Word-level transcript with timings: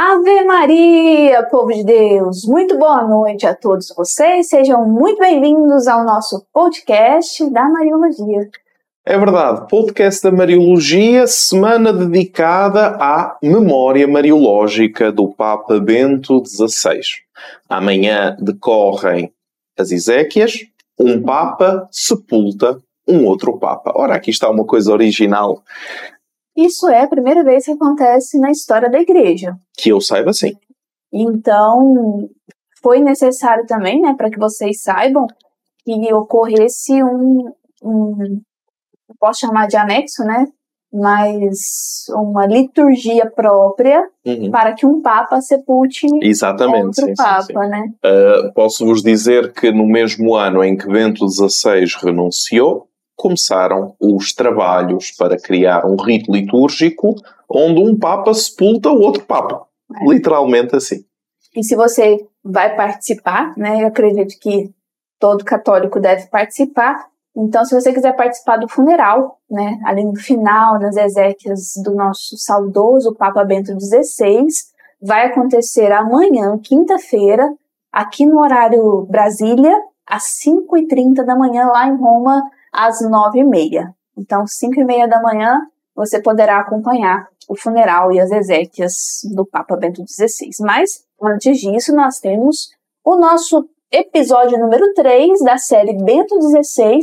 Ave 0.00 0.44
Maria, 0.44 1.42
povo 1.50 1.72
de 1.72 1.82
Deus! 1.82 2.44
Muito 2.44 2.78
boa 2.78 3.02
noite 3.02 3.44
a 3.44 3.52
todos 3.52 3.92
vocês. 3.96 4.48
Sejam 4.48 4.86
muito 4.86 5.18
bem-vindos 5.18 5.88
ao 5.88 6.04
nosso 6.04 6.46
podcast 6.52 7.50
da 7.50 7.68
Mariologia. 7.68 8.48
É 9.04 9.18
verdade, 9.18 9.68
podcast 9.68 10.22
da 10.22 10.30
Mariologia, 10.30 11.26
semana 11.26 11.92
dedicada 11.92 12.96
à 13.00 13.36
memória 13.42 14.06
mariológica 14.06 15.10
do 15.10 15.26
Papa 15.34 15.80
Bento 15.80 16.44
XVI. 16.46 17.00
Amanhã 17.68 18.36
decorrem 18.40 19.32
as 19.76 19.90
Ezequias, 19.90 20.60
um 20.96 21.20
Papa 21.20 21.88
sepulta 21.90 22.78
um 23.04 23.24
outro 23.24 23.58
Papa. 23.58 23.92
Ora, 23.96 24.14
aqui 24.14 24.30
está 24.30 24.48
uma 24.48 24.64
coisa 24.64 24.92
original 24.92 25.64
isso 26.58 26.88
é 26.88 27.02
a 27.02 27.08
primeira 27.08 27.44
vez 27.44 27.64
que 27.64 27.70
acontece 27.70 28.36
na 28.38 28.50
história 28.50 28.90
da 28.90 29.00
igreja. 29.00 29.54
Que 29.76 29.90
eu 29.90 30.00
saiba, 30.00 30.32
sim. 30.32 30.52
Então, 31.12 32.28
foi 32.82 33.00
necessário 33.00 33.64
também, 33.64 34.00
né, 34.00 34.14
para 34.16 34.28
que 34.28 34.38
vocês 34.38 34.82
saibam, 34.82 35.26
que 35.84 36.12
ocorresse 36.12 37.00
um, 37.02 37.52
um, 37.82 38.40
posso 39.20 39.40
chamar 39.40 39.68
de 39.68 39.76
anexo, 39.76 40.24
né, 40.24 40.46
mas 40.92 42.06
uma 42.10 42.46
liturgia 42.46 43.30
própria 43.30 44.02
uhum. 44.26 44.50
para 44.50 44.72
que 44.74 44.86
um 44.86 45.00
Papa 45.00 45.40
sepulte 45.40 46.06
Exatamente, 46.22 46.86
outro 46.86 47.04
sim, 47.04 47.14
Papa, 47.14 47.42
sim, 47.42 47.52
sim. 47.52 47.68
né? 47.68 47.92
Uh, 48.04 48.52
Posso-vos 48.54 49.02
dizer 49.02 49.52
que 49.52 49.70
no 49.70 49.86
mesmo 49.86 50.34
ano 50.34 50.64
em 50.64 50.76
que 50.76 50.88
Bento 50.88 51.28
XVI 51.28 51.84
renunciou, 52.02 52.87
começaram 53.18 53.96
os 54.00 54.32
trabalhos 54.32 55.10
para 55.10 55.36
criar 55.36 55.84
um 55.84 55.96
rito 55.96 56.32
litúrgico 56.32 57.16
onde 57.50 57.82
um 57.82 57.98
Papa 57.98 58.32
sepulta 58.32 58.88
o 58.90 59.00
outro 59.00 59.24
Papa. 59.24 59.66
É. 60.00 60.04
Literalmente 60.08 60.76
assim. 60.76 61.04
E 61.56 61.64
se 61.64 61.74
você 61.74 62.24
vai 62.44 62.76
participar, 62.76 63.52
né, 63.56 63.82
eu 63.82 63.88
acredito 63.88 64.38
que 64.40 64.70
todo 65.18 65.44
católico 65.44 65.98
deve 65.98 66.26
participar. 66.28 67.08
Então, 67.36 67.64
se 67.64 67.74
você 67.74 67.92
quiser 67.92 68.14
participar 68.14 68.58
do 68.58 68.68
funeral, 68.68 69.38
né, 69.50 69.78
ali 69.84 70.04
no 70.04 70.16
final, 70.16 70.78
nas 70.78 70.96
exéquias 70.96 71.72
do 71.82 71.94
nosso 71.94 72.36
saudoso 72.36 73.14
Papa 73.16 73.44
Bento 73.44 73.72
XVI, 73.80 74.46
vai 75.02 75.26
acontecer 75.26 75.90
amanhã, 75.90 76.58
quinta-feira, 76.58 77.52
aqui 77.92 78.26
no 78.26 78.40
horário 78.40 79.06
Brasília, 79.10 79.74
às 80.06 80.24
5h30 80.44 81.24
da 81.24 81.36
manhã, 81.36 81.66
lá 81.66 81.88
em 81.88 81.96
Roma, 81.96 82.42
às 82.72 83.00
nove 83.08 83.40
e 83.40 83.44
meia. 83.44 83.94
Então, 84.16 84.46
cinco 84.46 84.80
e 84.80 84.84
meia 84.84 85.06
da 85.06 85.20
manhã, 85.22 85.60
você 85.94 86.20
poderá 86.20 86.60
acompanhar 86.60 87.28
o 87.48 87.56
funeral 87.56 88.12
e 88.12 88.20
as 88.20 88.30
exéquias 88.30 88.94
do 89.34 89.46
Papa 89.46 89.76
Bento 89.76 90.02
XVI. 90.06 90.50
Mas, 90.60 91.04
antes 91.22 91.58
disso, 91.58 91.94
nós 91.94 92.18
temos 92.18 92.70
o 93.04 93.16
nosso 93.16 93.68
episódio 93.90 94.58
número 94.58 94.92
3 94.94 95.40
da 95.42 95.56
série 95.56 95.96
Bento 95.96 96.40
XVI, 96.40 97.00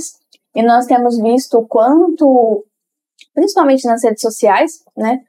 e 0.53 0.63
nós 0.63 0.85
temos 0.85 1.17
visto 1.17 1.57
o 1.57 1.67
quanto, 1.67 2.63
principalmente 3.33 3.85
nas 3.85 4.03
redes 4.03 4.21
sociais, 4.21 4.83
né? 4.95 5.21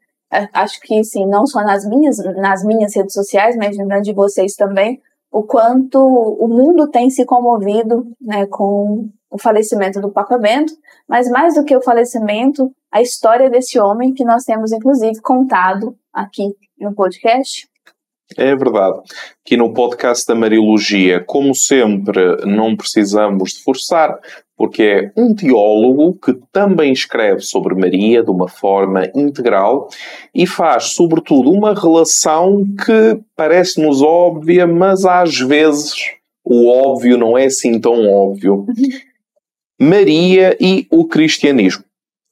Acho 0.52 0.80
que 0.80 1.02
sim, 1.02 1.26
não 1.26 1.46
só 1.46 1.62
nas 1.62 1.88
minhas, 1.88 2.18
nas 2.36 2.62
minhas 2.62 2.94
redes 2.94 3.14
sociais, 3.14 3.56
mas 3.56 3.76
nas 3.76 4.02
de 4.02 4.12
vocês 4.12 4.54
também, 4.54 5.00
o 5.30 5.42
quanto 5.42 5.98
o 5.98 6.46
mundo 6.46 6.88
tem 6.88 7.10
se 7.10 7.24
comovido 7.24 8.06
né, 8.20 8.46
com 8.46 9.08
o 9.30 9.38
falecimento 9.38 10.00
do 10.00 10.10
Papa 10.10 10.38
Bento, 10.38 10.72
mas 11.08 11.28
mais 11.28 11.54
do 11.54 11.64
que 11.64 11.76
o 11.76 11.82
falecimento, 11.82 12.70
a 12.92 13.02
história 13.02 13.50
desse 13.50 13.78
homem 13.78 14.14
que 14.14 14.24
nós 14.24 14.44
temos 14.44 14.72
inclusive 14.72 15.20
contado 15.20 15.96
aqui 16.12 16.54
no 16.78 16.94
podcast. 16.94 17.68
É 18.36 18.56
verdade. 18.56 18.98
Aqui 19.44 19.56
no 19.56 19.72
podcast 19.72 20.26
da 20.26 20.34
Mariologia, 20.34 21.22
como 21.24 21.54
sempre, 21.54 22.44
não 22.44 22.76
precisamos 22.76 23.52
de 23.52 23.62
forçar, 23.62 24.18
porque 24.56 24.82
é 24.82 25.20
um 25.20 25.34
teólogo 25.34 26.18
que 26.18 26.34
também 26.50 26.92
escreve 26.92 27.42
sobre 27.42 27.74
Maria 27.74 28.24
de 28.24 28.30
uma 28.30 28.48
forma 28.48 29.08
integral 29.14 29.88
e 30.34 30.46
faz, 30.46 30.86
sobretudo, 30.86 31.52
uma 31.52 31.72
relação 31.72 32.64
que 32.84 33.20
parece-nos 33.36 34.02
óbvia, 34.02 34.66
mas 34.66 35.04
às 35.04 35.38
vezes 35.38 35.94
o 36.44 36.68
óbvio 36.68 37.16
não 37.16 37.38
é 37.38 37.44
assim 37.46 37.80
tão 37.80 38.08
óbvio. 38.08 38.66
Maria 39.78 40.56
e 40.58 40.86
o 40.90 41.06
cristianismo. 41.06 41.84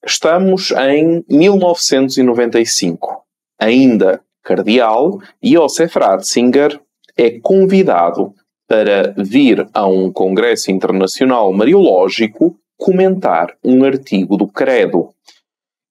Estamos 0.02 0.70
em 0.70 1.22
1995. 1.28 3.22
Ainda 3.60 4.22
cardeal, 4.42 5.20
Josef 5.42 5.98
Ratzinger 5.98 6.80
é 7.16 7.38
convidado 7.40 8.34
para 8.66 9.14
vir 9.18 9.68
a 9.74 9.86
um 9.86 10.10
congresso 10.10 10.70
internacional 10.70 11.52
mariológico 11.52 12.58
comentar 12.78 13.54
um 13.62 13.84
artigo 13.84 14.38
do 14.38 14.48
Credo 14.48 15.10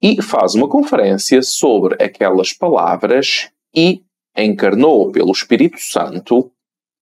e 0.01 0.23
faz 0.23 0.55
uma 0.55 0.67
conferência 0.67 1.43
sobre 1.43 2.03
aquelas 2.03 2.51
palavras 2.51 3.51
e 3.75 4.01
encarnou 4.35 5.11
pelo 5.11 5.31
Espírito 5.31 5.77
Santo 5.79 6.51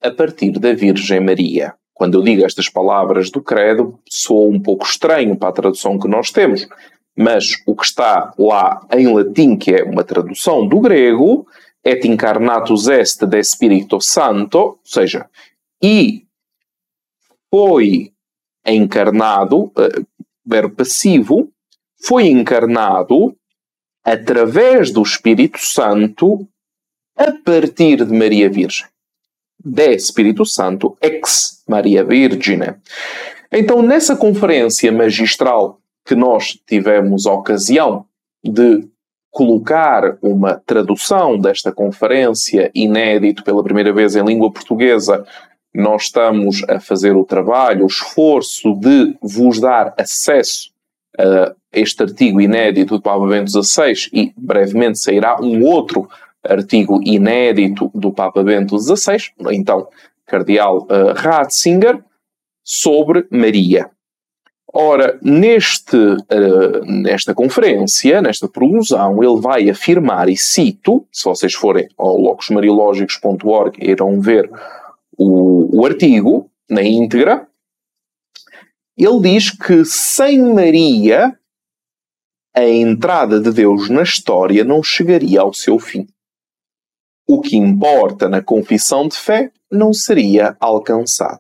a 0.02 0.12
partir 0.12 0.52
da 0.60 0.74
Virgem 0.74 1.22
Maria. 1.22 1.74
Quando 2.02 2.18
eu 2.18 2.24
digo 2.24 2.44
estas 2.44 2.68
palavras 2.68 3.30
do 3.30 3.44
credo, 3.44 4.00
soa 4.10 4.50
um 4.50 4.60
pouco 4.60 4.84
estranho 4.84 5.38
para 5.38 5.50
a 5.50 5.52
tradução 5.52 6.00
que 6.00 6.08
nós 6.08 6.32
temos, 6.32 6.68
mas 7.16 7.62
o 7.64 7.76
que 7.76 7.86
está 7.86 8.34
lá 8.40 8.88
em 8.92 9.14
latim, 9.14 9.56
que 9.56 9.70
é 9.70 9.84
uma 9.84 10.04
tradução 10.04 10.68
do 10.68 10.80
grego, 10.80 11.46
et 11.86 12.04
incarnatus 12.08 12.88
est 12.88 13.24
de 13.24 13.38
Espírito 13.38 14.02
Santo, 14.02 14.58
ou 14.58 14.80
seja, 14.84 15.30
e 15.80 16.26
foi 17.52 18.12
encarnado, 18.66 19.66
uh, 19.66 20.06
verbo 20.44 20.78
passivo, 20.78 21.52
foi 22.04 22.30
encarnado 22.30 23.38
através 24.04 24.90
do 24.90 25.04
Espírito 25.04 25.60
Santo 25.60 26.48
a 27.16 27.32
partir 27.46 28.04
de 28.04 28.12
Maria 28.12 28.50
Virgem 28.50 28.88
de 29.64 29.94
Espírito 29.94 30.46
Santo 30.46 30.98
ex 31.02 31.64
Maria 31.68 32.04
Virgine. 32.04 32.76
Então, 33.52 33.82
nessa 33.82 34.16
conferência 34.16 34.92
magistral 34.92 35.80
que 36.06 36.16
nós 36.16 36.58
tivemos 36.66 37.26
a 37.26 37.34
ocasião 37.34 38.06
de 38.44 38.88
colocar 39.30 40.18
uma 40.22 40.62
tradução 40.66 41.38
desta 41.38 41.72
conferência 41.72 42.70
inédito 42.76 43.44
pela 43.44 43.64
primeira 43.64 43.94
vez 43.94 44.16
em 44.16 44.24
língua 44.24 44.52
portuguesa, 44.52 45.26
nós 45.74 46.04
estamos 46.04 46.64
a 46.68 46.80
fazer 46.80 47.16
o 47.16 47.24
trabalho, 47.24 47.84
o 47.84 47.88
esforço 47.88 48.76
de 48.76 49.16
vos 49.22 49.60
dar 49.60 49.94
acesso 49.98 50.72
a 51.18 51.54
este 51.72 52.04
artigo 52.04 52.42
inédito 52.42 52.96
do 52.96 53.02
Papa 53.02 53.26
Bento 53.26 53.50
XVI 53.50 54.10
e 54.12 54.34
brevemente 54.36 55.00
sairá 55.00 55.40
um 55.42 55.64
outro 55.64 56.10
artigo 56.44 57.00
inédito 57.04 57.92
do 57.94 58.12
Papa 58.12 58.44
Bento 58.44 58.78
XVI, 58.78 59.18
então 59.52 59.88
Cardeal 60.26 60.84
uh, 60.84 61.14
Ratzinger, 61.16 62.04
sobre 62.64 63.28
Maria. 63.30 63.90
Ora, 64.74 65.20
neste, 65.22 65.98
uh, 65.98 66.86
nesta 66.86 67.34
conferência, 67.34 68.22
nesta 68.22 68.48
produção, 68.48 69.22
ele 69.22 69.42
vai 69.42 69.70
afirmar, 69.70 70.30
e 70.30 70.38
cito, 70.38 71.06
se 71.12 71.26
vocês 71.26 71.54
forem 71.54 71.90
ao 71.98 72.18
locusmariológicos.org 72.18 73.78
irão 73.82 74.22
ver 74.22 74.50
o, 75.18 75.82
o 75.82 75.86
artigo 75.86 76.50
na 76.70 76.82
íntegra, 76.82 77.46
ele 78.98 79.20
diz 79.22 79.52
que 79.52 79.84
sem 79.84 80.40
Maria 80.54 81.38
a 82.56 82.66
entrada 82.68 83.40
de 83.40 83.52
Deus 83.52 83.90
na 83.90 84.04
história 84.04 84.64
não 84.64 84.84
chegaria 84.84 85.42
ao 85.42 85.54
seu 85.54 85.80
fim 85.80 86.08
o 87.34 87.40
que 87.40 87.56
importa 87.56 88.28
na 88.28 88.42
confissão 88.42 89.08
de 89.08 89.16
fé 89.16 89.52
não 89.72 89.94
seria 89.94 90.58
alcançado. 90.60 91.40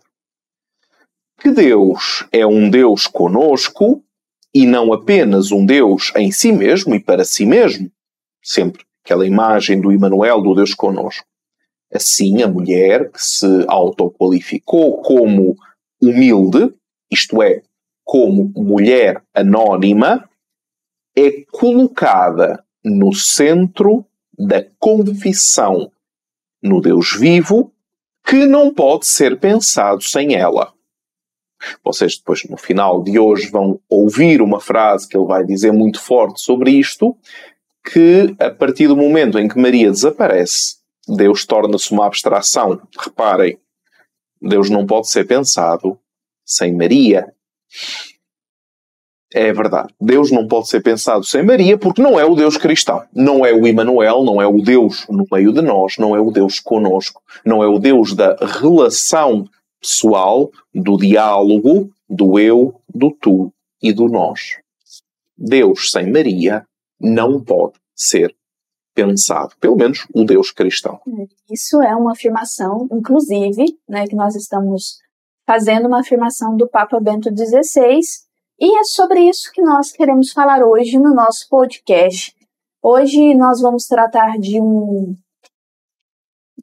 Que 1.37 1.51
Deus 1.51 2.25
é 2.31 2.47
um 2.47 2.69
Deus 2.69 3.07
conosco 3.07 4.01
e 4.53 4.65
não 4.65 4.93
apenas 4.93 5.51
um 5.51 5.65
Deus 5.65 6.13
em 6.15 6.31
si 6.31 6.53
mesmo 6.53 6.95
e 6.95 6.99
para 6.99 7.25
si 7.25 7.45
mesmo, 7.45 7.91
sempre 8.41 8.85
aquela 9.03 9.27
imagem 9.27 9.81
do 9.81 9.91
Emmanuel, 9.91 10.41
do 10.41 10.55
Deus 10.55 10.73
conosco. 10.73 11.25
Assim, 11.93 12.41
a 12.41 12.47
mulher 12.47 13.11
que 13.11 13.21
se 13.21 13.65
autoqualificou 13.67 15.01
como 15.01 15.57
humilde, 16.01 16.73
isto 17.11 17.43
é, 17.43 17.63
como 18.05 18.49
mulher 18.55 19.21
anónima, 19.33 20.29
é 21.17 21.43
colocada 21.51 22.63
no 22.81 23.13
centro 23.13 24.05
da 24.37 24.63
confissão 24.79 25.91
no 26.61 26.81
Deus 26.81 27.15
vivo 27.17 27.73
que 28.25 28.45
não 28.45 28.73
pode 28.73 29.07
ser 29.07 29.39
pensado 29.39 30.03
sem 30.03 30.35
ela. 30.35 30.73
Vocês 31.83 32.17
depois 32.17 32.43
no 32.45 32.57
final 32.57 33.03
de 33.03 33.19
hoje 33.19 33.49
vão 33.49 33.79
ouvir 33.89 34.41
uma 34.41 34.59
frase 34.59 35.07
que 35.07 35.15
ele 35.15 35.25
vai 35.25 35.43
dizer 35.43 35.71
muito 35.71 35.99
forte 35.99 36.41
sobre 36.41 36.71
isto, 36.71 37.15
que 37.83 38.35
a 38.39 38.49
partir 38.49 38.87
do 38.87 38.97
momento 38.97 39.37
em 39.39 39.47
que 39.47 39.59
Maria 39.59 39.91
desaparece, 39.91 40.77
Deus 41.07 41.45
torna-se 41.45 41.91
uma 41.91 42.05
abstração. 42.05 42.81
Reparem, 42.99 43.59
Deus 44.41 44.69
não 44.69 44.85
pode 44.85 45.09
ser 45.09 45.25
pensado 45.25 45.99
sem 46.45 46.75
Maria. 46.75 47.31
É 49.33 49.53
verdade. 49.53 49.93
Deus 49.99 50.29
não 50.29 50.47
pode 50.47 50.67
ser 50.67 50.81
pensado 50.81 51.23
sem 51.23 51.41
Maria 51.41 51.77
porque 51.77 52.01
não 52.01 52.19
é 52.19 52.25
o 52.25 52.35
Deus 52.35 52.57
cristão. 52.57 53.03
Não 53.13 53.45
é 53.45 53.53
o 53.53 53.65
Emmanuel, 53.65 54.23
não 54.23 54.41
é 54.41 54.47
o 54.47 54.61
Deus 54.61 55.05
no 55.09 55.25
meio 55.31 55.53
de 55.53 55.61
nós, 55.61 55.97
não 55.97 56.15
é 56.15 56.19
o 56.19 56.31
Deus 56.31 56.59
conosco, 56.59 57.21
não 57.45 57.63
é 57.63 57.67
o 57.67 57.79
Deus 57.79 58.13
da 58.13 58.35
relação 58.35 59.47
pessoal, 59.81 60.51
do 60.73 60.95
diálogo, 60.95 61.89
do 62.07 62.37
eu, 62.37 62.79
do 62.87 63.11
tu 63.11 63.51
e 63.81 63.91
do 63.91 64.07
nós. 64.07 64.59
Deus 65.35 65.89
sem 65.91 66.11
Maria 66.11 66.63
não 66.99 67.43
pode 67.43 67.73
ser 67.95 68.35
pensado, 68.93 69.55
pelo 69.59 69.75
menos 69.75 70.05
o 70.13 70.23
Deus 70.23 70.51
cristão. 70.51 70.99
Isso 71.49 71.81
é 71.81 71.95
uma 71.95 72.11
afirmação, 72.11 72.87
inclusive, 72.91 73.65
né, 73.89 74.05
que 74.07 74.15
nós 74.15 74.35
estamos 74.35 74.99
fazendo 75.47 75.87
uma 75.87 76.01
afirmação 76.01 76.55
do 76.55 76.69
Papa 76.69 76.99
Bento 76.99 77.29
XVI, 77.29 77.99
e 78.61 78.77
é 78.77 78.83
sobre 78.83 79.21
isso 79.27 79.51
que 79.51 79.59
nós 79.59 79.91
queremos 79.91 80.31
falar 80.31 80.63
hoje 80.63 80.99
no 80.99 81.15
nosso 81.15 81.49
podcast. 81.49 82.31
Hoje 82.79 83.33
nós 83.33 83.59
vamos 83.59 83.87
tratar 83.87 84.37
de 84.37 84.61
um 84.61 85.15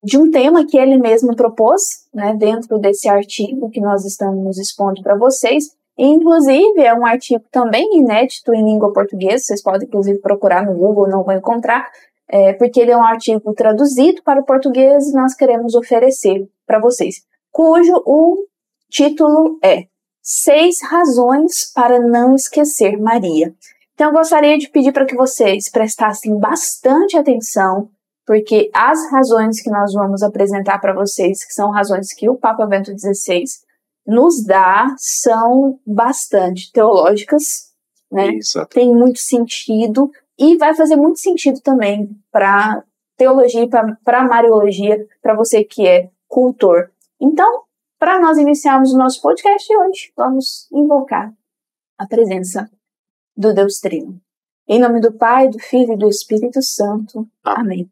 de 0.04 0.16
um 0.16 0.30
tema 0.30 0.64
que 0.64 0.78
ele 0.78 0.96
mesmo 0.96 1.34
propôs, 1.34 1.82
né, 2.14 2.36
dentro 2.36 2.78
desse 2.78 3.08
artigo 3.08 3.68
que 3.68 3.80
nós 3.80 4.04
estamos 4.04 4.56
expondo 4.58 5.02
para 5.02 5.18
vocês. 5.18 5.64
E, 5.98 6.06
inclusive, 6.06 6.80
é 6.80 6.94
um 6.94 7.04
artigo 7.04 7.44
também 7.50 7.98
inédito 7.98 8.54
em 8.54 8.64
língua 8.64 8.92
portuguesa, 8.92 9.42
vocês 9.42 9.60
podem, 9.60 9.88
inclusive, 9.88 10.20
procurar 10.20 10.64
no 10.64 10.78
Google, 10.78 11.08
não 11.08 11.24
vão 11.24 11.36
encontrar, 11.36 11.90
é, 12.28 12.52
porque 12.52 12.80
ele 12.80 12.92
é 12.92 12.96
um 12.96 13.04
artigo 13.04 13.52
traduzido 13.54 14.22
para 14.22 14.40
o 14.40 14.44
português 14.44 15.08
e 15.08 15.16
nós 15.16 15.34
queremos 15.34 15.74
oferecer 15.74 16.48
para 16.64 16.78
vocês, 16.78 17.16
cujo 17.50 18.00
o 18.06 18.46
título 18.88 19.58
é 19.64 19.88
Seis 20.30 20.76
Razões 20.82 21.72
para 21.72 21.98
Não 21.98 22.34
Esquecer 22.34 23.00
Maria. 23.00 23.54
Então, 23.94 24.08
eu 24.08 24.12
gostaria 24.12 24.58
de 24.58 24.68
pedir 24.68 24.92
para 24.92 25.06
que 25.06 25.16
vocês 25.16 25.70
prestassem 25.70 26.38
bastante 26.38 27.16
atenção, 27.16 27.88
porque 28.26 28.68
as 28.74 29.10
razões 29.10 29.62
que 29.62 29.70
nós 29.70 29.94
vamos 29.94 30.22
apresentar 30.22 30.80
para 30.80 30.92
vocês, 30.92 31.42
que 31.42 31.54
são 31.54 31.70
razões 31.70 32.12
que 32.12 32.28
o 32.28 32.36
Papa 32.36 32.66
Bento 32.66 32.90
XVI 32.90 33.44
nos 34.06 34.44
dá, 34.44 34.94
são 34.98 35.80
bastante 35.86 36.70
teológicas, 36.72 37.72
né? 38.12 38.34
Exato. 38.34 38.74
Tem 38.74 38.94
muito 38.94 39.20
sentido 39.20 40.10
e 40.38 40.58
vai 40.58 40.74
fazer 40.74 40.96
muito 40.96 41.20
sentido 41.20 41.58
também 41.62 42.06
para 42.30 42.84
teologia 43.16 43.62
e 43.62 43.68
para 44.04 44.28
mariologia, 44.28 45.06
para 45.22 45.34
você 45.34 45.64
que 45.64 45.86
é 45.86 46.10
cultor. 46.28 46.90
Então, 47.18 47.62
para 47.98 48.20
nós 48.20 48.38
iniciarmos 48.38 48.92
o 48.92 48.98
nosso 48.98 49.20
podcast 49.20 49.66
de 49.66 49.76
hoje, 49.76 50.12
vamos 50.16 50.68
invocar 50.72 51.32
a 51.98 52.06
presença 52.06 52.70
do 53.36 53.52
Deus 53.52 53.78
Trino. 53.80 54.20
Em 54.68 54.78
nome 54.78 55.00
do 55.00 55.12
Pai, 55.12 55.48
do 55.48 55.58
Filho 55.58 55.94
e 55.94 55.96
do 55.96 56.08
Espírito 56.08 56.62
Santo. 56.62 57.26
Amém. 57.42 57.90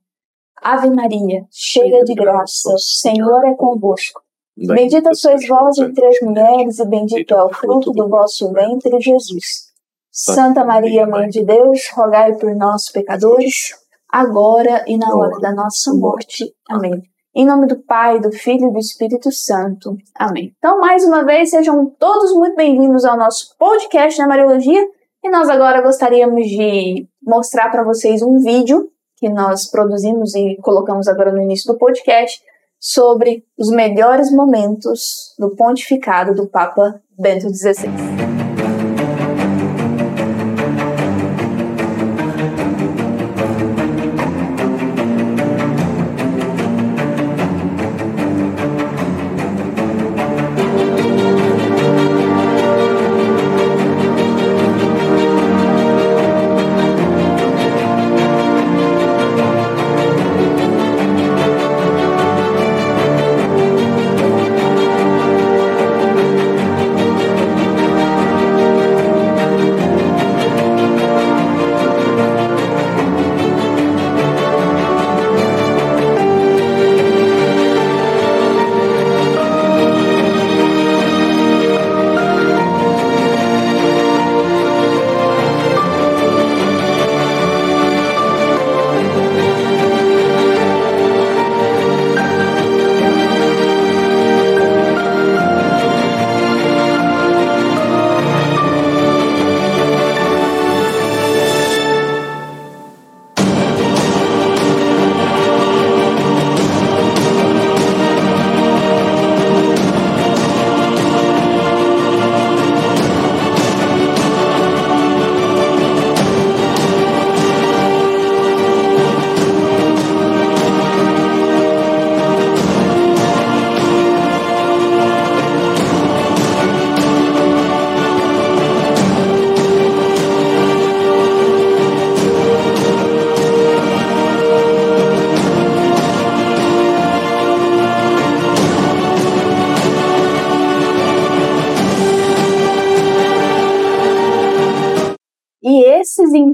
Ave 0.63 0.91
Maria, 0.91 1.47
cheia 1.51 2.05
de 2.05 2.15
graça, 2.15 2.73
o 2.73 2.79
Senhor 2.79 3.45
é 3.47 3.55
convosco. 3.55 4.23
Bendita 4.57 5.13
sois 5.15 5.47
vós 5.47 5.77
entre 5.79 6.07
as 6.07 6.19
mulheres, 6.23 6.79
e 6.79 6.87
bendito 6.87 7.35
é 7.35 7.45
o 7.45 7.53
fruto 7.53 7.93
do 7.93 8.09
vosso 8.09 8.51
ventre, 8.53 8.99
Jesus. 9.01 9.67
Santa 10.11 10.65
Maria, 10.65 11.07
Mãe 11.07 11.29
de 11.29 11.45
Deus, 11.45 11.91
rogai 11.93 12.35
por 12.37 12.55
nós, 12.55 12.91
pecadores, 12.91 13.75
agora 14.09 14.83
e 14.87 14.97
na 14.97 15.15
hora 15.15 15.39
da 15.41 15.53
nossa 15.53 15.93
morte. 15.93 16.55
Amém. 16.71 17.03
Em 17.37 17.45
nome 17.45 17.67
do 17.67 17.77
Pai, 17.77 18.19
do 18.19 18.33
Filho 18.33 18.71
e 18.71 18.73
do 18.73 18.79
Espírito 18.79 19.31
Santo. 19.31 19.95
Amém. 20.15 20.55
Então, 20.57 20.81
mais 20.81 21.05
uma 21.05 21.23
vez, 21.23 21.51
sejam 21.51 21.85
todos 21.99 22.33
muito 22.33 22.57
bem-vindos 22.57 23.05
ao 23.05 23.15
nosso 23.15 23.55
podcast 23.59 24.19
da 24.19 24.27
Mariologia. 24.27 24.83
E 25.23 25.29
nós 25.29 25.47
agora 25.51 25.83
gostaríamos 25.83 26.49
de 26.49 27.07
mostrar 27.23 27.69
para 27.69 27.85
vocês 27.85 28.23
um 28.23 28.39
vídeo 28.39 28.89
que 29.19 29.29
nós 29.29 29.71
produzimos 29.71 30.35
e 30.35 30.57
colocamos 30.63 31.09
agora 31.09 31.31
no 31.31 31.43
início 31.43 31.71
do 31.71 31.79
podcast 31.79 32.41
sobre 32.81 33.45
os 33.59 33.69
melhores 33.69 34.33
momentos 34.33 35.35
do 35.39 35.51
pontificado 35.51 36.35
do 36.35 36.47
Papa 36.47 37.03
Bento 37.19 37.55
XVI. 37.55 38.26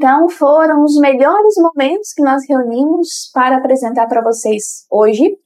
Então 0.02 0.28
foram 0.28 0.82
os 0.82 0.98
melhores 0.98 1.54
momentos 1.58 2.12
que 2.12 2.24
nós 2.24 2.42
reunimos 2.48 3.30
para 3.32 3.58
apresentar 3.58 4.08
para 4.08 4.20
vocês 4.20 4.84
hoje. 4.90 5.38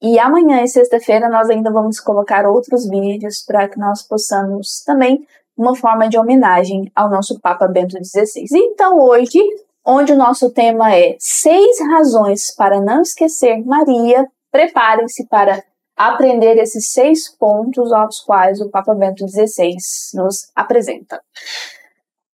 E 0.00 0.20
amanhã 0.20 0.62
e 0.62 0.68
sexta-feira 0.68 1.28
nós 1.28 1.50
ainda 1.50 1.68
vamos 1.72 1.98
colocar 1.98 2.46
outros 2.46 2.88
vídeos 2.88 3.42
para 3.44 3.68
que 3.68 3.76
nós 3.76 4.06
possamos 4.06 4.84
também 4.86 5.26
uma 5.56 5.74
forma 5.74 6.08
de 6.08 6.16
homenagem 6.16 6.92
ao 6.94 7.10
nosso 7.10 7.40
Papa 7.40 7.66
Bento 7.66 7.96
XVI. 7.96 8.44
Então 8.52 9.00
hoje, 9.00 9.40
onde 9.84 10.12
o 10.12 10.16
nosso 10.16 10.48
tema 10.52 10.94
é 10.94 11.16
seis 11.18 11.80
razões 11.80 12.54
para 12.54 12.80
não 12.80 13.02
esquecer 13.02 13.64
Maria, 13.66 14.28
preparem-se 14.52 15.26
para 15.26 15.60
aprender 15.96 16.56
esses 16.56 16.92
seis 16.92 17.28
pontos 17.28 17.92
aos 17.92 18.20
quais 18.20 18.60
o 18.60 18.70
Papa 18.70 18.94
Bento 18.94 19.26
XVI 19.26 19.74
nos 20.14 20.52
apresenta. 20.54 21.20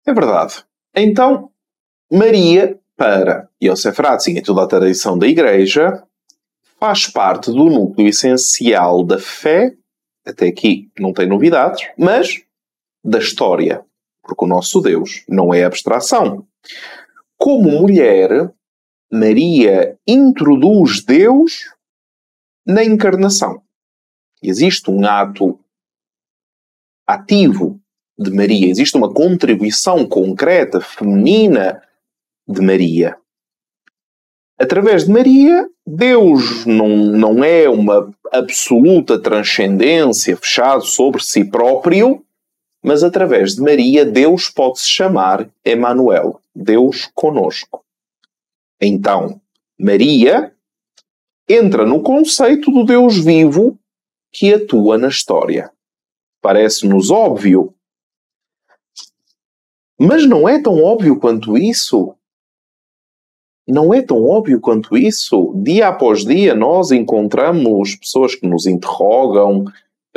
É 0.05 0.13
verdade. 0.13 0.65
Então, 0.93 1.49
Maria, 2.11 2.79
para 2.97 3.47
Yosef 3.63 4.01
Ratzinger 4.01 4.41
e 4.41 4.45
toda 4.45 4.63
a 4.63 4.67
tradição 4.67 5.17
da 5.17 5.27
Igreja, 5.27 6.03
faz 6.79 7.07
parte 7.07 7.51
do 7.51 7.65
núcleo 7.65 8.07
essencial 8.07 9.03
da 9.03 9.19
fé, 9.19 9.75
até 10.25 10.47
aqui 10.47 10.89
não 10.99 11.13
tem 11.13 11.27
novidades, 11.27 11.87
mas 11.97 12.41
da 13.03 13.19
história, 13.19 13.85
porque 14.23 14.43
o 14.43 14.47
nosso 14.47 14.81
Deus 14.81 15.23
não 15.27 15.53
é 15.53 15.63
abstração. 15.63 16.47
Como 17.37 17.69
mulher, 17.69 18.51
Maria 19.11 19.97
introduz 20.07 21.03
Deus 21.03 21.71
na 22.65 22.83
encarnação. 22.83 23.61
Existe 24.41 24.89
um 24.89 25.05
ato 25.05 25.59
ativo 27.07 27.79
de 28.17 28.31
Maria, 28.31 28.69
existe 28.69 28.97
uma 28.97 29.13
contribuição 29.13 30.07
concreta, 30.07 30.81
feminina 30.81 31.81
de 32.49 32.61
Maria. 32.61 33.15
Através 34.57 35.05
de 35.05 35.11
Maria, 35.11 35.69
Deus 35.85 36.65
não, 36.65 36.89
não 36.89 37.43
é 37.43 37.69
uma 37.69 38.11
absoluta 38.31 39.19
transcendência 39.19 40.35
fechado 40.35 40.81
sobre 40.81 41.23
si 41.23 41.45
próprio, 41.45 42.25
mas 42.83 43.03
através 43.03 43.55
de 43.55 43.61
Maria, 43.61 44.03
Deus 44.03 44.49
pode 44.49 44.79
se 44.79 44.89
chamar 44.89 45.47
Emanuel, 45.63 46.41
Deus 46.55 47.09
conosco. 47.13 47.85
Então, 48.81 49.39
Maria 49.79 50.53
entra 51.47 51.85
no 51.85 52.01
conceito 52.01 52.71
do 52.71 52.83
Deus 52.83 53.17
vivo 53.17 53.77
que 54.31 54.53
atua 54.53 54.97
na 54.97 55.09
história. 55.09 55.71
Parece-nos 56.41 57.11
óbvio. 57.11 57.73
Mas 59.99 60.25
não 60.25 60.47
é 60.47 60.61
tão 60.61 60.81
óbvio 60.81 61.19
quanto 61.19 61.57
isso. 61.57 62.15
Não 63.69 63.93
é 63.93 64.01
tão 64.01 64.25
óbvio 64.25 64.59
quanto 64.59 64.97
isso. 64.97 65.53
Dia 65.57 65.89
após 65.89 66.25
dia 66.25 66.55
nós 66.55 66.91
encontramos 66.91 67.95
pessoas 67.95 68.33
que 68.33 68.47
nos 68.47 68.65
interrogam, 68.65 69.65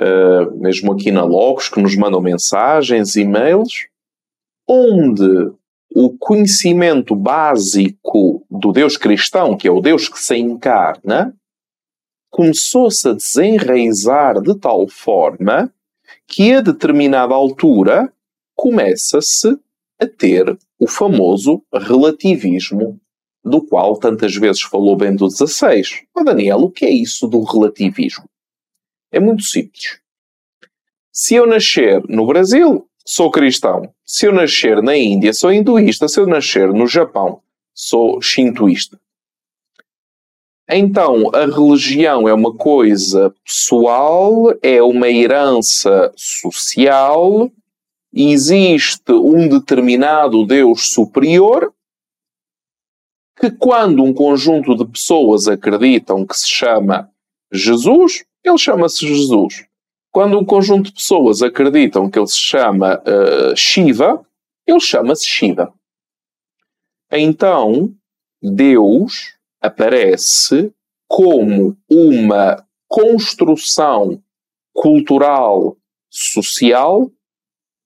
uh, 0.00 0.59
mesmo 0.59 0.92
aqui 0.92 1.11
na 1.11 1.23
Logos, 1.23 1.68
que 1.68 1.80
nos 1.80 1.94
mandam 1.94 2.21
mensagens, 2.23 3.14
e-mails, 3.14 3.88
onde 4.66 5.52
o 5.94 6.16
conhecimento 6.18 7.14
básico 7.14 8.42
do 8.50 8.73
Deus 8.73 8.97
cristão, 8.97 9.54
que 9.54 9.68
é 9.68 9.71
o 9.71 9.82
Deus 9.82 10.09
que 10.09 10.18
se 10.18 10.37
encarna, 10.38 11.35
começou-se 12.30 13.06
a 13.06 13.12
desenraizar 13.12 14.40
de 14.40 14.54
tal 14.59 14.88
forma 14.88 15.71
que 16.26 16.54
a 16.54 16.62
determinada 16.62 17.35
altura 17.35 18.11
começa-se 18.56 19.59
a 20.00 20.06
ter 20.06 20.56
o 20.78 20.88
famoso 20.88 21.62
relativismo 21.71 22.99
do 23.45 23.61
qual 23.61 23.97
tantas 23.97 24.35
vezes 24.35 24.63
falou 24.63 24.97
Bento 24.97 25.29
XVI. 25.29 25.83
Oh, 26.15 26.23
Daniel, 26.23 26.59
o 26.59 26.71
que 26.71 26.85
é 26.85 26.91
isso 26.91 27.27
do 27.27 27.43
relativismo? 27.43 28.25
É 29.11 29.19
muito 29.19 29.43
simples. 29.43 29.99
Se 31.13 31.35
eu 31.35 31.47
nascer 31.47 32.03
no 32.09 32.27
Brasil, 32.27 32.87
sou 33.05 33.31
cristão. 33.31 33.93
Se 34.05 34.27
eu 34.27 34.33
nascer 34.33 34.83
na 34.83 34.97
Índia, 34.97 35.33
sou 35.35 35.53
hinduísta. 35.53 36.09
Se 36.09 36.21
eu 36.21 36.27
nascer 36.27 36.73
no 36.73 36.87
Japão, 36.87 37.43
sou 37.75 38.21
shintoísta. 38.23 38.99
Então, 40.71 41.31
a 41.35 41.45
religião 41.45 42.27
é 42.27 42.33
uma 42.33 42.55
coisa 42.55 43.35
pessoal, 43.45 44.55
é 44.63 44.83
uma 44.83 45.11
herança 45.11 46.11
social, 46.17 47.51
existe 48.15 49.13
um 49.13 49.49
determinado 49.49 50.47
Deus 50.47 50.93
superior 50.93 51.75
que, 53.39 53.51
quando 53.51 54.03
um 54.03 54.12
conjunto 54.12 54.77
de 54.77 54.85
pessoas 54.85 55.49
acreditam 55.49 56.27
que 56.27 56.37
se 56.37 56.49
chama 56.49 57.11
Jesus, 57.53 58.25
ele 58.45 58.59
chama-se 58.59 59.07
Jesus. 59.07 59.65
Quando 60.11 60.39
um 60.39 60.45
conjunto 60.45 60.87
de 60.87 60.93
pessoas 60.93 61.43
acreditam 61.43 62.11
que 62.11 62.19
ele 62.19 62.27
se 62.27 62.39
chama 62.39 63.01
uh, 63.01 63.57
Shiva, 63.57 64.25
ele 64.67 64.81
chama-se 64.81 65.27
Shiva. 65.27 65.73
Então, 67.11 67.95
Deus 68.43 69.37
aparece 69.61 70.73
como 71.09 71.77
uma 71.89 72.67
construção 72.89 74.23
cultural, 74.75 75.77
social, 76.11 77.11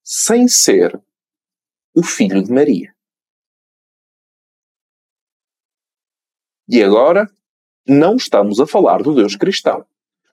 sem 0.02 0.48
ser 0.48 1.00
o 1.94 2.02
filho 2.02 2.42
de 2.42 2.52
Maria. 2.52 2.95
E 6.68 6.82
agora, 6.82 7.30
não 7.86 8.16
estamos 8.16 8.58
a 8.58 8.66
falar 8.66 9.02
do 9.02 9.14
Deus 9.14 9.36
cristão. 9.36 9.84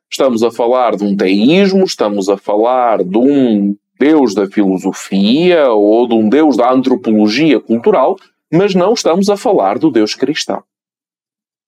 Estamos 0.10 0.44
a 0.44 0.52
falar 0.52 0.96
de 0.96 1.04
um 1.04 1.16
teísmo, 1.16 1.84
estamos 1.84 2.28
a 2.30 2.38
falar 2.38 3.04
de 3.04 3.18
um 3.18 3.76
Deus 4.00 4.34
da 4.34 4.48
filosofia 4.48 5.70
ou 5.70 6.08
de 6.08 6.16
um 6.16 6.28
Deus 6.28 6.58
da 6.58 6.72
antropologia 6.72 7.60
cultural, 7.60 8.18
mas 8.52 8.74
não 8.74 8.94
estamos 8.94 9.30
a 9.30 9.38
falar 9.38 9.78
do 9.78 9.92
Deus 9.92 10.16
cristão. 10.16 10.64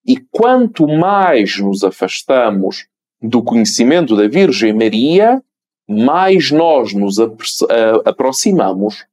E 0.05 0.17
quanto 0.31 0.87
mais 0.87 1.59
nos 1.59 1.83
afastamos 1.83 2.87
do 3.21 3.41
conhecimento 3.41 4.15
da 4.15 4.27
Virgem 4.27 4.73
Maria, 4.73 5.41
mais 5.87 6.51
nós 6.51 6.93
nos 6.93 7.17
aproximamos 8.05 9.05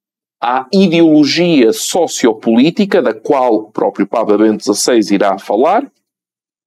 à 0.43 0.67
ideologia 0.73 1.73
sociopolítica 1.73 3.01
da 3.01 3.15
qual 3.15 3.55
o 3.55 3.71
próprio 3.71 4.09
Papa 4.09 4.37
Bento 4.37 4.65
XVI 4.75 5.15
irá 5.15 5.39
falar, 5.39 5.89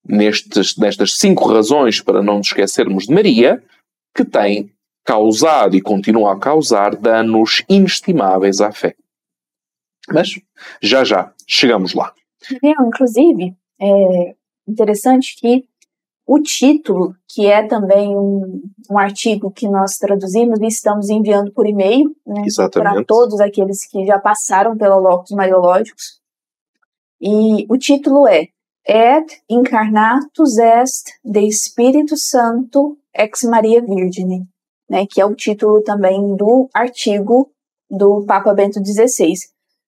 nestes, 0.08 0.78
nestas 0.78 1.18
cinco 1.18 1.50
razões 1.50 2.00
para 2.00 2.24
não 2.24 2.38
nos 2.38 2.48
esquecermos 2.48 3.06
de 3.06 3.14
Maria, 3.14 3.62
que 4.16 4.24
tem 4.24 4.72
causado 5.04 5.76
e 5.76 5.82
continua 5.82 6.34
a 6.34 6.40
causar 6.40 6.96
danos 6.96 7.64
inestimáveis 7.68 8.62
à 8.62 8.72
fé. 8.72 8.96
Mas 10.10 10.40
já 10.82 11.04
já 11.04 11.34
chegamos 11.46 11.94
lá. 11.94 12.14
Inclusive, 12.64 13.54
é 13.82 14.36
interessante 14.66 15.36
que 15.36 15.68
o 16.26 16.40
título, 16.42 17.16
que 17.30 17.46
é 17.46 17.68
também 17.68 18.18
um, 18.18 18.62
um 18.90 18.98
artigo 18.98 19.52
que 19.52 19.68
nós 19.68 19.98
traduzimos 19.98 20.60
e 20.60 20.66
estamos 20.66 21.10
enviando 21.10 21.52
por 21.52 21.68
e-mail 21.68 22.16
né, 22.26 22.44
para 22.74 23.04
todos 23.04 23.40
aqueles 23.40 23.88
que 23.88 24.06
já 24.06 24.18
passaram 24.18 24.76
pelo 24.76 25.00
Locus 25.00 25.32
Maiológicos. 25.32 26.20
E 27.22 27.66
o 27.70 27.78
título 27.78 28.28
é 28.28 28.48
Et 28.88 29.26
incarnatus 29.50 30.58
est 30.58 31.12
de 31.24 31.48
Espírito 31.48 32.18
Santo 32.18 32.98
ex 33.14 33.44
Maria 33.44 33.82
Virgine, 33.82 34.48
né, 34.90 35.06
que 35.10 35.22
é 35.22 35.26
o 35.26 35.36
título 35.36 35.82
também 35.84 36.36
do 36.36 36.70
artigo 36.74 37.52
do 37.90 38.26
Papa 38.26 38.54
Bento 38.54 38.80
XVI. 38.84 39.34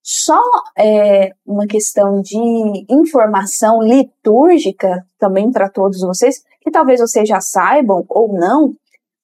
Só 0.09 0.41
é, 0.77 1.31
uma 1.45 1.67
questão 1.67 2.21
de 2.21 2.85
informação 2.89 3.81
litúrgica 3.81 5.05
também 5.19 5.51
para 5.51 5.69
todos 5.69 5.99
vocês, 5.99 6.41
que 6.61 6.71
talvez 6.71 7.01
vocês 7.01 7.27
já 7.27 7.41
saibam 7.41 8.05
ou 8.07 8.31
não, 8.31 8.73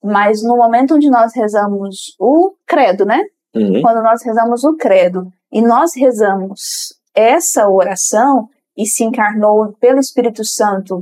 mas 0.03 0.43
no 0.43 0.57
momento 0.57 0.95
onde 0.95 1.09
nós 1.09 1.33
rezamos 1.33 2.13
o 2.19 2.53
credo, 2.67 3.05
né? 3.05 3.21
Uhum. 3.55 3.81
Quando 3.81 4.03
nós 4.03 4.21
rezamos 4.25 4.65
o 4.65 4.75
credo 4.75 5.31
e 5.49 5.61
nós 5.61 5.91
rezamos 5.95 6.93
essa 7.15 7.69
oração 7.69 8.49
e 8.75 8.85
se 8.85 9.05
encarnou 9.05 9.71
pelo 9.79 9.99
Espírito 9.99 10.43
Santo 10.43 10.99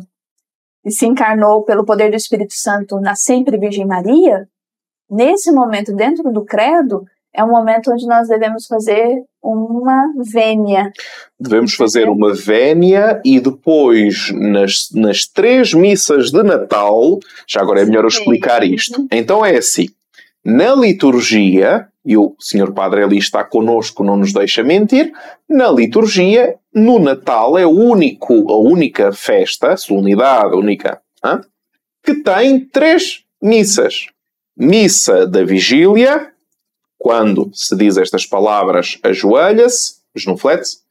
e 0.86 0.92
se 0.92 1.08
encarnou 1.08 1.64
pelo 1.64 1.84
poder 1.84 2.12
do 2.12 2.16
Espírito 2.16 2.54
Santo 2.54 3.00
na 3.00 3.16
sempre 3.16 3.58
Virgem 3.58 3.88
Maria, 3.88 4.48
nesse 5.10 5.52
momento 5.52 5.92
dentro 5.96 6.32
do 6.32 6.46
credo, 6.46 7.04
é 7.34 7.44
um 7.44 7.50
momento 7.50 7.92
onde 7.92 8.06
nós 8.06 8.28
devemos 8.28 8.68
fazer 8.68 9.24
uma 9.44 10.14
vénia. 10.32 10.92
Devemos 11.40 11.74
fazer 11.74 12.08
uma 12.08 12.34
vénia 12.34 13.22
e 13.26 13.40
depois, 13.40 14.32
nas, 14.34 14.90
nas 14.94 15.26
três 15.26 15.74
missas 15.74 16.32
de 16.32 16.44
Natal, 16.44 17.20
já 17.48 17.62
agora 17.62 17.82
é 17.82 17.86
melhor 17.86 18.04
eu 18.04 18.10
explicar 18.10 18.64
isto. 18.64 19.08
Então 19.12 19.46
é 19.46 19.58
assim: 19.58 19.88
na 20.44 20.74
liturgia, 20.76 21.88
e 22.06 22.18
o 22.18 22.36
Senhor 22.40 22.74
Padre 22.74 23.04
ali 23.04 23.18
está 23.18 23.44
conosco, 23.44 24.04
não 24.04 24.18
nos 24.18 24.34
deixa 24.34 24.64
mentir, 24.64 25.12
na 25.50 25.70
liturgia, 25.72 26.56
no 26.74 27.00
Natal 27.00 27.58
é 27.58 27.66
o 27.66 27.70
único, 27.70 28.52
a 28.52 28.58
única 28.58 29.12
festa, 29.12 29.76
solenidade 29.78 30.56
única, 30.56 31.02
hein, 31.24 31.42
que 32.04 32.16
tem 32.16 32.60
três 32.60 33.24
missas. 33.42 34.08
Missa 34.58 35.26
da 35.26 35.44
Vigília, 35.44 36.32
quando 37.02 37.50
se 37.52 37.76
diz 37.76 37.98
estas 37.98 38.28
palavras, 38.28 39.00
ajoelha-se, 39.02 39.96
genuflete-se, 40.16 40.82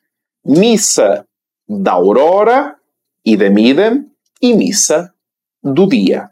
missa 0.44 1.24
da 1.68 1.92
aurora 1.92 2.74
e 3.24 3.36
da 3.36 3.48
midem 3.48 4.10
e 4.42 4.52
missa 4.52 5.14
do 5.62 5.86
dia. 5.86 6.28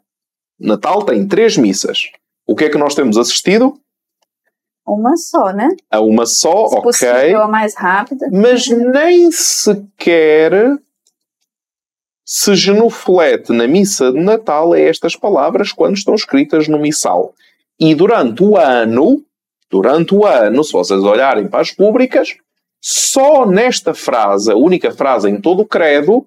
Natal 0.58 1.04
tem 1.04 1.28
três 1.28 1.56
missas. 1.56 2.10
O 2.44 2.56
que 2.56 2.64
é 2.64 2.68
que 2.68 2.76
nós 2.76 2.96
temos 2.96 3.16
assistido? 3.16 3.80
Uma 4.84 5.16
só, 5.16 5.52
né? 5.52 5.68
A 5.88 6.00
uma 6.00 6.26
só, 6.26 6.66
Se 6.66 6.74
ok. 6.74 6.82
Possível, 6.82 7.42
a 7.42 7.48
mais 7.48 7.76
rápida. 7.76 8.28
Mas 8.32 8.66
nem 8.66 9.30
sequer 9.30 10.76
se 12.26 12.56
genuflete 12.56 13.52
na 13.52 13.68
missa 13.68 14.10
de 14.10 14.18
Natal 14.18 14.72
a 14.72 14.80
estas 14.80 15.14
palavras 15.14 15.70
quando 15.70 15.96
estão 15.96 16.16
escritas 16.16 16.66
no 16.66 16.80
missal. 16.80 17.32
E 17.78 17.94
durante 17.94 18.42
o 18.42 18.56
ano, 18.56 19.24
durante 19.70 20.14
o 20.14 20.24
ano, 20.24 20.64
se 20.64 20.72
vocês 20.72 21.00
olharem 21.02 21.48
para 21.48 21.60
as 21.60 21.70
públicas, 21.70 22.36
só 22.80 23.46
nesta 23.46 23.92
frase, 23.92 24.50
a 24.50 24.56
única 24.56 24.92
frase 24.92 25.28
em 25.28 25.40
todo 25.40 25.62
o 25.62 25.66
credo, 25.66 26.26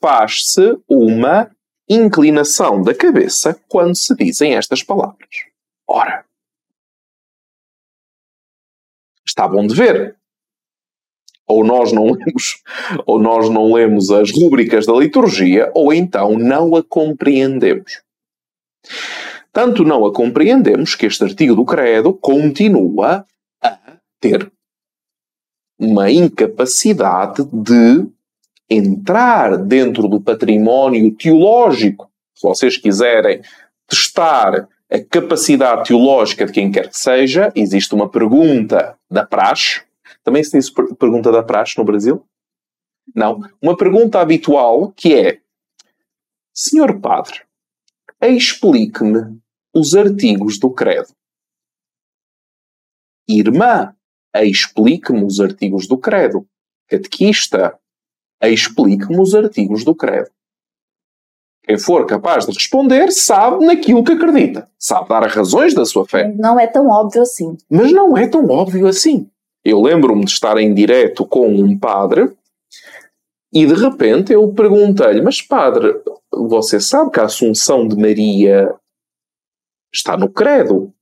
faz-se 0.00 0.78
uma 0.88 1.50
inclinação 1.88 2.82
da 2.82 2.94
cabeça 2.94 3.58
quando 3.68 3.96
se 3.96 4.14
dizem 4.14 4.54
estas 4.54 4.82
palavras. 4.82 5.28
Ora, 5.86 6.24
está 9.26 9.46
bom 9.46 9.66
de 9.66 9.74
ver. 9.74 10.16
Ou 11.48 11.64
nós 11.64 11.92
não 11.92 12.06
lemos, 12.06 12.62
ou 13.06 13.20
nós 13.20 13.48
não 13.48 13.72
lemos 13.72 14.10
as 14.10 14.32
rúbricas 14.32 14.84
da 14.84 14.92
liturgia, 14.94 15.70
ou 15.74 15.92
então 15.92 16.36
não 16.36 16.74
a 16.74 16.82
compreendemos. 16.82 18.02
Tanto 19.56 19.86
não 19.86 20.04
a 20.04 20.12
compreendemos 20.12 20.94
que 20.94 21.06
este 21.06 21.24
artigo 21.24 21.54
do 21.54 21.64
Credo 21.64 22.12
continua 22.12 23.24
a 23.64 23.78
ter 24.20 24.52
uma 25.78 26.10
incapacidade 26.10 27.42
de 27.50 28.06
entrar 28.68 29.56
dentro 29.56 30.08
do 30.08 30.20
património 30.20 31.10
teológico. 31.16 32.12
Se 32.34 32.46
vocês 32.46 32.76
quiserem 32.76 33.40
testar 33.88 34.68
a 34.92 35.00
capacidade 35.08 35.84
teológica 35.84 36.44
de 36.44 36.52
quem 36.52 36.70
quer 36.70 36.90
que 36.90 36.98
seja, 36.98 37.50
existe 37.54 37.94
uma 37.94 38.10
pergunta 38.10 38.94
da 39.10 39.24
praxe. 39.24 39.80
Também 40.22 40.44
se 40.44 40.58
diz 40.58 40.68
pergunta 40.68 41.32
da 41.32 41.42
praxe 41.42 41.78
no 41.78 41.84
Brasil? 41.84 42.22
Não. 43.14 43.40
Uma 43.62 43.74
pergunta 43.74 44.20
habitual 44.20 44.92
que 44.94 45.14
é: 45.14 45.38
Senhor 46.52 47.00
Padre, 47.00 47.40
explique-me 48.20 49.45
os 49.76 49.94
artigos 49.94 50.58
do 50.58 50.70
Credo. 50.70 51.08
Irmã, 53.28 53.94
explique-me 54.34 55.22
os 55.22 55.38
artigos 55.38 55.86
do 55.86 55.98
Credo. 55.98 56.46
Catequista, 56.88 57.78
explique-me 58.42 59.20
os 59.20 59.34
artigos 59.34 59.84
do 59.84 59.94
Credo. 59.94 60.30
Quem 61.62 61.78
for 61.78 62.06
capaz 62.06 62.46
de 62.46 62.52
responder 62.52 63.10
sabe 63.12 63.66
naquilo 63.66 64.02
que 64.02 64.12
acredita. 64.12 64.70
Sabe 64.78 65.10
dar 65.10 65.26
razões 65.26 65.74
da 65.74 65.84
sua 65.84 66.06
fé. 66.06 66.32
Não 66.38 66.58
é 66.58 66.66
tão 66.66 66.88
óbvio 66.88 67.20
assim. 67.20 67.58
Mas 67.68 67.92
não 67.92 68.16
é 68.16 68.26
tão 68.26 68.48
óbvio 68.48 68.86
assim. 68.86 69.28
Eu 69.62 69.82
lembro-me 69.82 70.24
de 70.24 70.30
estar 70.30 70.56
em 70.56 70.72
direto 70.72 71.26
com 71.26 71.48
um 71.48 71.78
padre 71.78 72.32
e 73.52 73.66
de 73.66 73.74
repente 73.74 74.32
eu 74.32 74.48
perguntei-lhe: 74.54 75.20
Mas 75.20 75.42
padre, 75.42 76.00
você 76.32 76.80
sabe 76.80 77.10
que 77.10 77.20
a 77.20 77.24
Assunção 77.24 77.86
de 77.86 77.96
Maria 77.96 78.72
está 79.96 80.16
no 80.16 80.30
Credo? 80.30 80.94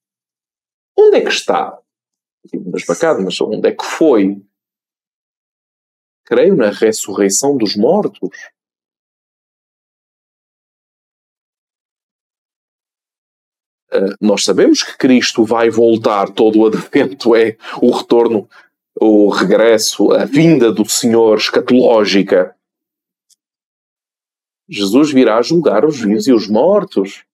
Onde 0.97 1.17
é 1.17 1.21
que 1.21 1.29
está? 1.29 1.79
Mas 2.71 2.85
bacana, 2.85 3.21
mas 3.25 3.41
onde 3.41 3.69
é 3.69 3.73
que 3.73 3.85
foi? 3.85 4.43
Creio 6.25 6.57
na 6.57 6.71
ressurreição 6.71 7.57
dos 7.57 7.77
mortos. 7.77 8.31
Uh, 13.93 14.15
nós 14.21 14.45
sabemos 14.45 14.83
que 14.83 14.97
Cristo 14.97 15.45
vai 15.45 15.71
voltar, 15.71 16.31
todo 16.31 16.61
o 16.61 16.67
advento 16.67 17.35
é 17.35 17.57
o 17.81 17.91
retorno, 17.91 18.49
o 19.01 19.29
regresso, 19.29 20.13
a 20.13 20.25
vinda 20.25 20.73
do 20.73 20.89
Senhor 20.89 21.37
escatológica. 21.37 22.57
Jesus 24.69 25.13
virá 25.13 25.43
julgar 25.43 25.85
os 25.85 26.01
vivos 26.01 26.27
e 26.27 26.33
os 26.33 26.49
mortos. 26.49 27.25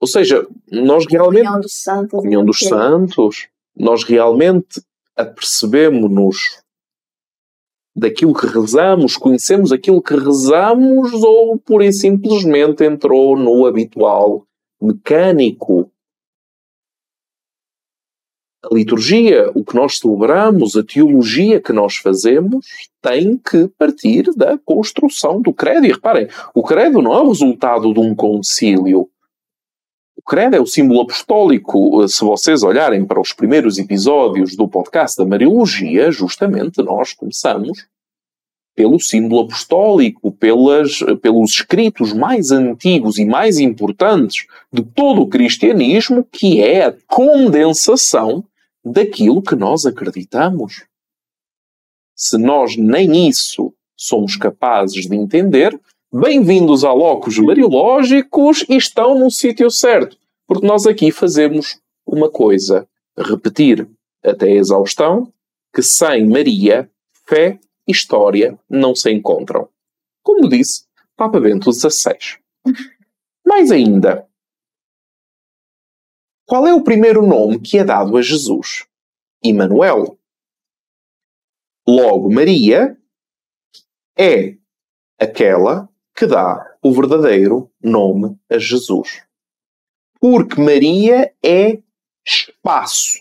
Ou 0.00 0.06
seja, 0.06 0.46
nós 0.70 1.04
realmente. 1.08 1.44
Comunhão 1.44 1.60
dos 1.60 1.82
Santos. 1.82 2.20
Comunhão 2.20 2.44
dos 2.44 2.58
Santos. 2.58 3.48
Nós 3.76 4.04
realmente 4.04 4.82
apercebemos-nos 5.16 6.62
daquilo 7.98 8.32
que 8.32 8.46
rezamos, 8.46 9.16
conhecemos 9.16 9.72
aquilo 9.72 10.00
que 10.00 10.14
rezamos 10.14 11.12
ou 11.14 11.58
pura 11.58 11.84
e 11.84 11.92
simplesmente 11.92 12.84
entrou 12.84 13.36
no 13.36 13.66
habitual 13.66 14.46
mecânico. 14.80 15.90
A 18.64 18.74
liturgia, 18.74 19.50
o 19.54 19.64
que 19.64 19.74
nós 19.74 19.98
celebramos, 19.98 20.76
a 20.76 20.84
teologia 20.84 21.60
que 21.60 21.72
nós 21.72 21.96
fazemos, 21.96 22.66
tem 23.00 23.36
que 23.36 23.68
partir 23.78 24.24
da 24.36 24.58
construção 24.58 25.40
do 25.40 25.52
credo. 25.52 25.86
E 25.86 25.92
reparem, 25.92 26.28
o 26.54 26.62
credo 26.62 27.00
não 27.00 27.14
é 27.14 27.20
o 27.20 27.28
resultado 27.28 27.92
de 27.92 28.00
um 28.00 28.14
concílio. 28.14 29.08
Credo 30.28 30.56
é 30.56 30.60
o 30.60 30.66
símbolo 30.66 31.00
apostólico. 31.00 32.06
Se 32.06 32.22
vocês 32.22 32.62
olharem 32.62 33.02
para 33.02 33.18
os 33.18 33.32
primeiros 33.32 33.78
episódios 33.78 34.54
do 34.54 34.68
podcast 34.68 35.16
da 35.16 35.24
Mariologia, 35.24 36.12
justamente 36.12 36.82
nós 36.82 37.14
começamos 37.14 37.86
pelo 38.76 39.00
símbolo 39.00 39.44
apostólico, 39.46 40.30
pelas, 40.30 40.98
pelos 41.22 41.52
escritos 41.52 42.12
mais 42.12 42.50
antigos 42.50 43.16
e 43.16 43.24
mais 43.24 43.58
importantes 43.58 44.46
de 44.70 44.82
todo 44.82 45.22
o 45.22 45.26
cristianismo, 45.26 46.22
que 46.30 46.60
é 46.60 46.84
a 46.84 46.94
condensação 47.06 48.44
daquilo 48.84 49.40
que 49.40 49.56
nós 49.56 49.86
acreditamos. 49.86 50.84
Se 52.14 52.36
nós 52.36 52.76
nem 52.76 53.26
isso 53.26 53.72
somos 53.96 54.36
capazes 54.36 55.06
de 55.06 55.16
entender, 55.16 55.80
bem-vindos 56.12 56.84
a 56.84 56.92
locos 56.92 57.38
mariológicos 57.38 58.62
e 58.68 58.76
estão 58.76 59.18
no 59.18 59.30
sítio 59.30 59.70
certo, 59.70 60.17
porque 60.48 60.66
nós 60.66 60.86
aqui 60.86 61.12
fazemos 61.12 61.78
uma 62.06 62.30
coisa, 62.30 62.88
repetir 63.16 63.86
até 64.24 64.46
a 64.46 64.54
exaustão, 64.54 65.30
que 65.74 65.82
sem 65.82 66.26
Maria, 66.26 66.90
fé 67.26 67.60
história 67.86 68.58
não 68.68 68.94
se 68.94 69.12
encontram. 69.12 69.68
Como 70.22 70.48
disse 70.48 70.86
Papa 71.14 71.38
Bento 71.38 71.70
XVI. 71.70 72.38
Mais 73.46 73.70
ainda, 73.70 74.26
qual 76.46 76.66
é 76.66 76.72
o 76.72 76.82
primeiro 76.82 77.26
nome 77.26 77.60
que 77.60 77.76
é 77.76 77.84
dado 77.84 78.16
a 78.16 78.22
Jesus? 78.22 78.86
Emanuel. 79.44 80.18
Logo, 81.86 82.32
Maria 82.32 82.98
é 84.16 84.56
aquela 85.18 85.88
que 86.16 86.26
dá 86.26 86.76
o 86.82 86.92
verdadeiro 86.92 87.70
nome 87.82 88.38
a 88.50 88.58
Jesus. 88.58 89.27
Porque 90.20 90.60
Maria 90.60 91.32
é 91.42 91.78
espaço. 92.26 93.18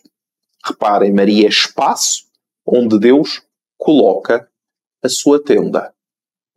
Reparem, 0.66 1.14
Maria 1.14 1.46
é 1.46 1.50
espaço 1.50 2.26
onde 2.66 3.00
Deus 3.00 3.42
coloca 3.78 4.50
a 5.04 5.10
sua 5.10 5.42
tenda. 5.42 5.94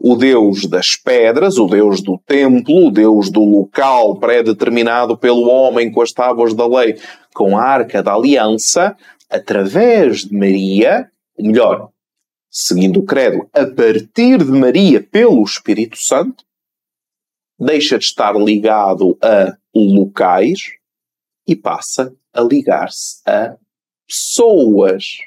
O 0.03 0.17
Deus 0.17 0.67
das 0.67 0.97
pedras, 0.97 1.59
o 1.59 1.67
Deus 1.67 2.03
do 2.03 2.19
templo, 2.19 2.87
o 2.87 2.91
Deus 2.91 3.31
do 3.31 3.45
local 3.45 4.19
pré-determinado 4.19 5.17
pelo 5.17 5.47
homem 5.47 5.93
com 5.93 6.01
as 6.01 6.11
tábuas 6.11 6.55
da 6.55 6.67
lei, 6.67 6.99
com 7.35 7.57
a 7.57 7.63
arca 7.63 8.03
da 8.03 8.15
aliança, 8.15 8.97
através 9.29 10.25
de 10.25 10.35
Maria, 10.35 11.11
ou 11.39 11.47
melhor, 11.47 11.91
seguindo 12.51 13.01
o 13.01 13.05
credo, 13.05 13.49
a 13.53 13.67
partir 13.67 14.39
de 14.39 14.51
Maria 14.51 15.03
pelo 15.03 15.45
Espírito 15.45 15.99
Santo, 15.99 16.45
deixa 17.59 17.99
de 17.99 18.05
estar 18.07 18.35
ligado 18.35 19.19
a 19.23 19.57
locais 19.75 20.61
e 21.47 21.57
passa 21.57 22.15
a 22.33 22.41
ligar-se 22.43 23.23
a 23.27 23.57
pessoas. 24.07 25.19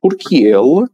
Porque 0.00 0.36
ele 0.36 0.86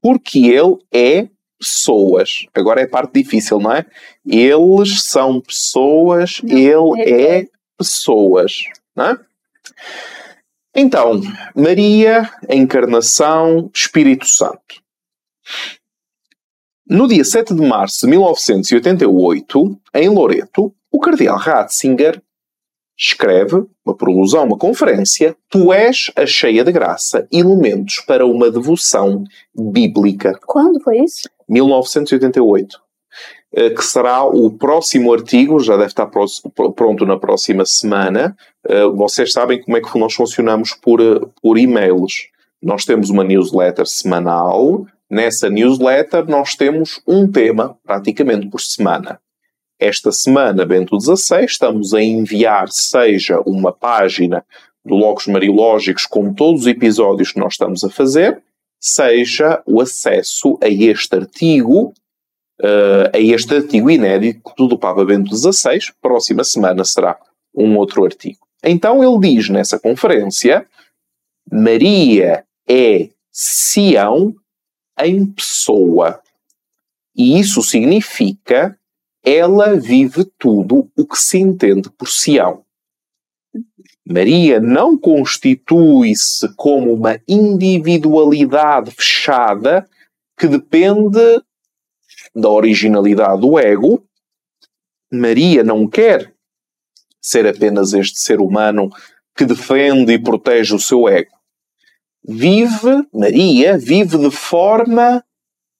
porque 0.00 0.46
ele 0.46 0.78
é 0.92 1.28
pessoas. 1.58 2.46
Agora 2.52 2.80
é 2.80 2.84
a 2.84 2.88
parte 2.88 3.22
difícil, 3.22 3.60
não 3.60 3.72
é? 3.72 3.86
Eles 4.26 5.04
são 5.04 5.40
pessoas, 5.40 6.40
não, 6.42 6.58
ele 6.58 7.02
é, 7.02 7.38
é 7.38 7.48
pessoas. 7.78 8.64
Não 8.96 9.06
é? 9.06 9.18
Então, 10.74 11.20
Maria, 11.54 12.28
Encarnação, 12.50 13.70
Espírito 13.72 14.26
Santo. 14.26 14.82
No 16.88 17.06
dia 17.06 17.24
7 17.24 17.54
de 17.54 17.62
março 17.62 18.00
de 18.00 18.06
1988, 18.08 19.80
em 19.94 20.08
Loreto, 20.08 20.74
o 20.92 21.00
cardeal 21.00 21.38
Ratzinger 21.38 22.22
escreve 22.96 23.64
uma 23.84 23.96
prolusão, 23.96 24.44
uma 24.44 24.58
conferência, 24.58 25.34
Tu 25.48 25.72
és 25.72 26.10
a 26.14 26.26
cheia 26.26 26.62
de 26.62 26.70
graça, 26.70 27.26
elementos 27.32 28.00
para 28.06 28.26
uma 28.26 28.50
devoção 28.50 29.24
bíblica. 29.54 30.38
Quando 30.46 30.80
foi 30.80 30.98
isso? 30.98 31.28
1988. 31.48 32.78
Eh, 33.54 33.70
que 33.70 33.84
será 33.84 34.24
o 34.24 34.50
próximo 34.50 35.12
artigo, 35.12 35.58
já 35.60 35.76
deve 35.76 35.88
estar 35.88 36.08
pronto 36.76 37.04
na 37.04 37.18
próxima 37.18 37.64
semana. 37.66 38.36
Eh, 38.66 38.86
vocês 38.86 39.32
sabem 39.32 39.60
como 39.60 39.76
é 39.76 39.80
que 39.80 39.98
nós 39.98 40.14
funcionamos 40.14 40.72
por, 40.72 41.00
eh, 41.00 41.20
por 41.42 41.58
e-mails. 41.58 42.28
Nós 42.62 42.84
temos 42.84 43.10
uma 43.10 43.24
newsletter 43.24 43.86
semanal. 43.86 44.86
Nessa 45.10 45.50
newsletter, 45.50 46.26
nós 46.26 46.54
temos 46.54 47.02
um 47.06 47.30
tema 47.30 47.76
praticamente 47.84 48.48
por 48.48 48.60
semana. 48.60 49.20
Esta 49.82 50.12
semana, 50.12 50.64
Bento 50.64 50.96
XVI, 51.00 51.44
estamos 51.44 51.92
a 51.92 52.00
enviar 52.00 52.68
seja 52.70 53.40
uma 53.40 53.72
página 53.72 54.46
do 54.84 54.94
Logos 54.94 55.26
Mariológicos, 55.26 56.06
como 56.06 56.36
todos 56.36 56.60
os 56.60 56.66
episódios 56.68 57.32
que 57.32 57.40
nós 57.40 57.54
estamos 57.54 57.82
a 57.82 57.90
fazer, 57.90 58.40
seja 58.80 59.60
o 59.66 59.80
acesso 59.80 60.56
a 60.62 60.68
este 60.68 61.16
artigo, 61.16 61.92
uh, 62.60 63.10
a 63.12 63.18
este 63.18 63.56
artigo 63.56 63.90
inédito 63.90 64.68
do 64.68 64.78
Papa 64.78 65.04
Bento 65.04 65.36
XVI. 65.36 65.80
Próxima 66.00 66.44
semana 66.44 66.84
será 66.84 67.18
um 67.52 67.76
outro 67.76 68.04
artigo. 68.04 68.38
Então 68.62 69.02
ele 69.02 69.34
diz 69.34 69.48
nessa 69.48 69.80
conferência: 69.80 70.64
Maria 71.50 72.44
é 72.68 73.08
Sião 73.32 74.32
em 75.00 75.26
pessoa. 75.26 76.20
E 77.16 77.40
isso 77.40 77.60
significa 77.62 78.78
ela 79.24 79.78
vive 79.78 80.24
tudo 80.38 80.90
o 80.96 81.06
que 81.06 81.16
se 81.16 81.38
entende 81.38 81.88
por 81.90 82.08
Sião. 82.08 82.64
Maria 84.04 84.60
não 84.60 84.98
constitui-se 84.98 86.52
como 86.56 86.92
uma 86.92 87.20
individualidade 87.28 88.90
fechada 88.90 89.88
que 90.36 90.48
depende 90.48 91.40
da 92.34 92.48
originalidade 92.48 93.40
do 93.40 93.58
ego. 93.58 94.04
Maria 95.12 95.62
não 95.62 95.86
quer 95.86 96.34
ser 97.20 97.46
apenas 97.46 97.92
este 97.92 98.18
ser 98.18 98.40
humano 98.40 98.90
que 99.36 99.44
defende 99.44 100.12
e 100.12 100.18
protege 100.18 100.74
o 100.74 100.80
seu 100.80 101.08
ego. 101.08 101.30
Vive, 102.24 103.06
Maria 103.12 103.78
vive 103.78 104.18
de 104.18 104.30
forma 104.30 105.24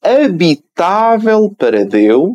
habitável 0.00 1.54
para 1.56 1.84
Deus, 1.84 2.34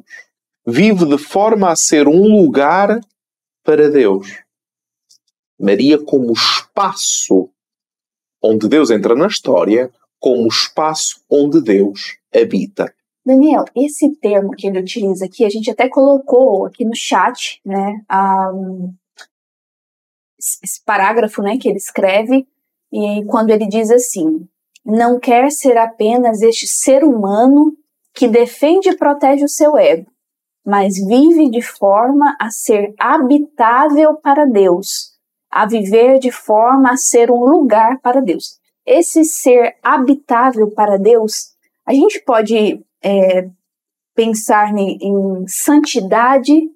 vive 0.67 1.05
de 1.05 1.17
forma 1.17 1.71
a 1.71 1.75
ser 1.77 2.09
um 2.09 2.23
lugar 2.23 2.99
para 3.63 3.89
Deus. 3.89 4.43
Maria 5.57 5.97
como 5.97 6.33
espaço 6.33 7.49
onde 8.43 8.67
Deus 8.67 8.91
entra 8.91 9.15
na 9.15 9.27
história, 9.27 9.89
como 10.19 10.47
espaço 10.47 11.23
onde 11.29 11.61
Deus 11.61 12.17
habita. 12.35 12.93
Daniel, 13.25 13.65
esse 13.75 14.13
termo 14.19 14.51
que 14.51 14.67
ele 14.67 14.79
utiliza 14.79 15.25
aqui, 15.25 15.45
a 15.45 15.49
gente 15.49 15.71
até 15.71 15.89
colocou 15.89 16.65
aqui 16.65 16.85
no 16.85 16.95
chat, 16.95 17.59
né, 17.65 18.01
um, 18.53 18.93
esse 20.39 20.83
parágrafo, 20.85 21.41
né, 21.41 21.57
que 21.57 21.67
ele 21.67 21.77
escreve, 21.77 22.47
e 22.91 23.25
quando 23.25 23.49
ele 23.49 23.67
diz 23.67 23.89
assim, 23.89 24.47
não 24.85 25.19
quer 25.19 25.49
ser 25.51 25.77
apenas 25.77 26.41
este 26.41 26.67
ser 26.67 27.03
humano 27.03 27.75
que 28.13 28.27
defende 28.27 28.89
e 28.89 28.97
protege 28.97 29.43
o 29.43 29.49
seu 29.49 29.77
ego, 29.77 30.09
mas 30.67 30.97
vive 30.97 31.49
de 31.49 31.61
forma 31.61 32.35
a 32.37 32.49
ser 32.49 32.93
habitável 32.99 34.15
para 34.15 34.45
Deus, 34.45 35.13
a 35.49 35.65
viver 35.65 36.19
de 36.19 36.29
forma 36.29 36.91
a 36.91 36.97
ser 36.97 37.31
um 37.31 37.45
lugar 37.45 38.01
para 38.01 38.19
Deus. 38.19 38.59
Esse 38.85 39.23
ser 39.23 39.77
habitável 39.81 40.69
para 40.71 40.97
Deus, 40.97 41.53
a 41.85 41.93
gente 41.93 42.21
pode 42.25 42.83
é, 43.01 43.49
pensar 44.13 44.77
em, 44.77 44.97
em 45.01 45.47
santidade 45.47 46.69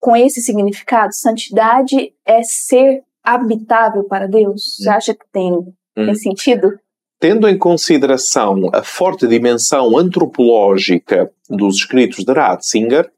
com 0.00 0.14
esse 0.14 0.40
significado. 0.40 1.12
Santidade 1.12 2.14
é 2.24 2.44
ser 2.44 3.02
habitável 3.24 4.04
para 4.04 4.28
Deus. 4.28 4.76
Você 4.76 4.88
acha 4.88 5.14
que 5.14 5.26
tem, 5.32 5.52
hum. 5.52 5.74
tem 5.96 6.14
sentido? 6.14 6.78
Tendo 7.20 7.48
em 7.48 7.58
consideração 7.58 8.70
a 8.72 8.82
forte 8.82 9.26
dimensão 9.26 9.98
antropológica 9.98 11.32
dos 11.48 11.76
escritos 11.76 12.24
de 12.24 12.32
Ratzinger, 12.32 13.10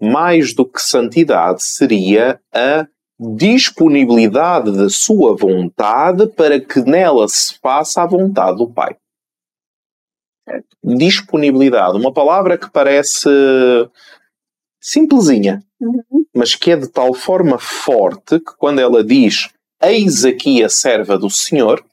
mais 0.00 0.54
do 0.54 0.64
que 0.64 0.80
santidade 0.80 1.62
seria 1.62 2.40
a 2.52 2.86
disponibilidade 3.20 4.76
da 4.76 4.88
sua 4.88 5.36
vontade 5.36 6.26
para 6.26 6.58
que 6.58 6.80
nela 6.80 7.28
se 7.28 7.58
faça 7.60 8.02
a 8.02 8.06
vontade 8.06 8.58
do 8.58 8.68
Pai. 8.68 8.96
Disponibilidade, 10.82 11.96
uma 11.96 12.12
palavra 12.12 12.58
que 12.58 12.68
parece 12.70 13.28
simplesinha, 14.80 15.62
uhum. 15.80 16.24
mas 16.34 16.56
que 16.56 16.72
é 16.72 16.76
de 16.76 16.88
tal 16.88 17.14
forma 17.14 17.58
forte 17.58 18.40
que 18.40 18.56
quando 18.58 18.80
ela 18.80 19.04
diz 19.04 19.50
eis 19.80 20.24
aqui 20.24 20.64
a 20.64 20.68
serva 20.68 21.16
do 21.16 21.30
Senhor, 21.30 21.84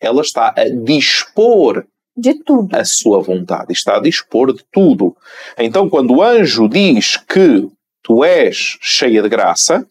ela 0.00 0.22
está 0.22 0.54
a 0.56 0.68
dispor 0.68 1.86
de 2.16 2.34
tudo. 2.42 2.74
a 2.74 2.84
sua 2.84 3.20
vontade, 3.20 3.72
está 3.72 3.96
a 3.96 4.00
dispor 4.00 4.52
de 4.52 4.64
tudo. 4.70 5.16
Então, 5.58 5.88
quando 5.88 6.16
o 6.16 6.22
anjo 6.22 6.68
diz 6.68 7.16
que 7.16 7.68
tu 8.02 8.24
és 8.24 8.78
cheia 8.80 9.22
de 9.22 9.28
graça, 9.28 9.86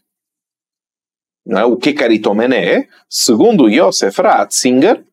não 1.45 1.59
é? 1.59 1.65
o 1.65 1.77
que 1.77 1.93
caritomené, 1.93 2.87
segundo 3.09 3.71
Josef 3.71 4.21
Ratzinger, 4.21 5.03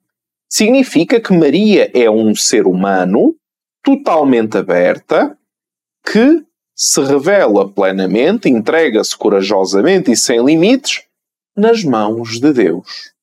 significa 0.51 1.21
que 1.21 1.33
Maria 1.33 1.91
é 1.95 2.11
um 2.11 2.35
ser 2.35 2.67
humano 2.67 3.35
totalmente 3.83 4.59
aberta 4.59 5.39
que 6.05 6.45
se 6.75 7.01
revela 7.03 7.69
plenamente, 7.69 8.49
entrega-se 8.49 9.17
corajosamente 9.17 10.11
e 10.11 10.17
sem 10.17 10.45
limites 10.45 11.03
nas 11.57 11.83
mãos 11.83 12.39
de 12.39 12.53
Deus. 12.53 13.16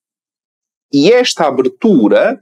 E 0.93 1.11
esta 1.11 1.47
abertura, 1.47 2.39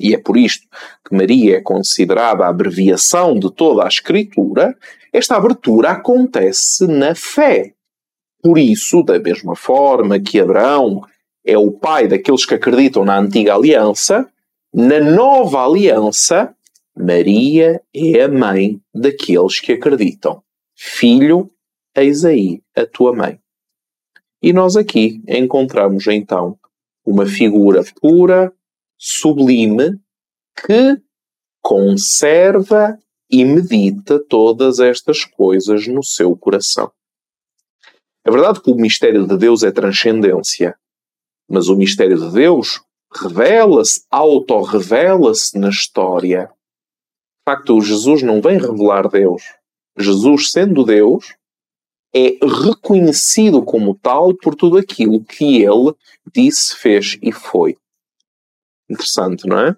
e 0.00 0.14
é 0.14 0.18
por 0.18 0.38
isto 0.38 0.66
que 1.06 1.14
Maria 1.14 1.58
é 1.58 1.60
considerada 1.60 2.44
a 2.44 2.48
abreviação 2.48 3.38
de 3.38 3.52
toda 3.52 3.84
a 3.84 3.88
Escritura, 3.88 4.74
esta 5.12 5.36
abertura 5.36 5.90
acontece 5.90 6.86
na 6.86 7.14
fé. 7.14 7.74
Por 8.42 8.56
isso, 8.56 9.02
da 9.02 9.18
mesma 9.18 9.54
forma 9.54 10.18
que 10.18 10.40
Abraão 10.40 11.02
é 11.44 11.58
o 11.58 11.70
pai 11.70 12.08
daqueles 12.08 12.46
que 12.46 12.54
acreditam 12.54 13.04
na 13.04 13.18
antiga 13.18 13.54
aliança, 13.54 14.26
na 14.72 15.00
nova 15.00 15.66
aliança, 15.66 16.54
Maria 16.96 17.82
é 17.94 18.22
a 18.22 18.28
mãe 18.28 18.80
daqueles 18.94 19.60
que 19.60 19.72
acreditam. 19.72 20.42
Filho, 20.74 21.50
eis 21.94 22.24
aí 22.24 22.62
a 22.74 22.86
tua 22.86 23.14
mãe. 23.14 23.38
E 24.42 24.54
nós 24.54 24.76
aqui 24.76 25.20
encontramos 25.28 26.06
então 26.06 26.56
uma 27.04 27.26
figura 27.26 27.82
pura, 28.00 28.52
sublime, 28.98 29.98
que 30.54 31.00
conserva 31.62 32.98
e 33.30 33.44
medita 33.44 34.18
todas 34.18 34.80
estas 34.80 35.24
coisas 35.24 35.86
no 35.86 36.02
seu 36.02 36.36
coração. 36.36 36.90
É 38.24 38.30
verdade 38.30 38.60
que 38.60 38.70
o 38.70 38.76
mistério 38.76 39.26
de 39.26 39.36
Deus 39.36 39.62
é 39.62 39.70
transcendência, 39.70 40.76
mas 41.48 41.68
o 41.68 41.76
mistério 41.76 42.18
de 42.18 42.32
Deus 42.32 42.82
revela-se, 43.12 44.04
auto-revela-se 44.10 45.58
na 45.58 45.70
história. 45.70 46.46
De 46.46 47.44
facto, 47.44 47.80
Jesus 47.80 48.22
não 48.22 48.40
vem 48.40 48.58
revelar 48.58 49.08
Deus. 49.08 49.42
Jesus, 49.98 50.52
sendo 50.52 50.84
Deus, 50.84 51.34
é 52.14 52.38
reconhecido 52.64 53.62
como 53.62 53.94
tal 53.94 54.34
por 54.34 54.54
tudo 54.54 54.76
aquilo 54.76 55.22
que 55.24 55.62
ele 55.62 55.94
disse, 56.34 56.76
fez 56.76 57.18
e 57.22 57.32
foi. 57.32 57.76
Interessante, 58.88 59.46
não 59.46 59.58
é? 59.58 59.76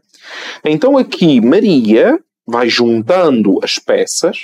Então 0.64 0.96
aqui 0.96 1.40
Maria 1.40 2.18
vai 2.46 2.68
juntando 2.68 3.60
as 3.62 3.78
peças, 3.78 4.38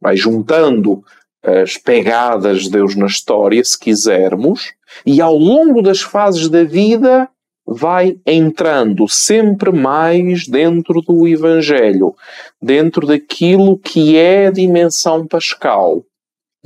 vai 0.00 0.16
juntando 0.16 1.02
as 1.42 1.76
pegadas 1.76 2.64
de 2.64 2.70
Deus 2.70 2.94
na 2.94 3.06
história, 3.06 3.64
se 3.64 3.78
quisermos, 3.78 4.72
e 5.04 5.20
ao 5.20 5.36
longo 5.36 5.80
das 5.80 6.00
fases 6.00 6.48
da 6.48 6.64
vida 6.64 7.28
vai 7.66 8.18
entrando 8.24 9.08
sempre 9.08 9.72
mais 9.72 10.46
dentro 10.46 11.00
do 11.02 11.26
Evangelho, 11.26 12.14
dentro 12.62 13.06
daquilo 13.06 13.78
que 13.78 14.16
é 14.16 14.48
a 14.48 14.52
dimensão 14.52 15.26
pascal. 15.26 16.04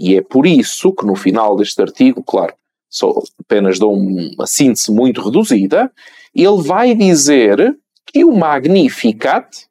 E 0.00 0.16
é 0.16 0.22
por 0.22 0.46
isso 0.46 0.94
que 0.94 1.04
no 1.04 1.14
final 1.14 1.54
deste 1.56 1.82
artigo, 1.82 2.22
claro, 2.22 2.54
só 2.88 3.22
apenas 3.38 3.78
dou 3.78 3.92
uma 3.92 4.46
síntese 4.46 4.90
muito 4.90 5.20
reduzida, 5.20 5.92
ele 6.34 6.62
vai 6.62 6.94
dizer 6.94 7.78
que 8.06 8.24
o 8.24 8.32
Magnificat 8.32 9.66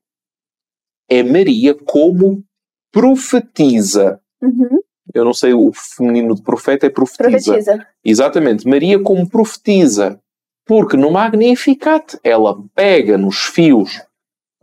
é 1.10 1.24
Maria 1.24 1.74
como 1.74 2.44
profetiza. 2.92 4.22
Uhum. 4.40 4.80
Eu 5.12 5.26
não 5.26 5.34
sei, 5.34 5.52
o 5.52 5.72
feminino 5.74 6.36
de 6.36 6.44
profeta 6.44 6.86
é 6.86 6.90
profetiza. 6.92 7.54
profetiza. 7.54 7.88
Exatamente, 8.06 8.68
Maria 8.68 9.02
como 9.02 9.28
profetiza. 9.28 10.22
Porque 10.64 10.96
no 10.96 11.10
Magnificat 11.10 12.20
ela 12.24 12.56
pega 12.76 13.18
nos 13.18 13.38
fios 13.46 14.00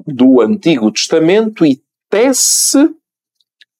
do 0.07 0.41
Antigo 0.41 0.93
Testamento 0.93 1.67
e 1.67 1.83
tece 2.09 2.89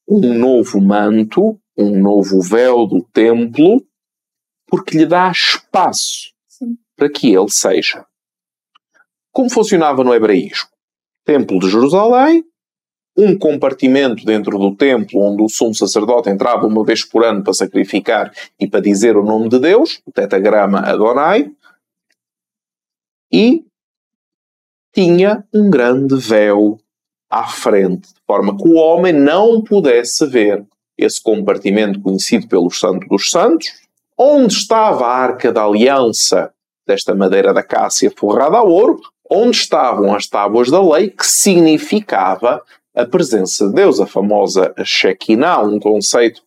um 0.09 0.35
novo 0.35 0.81
manto 0.81 1.57
um 1.77 2.01
novo 2.01 2.41
véu 2.41 2.87
do 2.87 3.03
templo, 3.03 3.85
porque 4.67 4.97
lhe 4.97 5.07
dá 5.07 5.31
espaço 5.31 6.33
Sim. 6.49 6.77
para 6.97 7.11
que 7.11 7.35
ele 7.35 7.51
seja. 7.51 8.05
Como 9.33 9.51
funcionava 9.51 10.03
no 10.03 10.15
hebraísmo? 10.15 10.69
Templo 11.25 11.59
de 11.59 11.69
Jerusalém, 11.69 12.45
um 13.17 13.37
compartimento 13.37 14.25
dentro 14.25 14.59
do 14.59 14.75
templo 14.75 15.21
onde 15.21 15.43
o 15.43 15.49
sumo 15.49 15.75
sacerdote 15.75 16.29
entrava 16.29 16.67
uma 16.67 16.85
vez 16.85 17.05
por 17.05 17.25
ano 17.25 17.43
para 17.43 17.53
sacrificar 17.53 18.33
e 18.61 18.69
para 18.69 18.81
dizer 18.81 19.17
o 19.17 19.25
nome 19.25 19.49
de 19.49 19.59
Deus, 19.59 20.01
o 20.07 20.13
tetagrama 20.13 20.81
Adonai, 20.81 21.51
e 23.33 23.65
tinha 24.95 25.45
um 25.53 25.69
grande 25.69 26.17
véu 26.17 26.79
à 27.29 27.47
frente, 27.47 28.09
de 28.09 28.21
forma 28.27 28.57
que 28.57 28.69
o 28.69 28.77
homem 28.77 29.13
não 29.13 29.63
pudesse 29.63 30.27
ver 30.27 30.65
esse 30.99 31.23
compartimento 31.23 32.01
conhecido 32.01 32.49
pelo 32.49 32.71
Santo 32.71 33.07
dos 33.09 33.31
Santos, 33.31 33.69
onde 34.17 34.55
estava 34.55 35.07
a 35.07 35.15
Arca 35.17 35.53
da 35.53 35.65
Aliança 35.65 36.53
desta 36.87 37.15
madeira 37.15 37.53
da 37.53 37.63
cássia 37.63 38.13
forrada 38.17 38.57
a 38.57 38.63
ouro, 38.63 39.01
onde 39.31 39.57
estavam 39.57 40.15
as 40.15 40.27
tábuas 40.27 40.71
da 40.71 40.81
lei, 40.81 41.11
que 41.11 41.27
significava 41.27 42.63
a 42.95 43.05
presença 43.05 43.69
de 43.69 43.75
Deus, 43.75 44.01
a 44.01 44.07
famosa 44.07 44.73
Shekinah, 44.83 45.61
um 45.61 45.79
conceito 45.79 46.43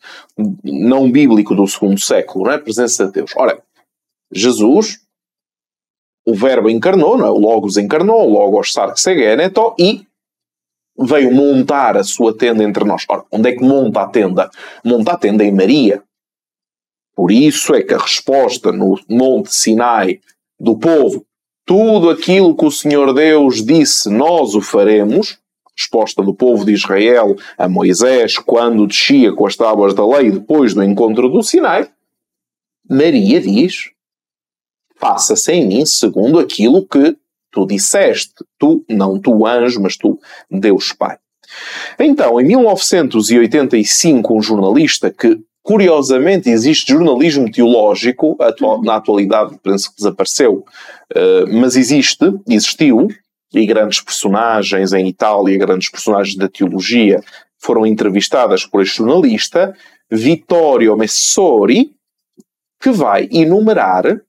não 0.63 1.11
bíblico 1.11 1.53
do 1.53 1.67
segundo 1.67 1.99
século, 1.99 2.45
não 2.45 2.53
é? 2.53 2.55
A 2.55 2.59
presença 2.59 3.05
de 3.05 3.11
Deus. 3.11 3.31
Ora, 3.35 3.61
Jesus, 4.33 4.99
o 6.25 6.33
Verbo 6.33 6.69
encarnou, 6.69 7.17
não 7.17 7.27
é? 7.27 7.29
o 7.29 7.37
Logos 7.37 7.77
encarnou, 7.77 8.27
o 8.27 8.33
Logos 8.33 8.73
Sarxegeneto, 8.73 9.75
e 9.77 10.07
veio 10.99 11.31
montar 11.31 11.97
a 11.97 12.03
sua 12.03 12.35
tenda 12.35 12.63
entre 12.63 12.83
nós. 12.83 13.05
Ora, 13.07 13.23
onde 13.31 13.49
é 13.49 13.51
que 13.53 13.63
monta 13.63 14.01
a 14.01 14.07
tenda? 14.07 14.49
Monta 14.83 15.13
a 15.13 15.17
tenda 15.17 15.43
em 15.43 15.51
Maria. 15.51 16.03
Por 17.15 17.31
isso 17.31 17.73
é 17.73 17.81
que 17.81 17.93
a 17.93 17.97
resposta 17.97 18.71
no 18.71 18.99
Monte 19.09 19.53
Sinai 19.53 20.19
do 20.59 20.77
povo, 20.77 21.25
tudo 21.65 22.09
aquilo 22.09 22.55
que 22.55 22.65
o 22.65 22.71
Senhor 22.71 23.13
Deus 23.13 23.63
disse, 23.63 24.09
nós 24.09 24.55
o 24.55 24.61
faremos, 24.61 25.37
resposta 25.77 26.21
do 26.21 26.33
povo 26.33 26.65
de 26.65 26.73
Israel 26.73 27.35
a 27.57 27.69
Moisés 27.69 28.37
quando 28.37 28.87
descia 28.87 29.33
com 29.33 29.45
as 29.45 29.55
tábuas 29.55 29.93
da 29.93 30.05
lei 30.05 30.31
depois 30.31 30.73
do 30.73 30.83
encontro 30.83 31.29
do 31.29 31.41
Sinai, 31.41 31.89
Maria 32.89 33.39
diz: 33.39 33.91
Faça-se 34.95 35.51
em 35.53 35.67
mim 35.67 35.85
segundo 35.85 36.39
aquilo 36.39 36.85
que 36.85 37.15
tu 37.51 37.65
disseste. 37.65 38.33
Tu, 38.57 38.83
não 38.89 39.19
tu 39.19 39.45
anjo, 39.45 39.81
mas 39.81 39.97
tu, 39.97 40.19
Deus 40.49 40.93
Pai. 40.93 41.17
Então, 41.99 42.39
em 42.39 42.45
1985, 42.45 44.33
um 44.33 44.41
jornalista 44.41 45.11
que 45.11 45.39
Curiosamente, 45.61 46.49
existe 46.49 46.93
jornalismo 46.93 47.51
teológico, 47.51 48.35
atual, 48.39 48.81
na 48.81 48.95
atualidade 48.95 49.59
penso 49.61 49.91
que 49.91 49.97
desapareceu, 49.97 50.65
uh, 51.15 51.53
mas 51.53 51.75
existe, 51.75 52.25
existiu, 52.47 53.07
e 53.53 53.65
grandes 53.65 54.01
personagens 54.01 54.93
em 54.93 55.07
Itália, 55.07 55.59
grandes 55.59 55.89
personagens 55.89 56.35
da 56.35 56.47
teologia, 56.47 57.21
foram 57.59 57.85
entrevistadas 57.85 58.65
por 58.65 58.81
este 58.81 58.97
jornalista, 58.97 59.75
Vittorio 60.09 60.97
Messori, 60.97 61.91
que 62.81 62.89
vai 62.89 63.27
enumerar 63.31 64.21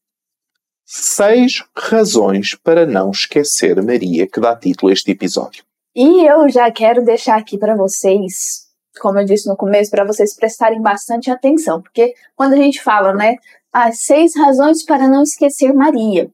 seis 0.93 1.65
razões 1.77 2.55
para 2.55 2.85
não 2.85 3.11
esquecer 3.11 3.81
Maria, 3.83 4.27
que 4.27 4.41
dá 4.41 4.57
título 4.57 4.91
a 4.91 4.93
este 4.93 5.13
episódio. 5.13 5.63
E 5.95 6.27
eu 6.27 6.49
já 6.49 6.71
quero 6.71 7.05
deixar 7.05 7.37
aqui 7.37 7.59
para 7.59 7.77
vocês 7.77 8.71
como 8.99 9.19
eu 9.19 9.25
disse 9.25 9.49
no 9.49 9.57
começo, 9.57 9.91
para 9.91 10.05
vocês 10.05 10.35
prestarem 10.35 10.81
bastante 10.81 11.31
atenção, 11.31 11.81
porque 11.81 12.15
quando 12.35 12.55
a 12.55 12.57
gente 12.57 12.83
fala, 12.83 13.15
né, 13.15 13.37
as 13.73 14.01
seis 14.01 14.37
razões 14.37 14.85
para 14.85 15.07
não 15.09 15.23
esquecer 15.23 15.73
Maria, 15.73 16.31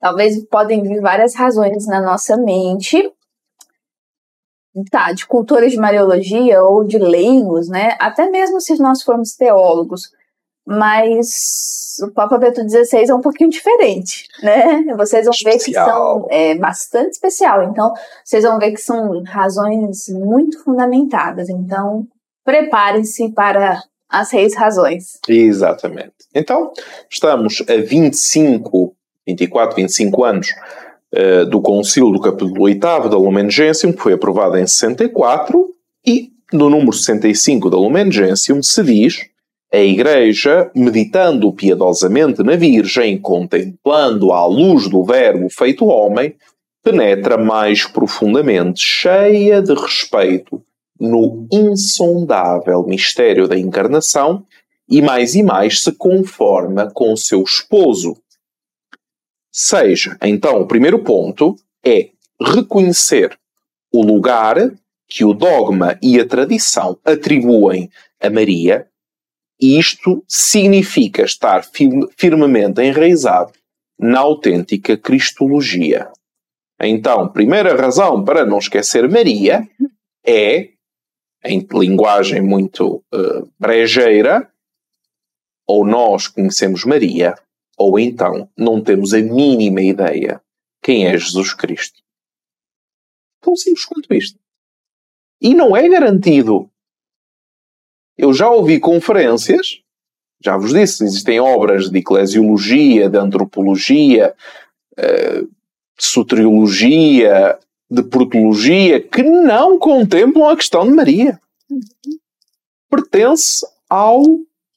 talvez 0.00 0.42
podem 0.46 0.82
vir 0.82 1.00
várias 1.00 1.34
razões 1.34 1.86
na 1.86 2.00
nossa 2.00 2.36
mente, 2.36 3.12
tá, 4.90 5.12
de 5.12 5.26
cultura 5.26 5.68
de 5.68 5.76
Mariologia 5.76 6.62
ou 6.62 6.84
de 6.84 6.98
leigos, 6.98 7.68
né, 7.68 7.96
até 8.00 8.30
mesmo 8.30 8.60
se 8.60 8.80
nós 8.80 9.02
formos 9.02 9.34
teólogos, 9.34 10.10
mas 10.66 11.96
o 12.02 12.12
Papa 12.12 12.38
Bento 12.38 12.60
XVI 12.68 13.10
é 13.10 13.14
um 13.14 13.20
pouquinho 13.20 13.50
diferente, 13.50 14.26
né? 14.42 14.84
Vocês 14.96 15.24
vão 15.24 15.32
especial. 15.32 15.58
ver 15.58 15.58
que 15.64 15.72
são 15.72 16.26
é, 16.30 16.54
bastante 16.54 17.10
especial. 17.10 17.62
Então, 17.64 17.92
vocês 18.24 18.44
vão 18.44 18.58
ver 18.58 18.72
que 18.72 18.80
são 18.80 19.22
razões 19.24 20.08
muito 20.08 20.62
fundamentadas. 20.62 21.48
Então, 21.48 22.06
preparem-se 22.44 23.32
para 23.32 23.80
as 24.08 24.28
seis 24.28 24.56
razões. 24.56 25.18
Exatamente. 25.28 26.12
Então, 26.34 26.72
estamos 27.08 27.62
a 27.68 27.80
25, 27.80 28.94
24, 29.26 29.76
25 29.76 30.24
anos 30.24 30.48
uh, 31.14 31.46
do 31.46 31.60
Concílio 31.60 32.10
do 32.10 32.20
capítulo 32.20 32.62
8 32.62 32.80
da 32.80 33.16
Lumen 33.16 33.50
Gentium, 33.50 33.92
que 33.92 34.00
foi 34.00 34.12
aprovado 34.12 34.56
em 34.56 34.66
64, 34.66 35.68
e 36.04 36.30
no 36.52 36.68
número 36.68 36.92
65 36.92 37.70
da 37.70 37.76
Lumen 37.76 38.10
Gentium 38.10 38.62
se 38.62 38.82
diz 38.82 39.29
a 39.72 39.78
Igreja, 39.78 40.70
meditando 40.74 41.52
piedosamente 41.52 42.42
na 42.42 42.56
Virgem, 42.56 43.18
contemplando 43.18 44.32
à 44.32 44.44
luz 44.44 44.88
do 44.88 45.04
Verbo 45.04 45.48
feito 45.48 45.86
homem, 45.86 46.34
penetra 46.82 47.38
mais 47.38 47.84
profundamente, 47.84 48.80
cheia 48.80 49.62
de 49.62 49.72
respeito, 49.74 50.60
no 50.98 51.46
insondável 51.52 52.82
mistério 52.84 53.46
da 53.46 53.56
encarnação 53.56 54.44
e 54.88 55.00
mais 55.00 55.34
e 55.34 55.42
mais 55.42 55.82
se 55.82 55.92
conforma 55.92 56.90
com 56.90 57.16
seu 57.16 57.42
esposo. 57.42 58.16
Seja, 59.52 60.16
então, 60.20 60.60
o 60.60 60.66
primeiro 60.66 60.98
ponto 60.98 61.56
é 61.84 62.10
reconhecer 62.40 63.38
o 63.92 64.02
lugar 64.02 64.56
que 65.08 65.24
o 65.24 65.32
dogma 65.32 65.98
e 66.02 66.20
a 66.20 66.26
tradição 66.26 66.98
atribuem 67.04 67.90
a 68.20 68.28
Maria 68.28 68.89
e 69.60 69.78
isto 69.78 70.24
significa 70.26 71.22
estar 71.22 71.62
firmemente 72.16 72.80
enraizado 72.80 73.52
na 73.98 74.20
autêntica 74.20 74.96
Cristologia. 74.96 76.10
Então, 76.80 77.28
primeira 77.28 77.76
razão 77.76 78.24
para 78.24 78.46
não 78.46 78.58
esquecer 78.58 79.06
Maria 79.08 79.68
é, 80.26 80.70
em 81.44 81.66
linguagem 81.72 82.40
muito 82.40 83.04
uh, 83.12 83.50
brejeira, 83.58 84.50
ou 85.66 85.86
nós 85.86 86.26
conhecemos 86.26 86.84
Maria, 86.84 87.34
ou 87.76 87.98
então 87.98 88.50
não 88.56 88.82
temos 88.82 89.12
a 89.12 89.18
mínima 89.18 89.82
ideia 89.82 90.40
quem 90.82 91.06
é 91.06 91.16
Jesus 91.16 91.52
Cristo. 91.52 92.02
Tão 93.42 93.54
simples 93.54 93.84
quanto 93.84 94.12
isto. 94.14 94.38
E 95.40 95.54
não 95.54 95.76
é 95.76 95.88
garantido 95.88 96.70
eu 98.20 98.32
já 98.32 98.48
ouvi 98.50 98.78
conferências, 98.78 99.80
já 100.42 100.56
vos 100.56 100.72
disse, 100.72 101.04
existem 101.04 101.40
obras 101.40 101.90
de 101.90 101.98
eclesiologia, 101.98 103.08
de 103.08 103.18
antropologia, 103.18 104.34
eh, 104.96 105.42
de 105.42 106.04
soteriologia, 106.04 107.58
de 107.90 108.02
protologia, 108.02 109.00
que 109.00 109.22
não 109.22 109.78
contemplam 109.78 110.48
a 110.48 110.56
questão 110.56 110.84
de 110.84 110.92
Maria. 110.92 111.40
Pertence 112.88 113.66
ao 113.88 114.22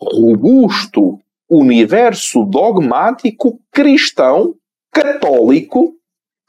robusto 0.02 1.20
universo 1.50 2.44
dogmático 2.46 3.60
cristão 3.72 4.56
católico 4.92 5.96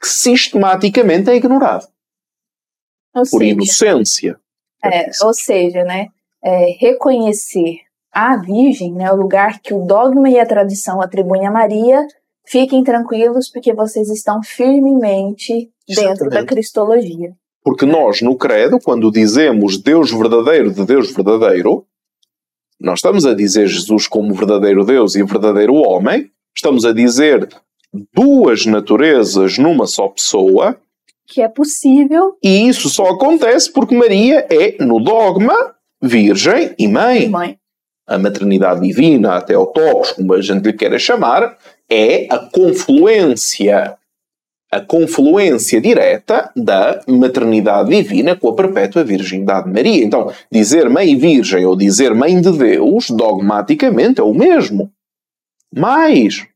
que 0.01 0.07
sistematicamente 0.07 1.29
é 1.29 1.35
ignorado. 1.35 1.87
Ou 3.13 3.23
por 3.23 3.39
seja, 3.39 3.53
inocência. 3.53 4.39
É, 4.83 5.09
ou 5.23 5.33
seja, 5.33 5.83
né? 5.83 6.09
É, 6.45 6.75
reconhecer 6.79 7.79
a 8.13 8.37
Virgem, 8.37 8.93
né, 8.93 9.11
o 9.11 9.15
lugar 9.15 9.59
que 9.59 9.73
o 9.73 9.85
dogma 9.85 10.29
e 10.29 10.39
a 10.39 10.45
tradição 10.45 11.01
atribuem 11.01 11.45
a 11.45 11.51
Maria, 11.51 12.05
fiquem 12.45 12.83
tranquilos 12.83 13.49
porque 13.51 13.73
vocês 13.73 14.09
estão 14.09 14.41
firmemente 14.43 15.69
dentro 15.87 16.29
da 16.29 16.45
Cristologia. 16.45 17.33
Porque 17.63 17.85
nós, 17.85 18.21
no 18.21 18.37
Credo, 18.37 18.79
quando 18.79 19.11
dizemos 19.11 19.77
Deus 19.77 20.11
verdadeiro 20.11 20.71
de 20.71 20.85
Deus 20.85 21.11
verdadeiro, 21.11 21.85
nós 22.79 22.99
estamos 22.99 23.25
a 23.25 23.33
dizer 23.33 23.67
Jesus 23.67 24.07
como 24.07 24.33
verdadeiro 24.33 24.85
Deus 24.85 25.15
e 25.15 25.23
verdadeiro 25.23 25.73
homem, 25.73 26.29
estamos 26.55 26.85
a 26.85 26.93
dizer 26.93 27.49
duas 28.13 28.65
naturezas 28.65 29.57
numa 29.57 29.87
só 29.87 30.07
pessoa. 30.09 30.77
Que 31.25 31.41
é 31.41 31.47
possível. 31.47 32.37
E 32.43 32.67
isso 32.67 32.87
só 32.87 33.07
acontece 33.07 33.71
porque 33.73 33.95
Maria 33.95 34.45
é, 34.49 34.77
no 34.83 35.03
dogma, 35.03 35.74
virgem 36.07 36.73
e 36.77 36.87
mãe. 36.87 37.27
mãe. 37.29 37.57
A 38.07 38.19
maternidade 38.19 38.81
divina, 38.81 39.35
até 39.35 39.57
o 39.57 39.65
topos, 39.65 40.11
como 40.11 40.33
a 40.33 40.41
gente 40.41 40.63
lhe 40.63 40.73
queira 40.73 40.99
chamar, 40.99 41.57
é 41.89 42.27
a 42.31 42.37
confluência, 42.37 43.97
a 44.71 44.79
confluência 44.79 45.81
direta 45.81 46.51
da 46.55 47.01
maternidade 47.07 47.89
divina 47.89 48.35
com 48.35 48.49
a 48.49 48.55
perpétua 48.55 49.03
virgindade 49.03 49.65
de 49.65 49.73
Maria. 49.73 50.03
Então, 50.03 50.31
dizer 50.51 50.87
mãe 50.87 51.17
virgem 51.17 51.65
ou 51.65 51.75
dizer 51.75 52.13
mãe 52.13 52.39
de 52.39 52.51
Deus, 52.55 53.09
dogmaticamente, 53.09 54.19
é 54.19 54.23
o 54.23 54.33
mesmo. 54.33 54.91
Mas 55.73 56.47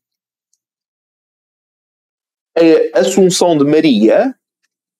a 2.94 3.00
Assunção 3.00 3.58
de 3.58 3.64
Maria 3.64 4.36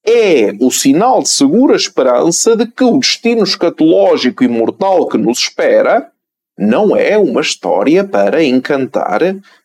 é 0.06 0.52
o 0.60 0.72
sinal 0.72 1.22
de 1.22 1.30
segura 1.30 1.76
esperança 1.76 2.56
de 2.56 2.66
que 2.66 2.84
o 2.84 3.00
destino 3.00 3.44
escatológico 3.44 4.44
e 4.44 4.48
mortal 4.48 5.08
que 5.08 5.18
nos 5.18 5.40
espera 5.40 6.12
não 6.58 6.96
é 6.96 7.18
uma 7.18 7.42
história 7.42 8.04
para 8.04 8.44
encantar 8.44 9.22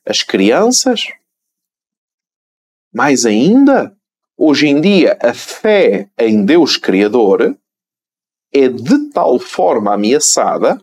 as 0.07 0.23
crianças. 0.23 1.09
Mais 2.93 3.27
ainda, 3.27 3.97
hoje 4.37 4.69
em 4.69 4.81
dia, 4.81 5.19
a 5.21 5.35
fé 5.35 6.09
em 6.19 6.45
Deus 6.45 6.77
Criador 6.77 7.57
é 8.53 8.69
de 8.69 9.11
tal 9.11 9.39
forma 9.41 9.95
ameaçada 9.95 10.81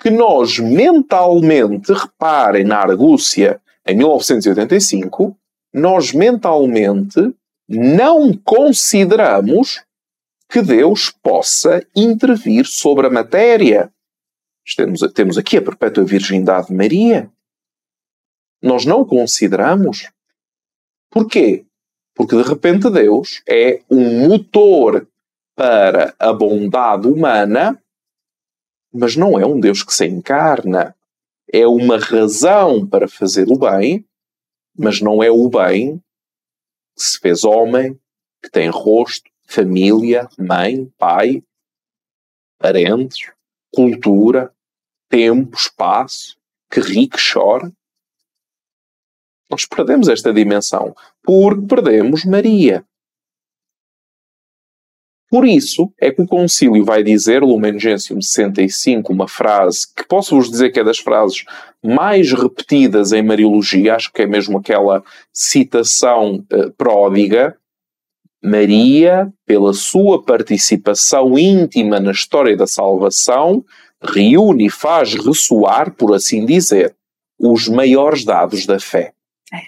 que 0.00 0.10
nós 0.10 0.58
mentalmente, 0.58 1.92
reparem 1.92 2.64
na 2.64 2.78
argúcia 2.78 3.60
em 3.86 3.96
1985, 3.96 5.36
nós 5.74 6.12
mentalmente 6.12 7.34
não 7.68 8.32
consideramos 8.32 9.82
que 10.48 10.62
Deus 10.62 11.10
possa 11.10 11.86
intervir 11.94 12.64
sobre 12.64 13.06
a 13.06 13.10
matéria. 13.10 13.92
Temos, 14.76 15.00
temos 15.12 15.38
aqui 15.38 15.58
a 15.58 15.62
perpétua 15.62 16.04
virgindade 16.04 16.68
de 16.68 16.74
Maria. 16.74 17.30
Nós 18.62 18.86
não 18.86 19.04
consideramos. 19.04 20.10
Porquê? 21.10 21.64
Porque 22.14 22.36
de 22.36 22.42
repente 22.42 22.90
Deus 22.90 23.42
é 23.46 23.82
um 23.90 24.28
motor 24.28 25.06
para 25.54 26.14
a 26.18 26.32
bondade 26.32 27.06
humana, 27.06 27.80
mas 28.92 29.14
não 29.16 29.38
é 29.38 29.44
um 29.46 29.60
Deus 29.60 29.82
que 29.82 29.94
se 29.94 30.06
encarna. 30.06 30.94
É 31.52 31.66
uma 31.66 31.98
razão 31.98 32.86
para 32.86 33.08
fazer 33.08 33.48
o 33.48 33.58
bem, 33.58 34.04
mas 34.76 35.00
não 35.00 35.22
é 35.22 35.30
o 35.30 35.48
bem 35.48 36.02
que 36.98 37.04
se 37.04 37.18
fez 37.18 37.44
homem, 37.44 37.98
que 38.42 38.50
tem 38.50 38.68
rosto, 38.68 39.30
família, 39.46 40.28
mãe, 40.36 40.86
pai, 40.98 41.42
parentes, 42.58 43.30
cultura, 43.72 44.52
tempo, 45.08 45.56
espaço, 45.56 46.36
que 46.70 46.80
ri, 46.80 47.06
que 47.06 47.18
chora. 47.32 47.72
Nós 49.50 49.64
perdemos 49.64 50.08
esta 50.08 50.32
dimensão 50.32 50.94
porque 51.22 51.66
perdemos 51.66 52.24
Maria. 52.24 52.84
Por 55.30 55.46
isso 55.46 55.92
é 56.00 56.10
que 56.10 56.22
o 56.22 56.26
concílio 56.26 56.84
vai 56.84 57.02
dizer, 57.02 57.42
Lumen 57.42 57.78
Gentium 57.78 58.20
65, 58.20 59.12
uma 59.12 59.28
frase 59.28 59.86
que 59.94 60.06
posso-vos 60.06 60.50
dizer 60.50 60.70
que 60.70 60.80
é 60.80 60.84
das 60.84 60.98
frases 60.98 61.44
mais 61.84 62.32
repetidas 62.32 63.12
em 63.12 63.22
Mariologia, 63.22 63.96
acho 63.96 64.10
que 64.10 64.22
é 64.22 64.26
mesmo 64.26 64.58
aquela 64.58 65.04
citação 65.32 66.44
uh, 66.52 66.72
pródiga. 66.72 67.56
Maria, 68.42 69.30
pela 69.44 69.74
sua 69.74 70.22
participação 70.22 71.38
íntima 71.38 71.98
na 72.00 72.12
história 72.12 72.56
da 72.56 72.68
salvação, 72.68 73.64
reúne 74.00 74.66
e 74.66 74.70
faz 74.70 75.14
ressoar, 75.14 75.92
por 75.92 76.14
assim 76.14 76.46
dizer, 76.46 76.94
os 77.38 77.68
maiores 77.68 78.24
dados 78.24 78.64
da 78.64 78.78
fé. 78.78 79.12
É. 79.52 79.56
O 79.56 79.60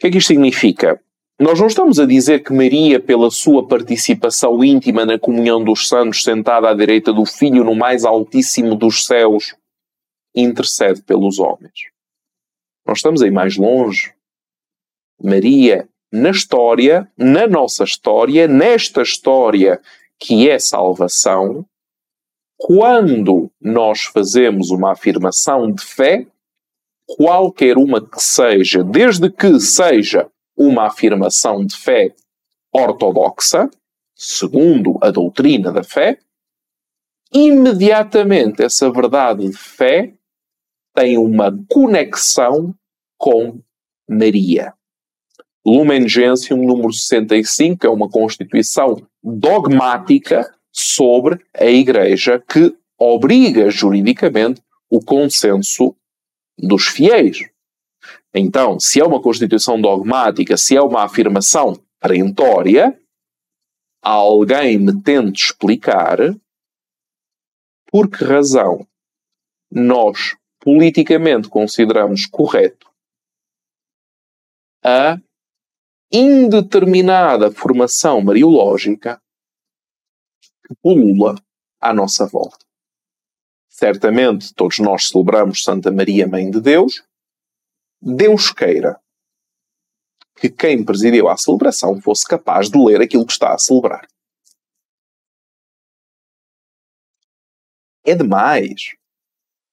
que 0.00 0.06
é 0.08 0.10
que 0.10 0.18
isto 0.18 0.28
significa? 0.28 1.00
Nós 1.40 1.60
não 1.60 1.68
estamos 1.68 2.00
a 2.00 2.04
dizer 2.04 2.42
que 2.42 2.52
Maria, 2.52 2.98
pela 2.98 3.30
sua 3.30 3.64
participação 3.64 4.64
íntima 4.64 5.06
na 5.06 5.16
comunhão 5.16 5.62
dos 5.62 5.86
santos, 5.86 6.24
sentada 6.24 6.68
à 6.68 6.74
direita 6.74 7.12
do 7.12 7.24
Filho 7.24 7.62
no 7.62 7.76
mais 7.76 8.04
altíssimo 8.04 8.74
dos 8.74 9.04
céus, 9.04 9.54
intercede 10.34 11.00
pelos 11.00 11.38
homens. 11.38 11.92
Nós 12.84 12.98
estamos 12.98 13.22
aí 13.22 13.30
mais 13.30 13.56
longe. 13.56 14.12
Maria, 15.22 15.88
na 16.10 16.30
história, 16.30 17.08
na 17.16 17.46
nossa 17.46 17.84
história, 17.84 18.48
nesta 18.48 19.02
história 19.02 19.80
que 20.18 20.50
é 20.50 20.58
salvação, 20.58 21.64
quando 22.56 23.48
nós 23.60 24.02
fazemos 24.06 24.70
uma 24.70 24.90
afirmação 24.90 25.70
de 25.70 25.84
fé, 25.84 26.26
qualquer 27.06 27.78
uma 27.78 28.04
que 28.04 28.20
seja, 28.20 28.82
desde 28.82 29.30
que 29.30 29.60
seja 29.60 30.28
uma 30.58 30.86
afirmação 30.86 31.64
de 31.64 31.76
fé 31.76 32.14
ortodoxa, 32.72 33.70
segundo 34.14 34.98
a 35.00 35.10
doutrina 35.10 35.70
da 35.70 35.84
fé, 35.84 36.18
imediatamente 37.32 38.62
essa 38.62 38.90
verdade 38.90 39.48
de 39.48 39.56
fé 39.56 40.12
tem 40.94 41.16
uma 41.16 41.56
conexão 41.68 42.74
com 43.16 43.60
Maria. 44.08 44.74
Lumen 45.64 46.08
Gentium 46.08 46.64
número 46.64 46.92
65 46.92 47.86
é 47.86 47.90
uma 47.90 48.08
constituição 48.08 48.96
dogmática 49.22 50.52
sobre 50.72 51.44
a 51.54 51.66
Igreja 51.66 52.40
que 52.40 52.74
obriga 52.98 53.70
juridicamente 53.70 54.62
o 54.90 55.00
consenso 55.00 55.94
dos 56.58 56.86
fiéis. 56.88 57.48
Então, 58.34 58.78
se 58.78 59.00
é 59.00 59.04
uma 59.04 59.22
constituição 59.22 59.80
dogmática, 59.80 60.56
se 60.56 60.76
é 60.76 60.82
uma 60.82 61.04
afirmação 61.04 61.74
perentória, 62.00 63.00
alguém 64.02 64.78
me 64.78 65.02
tente 65.02 65.44
explicar 65.44 66.18
por 67.90 68.10
que 68.10 68.24
razão 68.24 68.86
nós 69.70 70.36
politicamente 70.60 71.48
consideramos 71.48 72.26
correto 72.26 72.88
a 74.84 75.18
indeterminada 76.12 77.50
formação 77.50 78.20
mariológica 78.20 79.20
que 80.66 80.74
pulula 80.82 81.34
à 81.80 81.92
nossa 81.92 82.26
volta. 82.26 82.64
Certamente 83.68 84.54
todos 84.54 84.78
nós 84.78 85.08
celebramos 85.08 85.62
Santa 85.62 85.90
Maria, 85.90 86.26
Mãe 86.26 86.50
de 86.50 86.60
Deus, 86.60 87.02
Deus 88.00 88.52
queira 88.52 89.00
que 90.36 90.48
quem 90.48 90.84
presidiu 90.84 91.28
a 91.28 91.36
celebração 91.36 92.00
fosse 92.00 92.26
capaz 92.26 92.70
de 92.70 92.78
ler 92.78 93.00
aquilo 93.00 93.26
que 93.26 93.32
está 93.32 93.52
a 93.52 93.58
celebrar. 93.58 94.06
É 98.04 98.14
demais. 98.14 98.94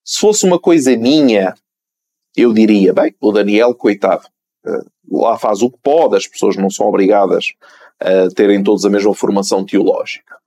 Se 0.04 0.20
fosse 0.20 0.46
uma 0.46 0.60
coisa 0.60 0.96
minha, 0.98 1.56
eu 2.36 2.52
diria: 2.52 2.94
bem, 2.94 3.16
o 3.22 3.32
Daniel, 3.32 3.74
coitado, 3.76 4.28
eh, 4.66 4.86
lá 5.10 5.38
faz 5.38 5.62
o 5.62 5.70
que 5.70 5.78
pode, 5.78 6.18
as 6.18 6.28
pessoas 6.28 6.58
não 6.58 6.70
são 6.70 6.88
obrigadas 6.88 7.54
a 8.00 8.28
terem 8.36 8.64
todos 8.64 8.86
a 8.86 8.90
mesma 8.90 9.14
formação 9.14 9.66
teológica. 9.66 10.38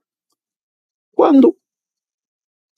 Quando 1.12 1.56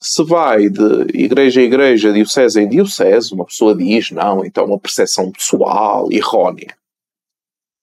se 0.03 0.23
vai 0.23 0.67
de 0.67 1.05
igreja 1.13 1.61
a 1.61 1.63
igreja, 1.63 2.11
diocese 2.11 2.59
em 2.59 2.67
diocese, 2.67 3.35
uma 3.35 3.45
pessoa 3.45 3.75
diz, 3.75 4.09
não, 4.09 4.43
então 4.43 4.63
é 4.63 4.67
uma 4.67 4.79
percepção 4.79 5.31
pessoal, 5.31 6.11
errónea. 6.11 6.75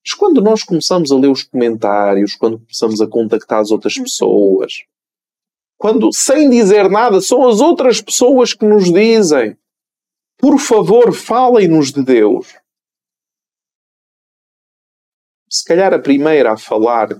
Mas 0.05 0.13
quando 0.13 0.41
nós 0.41 0.63
começamos 0.63 1.11
a 1.11 1.15
ler 1.15 1.29
os 1.29 1.43
comentários, 1.43 2.35
quando 2.35 2.59
começamos 2.59 2.99
a 2.99 3.07
contactar 3.07 3.59
as 3.59 3.71
outras 3.71 3.97
pessoas, 3.97 4.83
quando, 5.77 6.11
sem 6.11 6.49
dizer 6.49 6.89
nada, 6.89 7.21
são 7.21 7.47
as 7.47 7.61
outras 7.61 8.01
pessoas 8.01 8.53
que 8.53 8.65
nos 8.65 8.91
dizem, 8.91 9.57
por 10.37 10.59
favor, 10.59 11.13
falem-nos 11.13 11.93
de 11.93 12.03
Deus. 12.03 12.53
Se 15.49 15.63
calhar 15.63 15.93
a 15.93 15.99
primeira 15.99 16.53
a 16.53 16.57
falar 16.57 17.13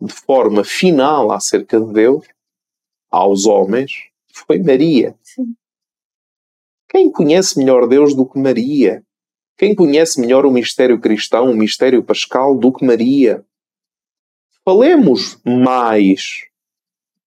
de 0.00 0.12
forma 0.12 0.64
final 0.64 1.30
acerca 1.30 1.80
de 1.80 1.92
Deus 1.92 2.26
aos 3.12 3.44
homens 3.44 4.08
foi 4.32 4.58
Maria. 4.58 5.14
Sim. 5.22 5.54
Quem 6.88 7.12
conhece 7.12 7.58
melhor 7.58 7.86
Deus 7.86 8.14
do 8.14 8.26
que 8.26 8.38
Maria? 8.38 9.04
Quem 9.58 9.74
conhece 9.74 10.20
melhor 10.20 10.46
o 10.46 10.50
mistério 10.50 10.98
cristão, 10.98 11.50
o 11.50 11.56
mistério 11.56 12.02
pascal, 12.02 12.56
do 12.56 12.72
que 12.72 12.84
Maria? 12.84 13.44
Falemos 14.64 15.38
mais 15.44 16.46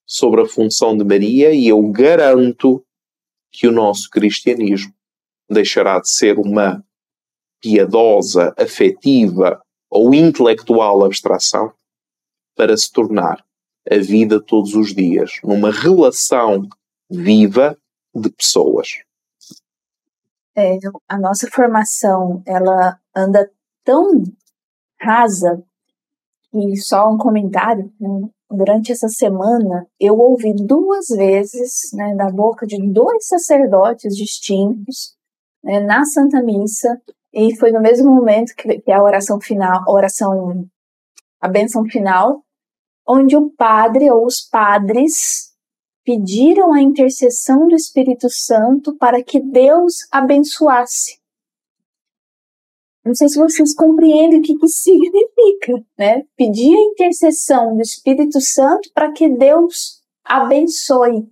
sobre 0.06 0.41
a 0.41 0.48
função 0.48 0.98
de 0.98 1.04
Maria 1.04 1.52
e 1.52 1.67
eu 1.67 1.82
garanto 1.89 2.84
que 3.52 3.67
o 3.67 3.71
nosso 3.71 4.10
cristianismo 4.10 4.93
deixará 5.50 6.00
de 6.00 6.10
ser 6.10 6.38
uma 6.38 6.84
piedosa, 7.62 8.54
afetiva 8.58 9.62
ou 9.90 10.13
intelectual 10.13 11.04
abstração 11.04 11.73
para 12.56 12.75
se 12.75 12.92
tornar 12.92 13.46
a 13.90 13.98
vida 13.98 14.42
todos 14.42 14.73
os 14.73 14.94
dias, 14.94 15.40
numa 15.44 15.71
relação 15.71 16.67
viva 17.10 17.77
de 18.13 18.29
pessoas. 18.29 18.88
É, 20.56 20.77
a 21.08 21.19
nossa 21.19 21.50
formação 21.52 22.42
ela 22.46 22.98
anda 23.15 23.50
tão 23.83 24.23
rasa 25.00 25.62
e 26.54 26.77
só 26.77 27.10
um 27.10 27.17
comentário. 27.17 27.92
Né? 28.00 28.29
Durante 28.50 28.92
essa 28.92 29.10
semana, 29.10 29.86
eu 30.00 30.17
ouvi 30.17 30.54
duas 30.54 31.08
vezes, 31.08 31.92
né, 31.94 32.15
da 32.15 32.29
boca 32.29 32.65
de 32.65 32.77
dois 32.92 33.27
sacerdotes 33.27 34.15
distintos, 34.15 35.15
né, 35.63 35.79
na 35.81 36.06
Santa 36.06 36.42
Missa, 36.42 37.02
e 37.33 37.56
foi 37.58 37.71
no 37.71 37.81
mesmo 37.81 38.10
momento 38.13 38.56
que, 38.56 38.79
que 38.79 38.92
a 38.92 39.04
oração 39.04 39.42
final, 39.42 39.83
a 39.86 39.92
oração 39.92 40.65
a 41.42 41.48
bênção 41.50 41.83
final, 41.86 42.44
onde 43.08 43.35
o 43.35 43.49
padre 43.49 44.10
ou 44.12 44.25
os 44.25 44.41
padres 44.41 45.53
pediram 46.03 46.73
a 46.73 46.81
intercessão 46.81 47.67
do 47.67 47.75
Espírito 47.75 48.29
Santo 48.29 48.95
para 48.97 49.23
que 49.23 49.39
Deus 49.39 50.08
abençoasse. 50.12 51.19
Não 53.03 53.13
sei 53.13 53.29
se 53.29 53.37
vocês 53.37 53.75
compreendem 53.75 54.39
o 54.39 54.41
que 54.41 54.53
isso 54.53 54.67
significa, 54.81 55.85
né? 55.97 56.23
Pedir 56.35 56.75
a 56.75 56.81
intercessão 56.81 57.75
do 57.75 57.81
Espírito 57.81 58.41
Santo 58.41 58.89
para 58.93 59.12
que 59.12 59.29
Deus 59.29 60.01
abençoe. 60.23 61.29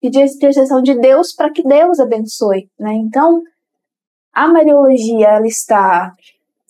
Pedir 0.00 0.22
a 0.22 0.26
intercessão 0.26 0.82
de 0.82 0.94
Deus 0.98 1.32
para 1.32 1.50
que 1.50 1.62
Deus 1.62 1.98
abençoe, 1.98 2.70
né? 2.78 2.92
Então, 2.94 3.42
a 4.32 4.48
Mariologia 4.48 5.28
ela 5.28 5.46
está 5.46 6.12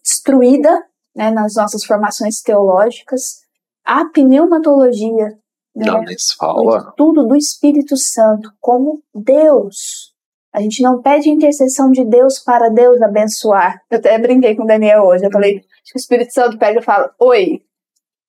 destruída 0.00 0.86
né, 1.12 1.32
nas 1.32 1.57
nossas 1.57 1.84
formações 1.84 2.40
teológicas. 2.40 3.45
A 3.87 4.05
pneumatologia, 4.07 5.39
né, 5.74 5.87
não 5.87 6.03
fala. 6.37 6.93
tudo 6.97 7.24
do 7.24 7.37
Espírito 7.37 7.97
Santo, 7.97 8.53
como 8.61 9.01
Deus. 9.14 10.12
A 10.53 10.61
gente 10.61 10.82
não 10.82 11.01
pede 11.01 11.30
intercessão 11.30 11.91
de 11.91 12.05
Deus 12.05 12.39
para 12.39 12.68
Deus 12.68 13.01
abençoar. 13.01 13.80
Eu 13.91 13.99
até 13.99 14.18
brinquei 14.18 14.57
com 14.57 14.64
o 14.64 14.66
Daniel 14.66 15.05
hoje. 15.05 15.24
Eu 15.24 15.30
falei, 15.30 15.61
que 15.61 15.95
o 15.95 15.99
Espírito 15.99 16.32
Santo 16.32 16.59
pega 16.59 16.80
e 16.80 16.82
fala: 16.82 17.14
Oi, 17.20 17.62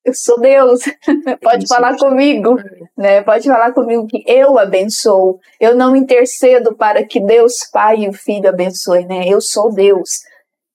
eu 0.05 0.13
sou 0.13 0.39
Deus, 0.39 0.81
pode 1.41 1.67
falar 1.67 1.97
comigo, 1.97 2.57
né? 2.95 3.23
Pode 3.23 3.47
falar 3.47 3.73
comigo 3.73 4.07
que 4.07 4.23
eu 4.25 4.57
abençoo. 4.59 5.39
Eu 5.59 5.75
não 5.75 5.95
intercedo 5.95 6.75
para 6.75 7.03
que 7.03 7.19
Deus 7.19 7.69
Pai 7.71 8.03
e 8.03 8.09
o 8.09 8.13
Filho 8.13 8.47
abençoe, 8.47 9.05
né? 9.05 9.27
Eu 9.27 9.41
sou 9.41 9.73
Deus. 9.73 10.21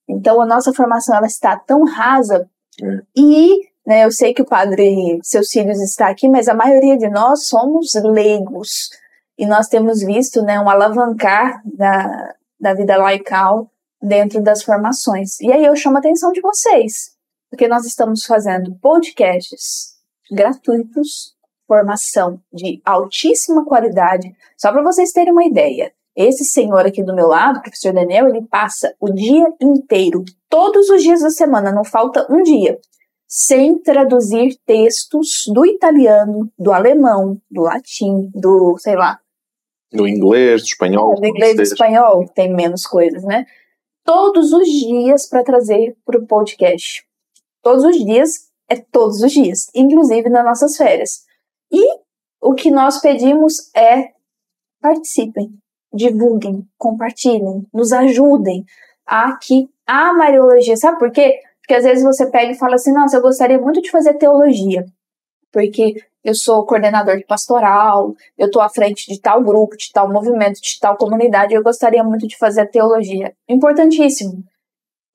Então 0.09 0.41
a 0.41 0.47
nossa 0.47 0.72
formação 0.74 1.16
ela 1.16 1.26
está 1.26 1.57
tão 1.57 1.85
rasa 1.85 2.49
é. 2.83 3.01
e 3.16 3.72
né, 3.87 4.05
eu 4.05 4.12
sei 4.12 4.33
que 4.33 4.43
o 4.43 4.47
padre 4.47 5.18
Seus 5.22 5.51
Filhos 5.51 5.80
está 5.80 6.09
aqui, 6.09 6.28
mas 6.28 6.49
a 6.49 6.55
maioria 6.55 6.97
de 6.97 7.09
nós 7.09 7.47
somos 7.47 7.93
leigos 7.95 8.91
e 9.37 9.47
nós 9.47 9.66
temos 9.68 10.01
visto 10.01 10.43
né, 10.43 10.61
um 10.61 10.68
alavancar 10.68 11.61
da, 11.64 12.35
da 12.61 12.74
vida 12.74 12.97
laical 12.97 13.70
dentro 14.01 14.43
das 14.43 14.62
formações. 14.62 15.41
E 15.41 15.53
aí 15.53 15.64
eu 15.64 15.74
chamo 15.74 15.97
a 15.97 15.99
atenção 16.01 16.33
de 16.33 16.41
vocês, 16.41 17.12
porque 17.51 17.66
nós 17.66 17.85
estamos 17.85 18.24
fazendo 18.24 18.74
podcasts 18.80 19.93
gratuitos, 20.30 21.35
formação 21.66 22.41
de 22.53 22.80
altíssima 22.85 23.64
qualidade, 23.64 24.35
só 24.57 24.70
para 24.70 24.83
vocês 24.83 25.12
terem 25.12 25.33
uma 25.33 25.45
ideia. 25.45 25.93
Esse 26.14 26.45
senhor 26.45 26.87
aqui 26.87 27.03
do 27.03 27.14
meu 27.14 27.26
lado, 27.26 27.59
o 27.59 27.62
professor 27.62 27.93
Daniel, 27.93 28.28
ele 28.28 28.43
passa 28.43 28.95
o 29.01 29.11
dia 29.11 29.47
inteiro, 29.61 30.24
todos 30.49 30.91
os 30.91 31.03
dias 31.03 31.22
da 31.22 31.30
semana, 31.30 31.72
não 31.72 31.85
falta 31.85 32.26
um 32.30 32.43
dia, 32.43 32.78
sem 33.35 33.78
traduzir 33.78 34.59
textos 34.66 35.45
do 35.47 35.64
italiano, 35.64 36.53
do 36.59 36.70
alemão, 36.70 37.41
do 37.51 37.62
latim, 37.62 38.30
do, 38.35 38.76
sei 38.76 38.95
lá. 38.95 39.18
Do 39.91 40.07
inglês, 40.07 40.61
do 40.61 40.66
espanhol. 40.66 41.12
É, 41.14 41.20
do 41.20 41.26
inglês, 41.26 41.57
do 41.57 41.62
espanhol, 41.62 42.28
tem 42.35 42.53
menos 42.53 42.85
coisas, 42.85 43.24
né? 43.24 43.47
Todos 44.05 44.53
os 44.53 44.68
dias 44.68 45.26
para 45.26 45.43
trazer 45.43 45.97
para 46.05 46.20
o 46.20 46.26
podcast. 46.26 47.07
Todos 47.62 47.85
os 47.85 48.05
dias, 48.05 48.51
é 48.68 48.76
todos 48.76 49.22
os 49.22 49.33
dias, 49.33 49.70
inclusive 49.74 50.28
nas 50.28 50.45
nossas 50.45 50.76
férias. 50.76 51.24
E 51.72 51.83
o 52.39 52.53
que 52.53 52.70
nós 52.70 53.01
pedimos 53.01 53.74
é 53.74 54.11
participem, 54.78 55.59
divulguem, 55.91 56.68
compartilhem, 56.76 57.66
nos 57.72 57.95
ajudem 57.95 58.66
a 59.07 59.39
que 59.39 59.70
a 59.87 60.12
Mariologia, 60.12 60.76
sabe 60.76 60.99
por 60.99 61.11
quê? 61.11 61.41
Porque 61.73 61.79
às 61.79 61.85
vezes 61.85 62.05
você 62.05 62.27
pega 62.27 62.53
e 62.53 62.59
fala 62.59 62.75
assim, 62.75 62.93
nossa, 62.93 63.16
eu 63.16 63.23
gostaria 63.23 63.59
muito 63.59 63.81
de 63.81 63.91
fazer 63.91 64.12
teologia, 64.18 64.85
porque 65.51 65.95
eu 66.23 66.35
sou 66.35 66.66
coordenador 66.66 67.16
de 67.16 67.25
pastoral, 67.25 68.14
eu 68.37 68.49
estou 68.49 68.61
à 68.61 68.68
frente 68.68 69.11
de 69.11 69.18
tal 69.18 69.43
grupo, 69.43 69.75
de 69.75 69.91
tal 69.91 70.07
movimento, 70.12 70.61
de 70.61 70.79
tal 70.79 70.99
comunidade, 70.99 71.55
eu 71.55 71.62
gostaria 71.62 72.05
muito 72.05 72.29
de 72.29 72.37
fazer 72.37 72.66
teologia. 72.66 73.33
Importantíssimo. 73.49 74.45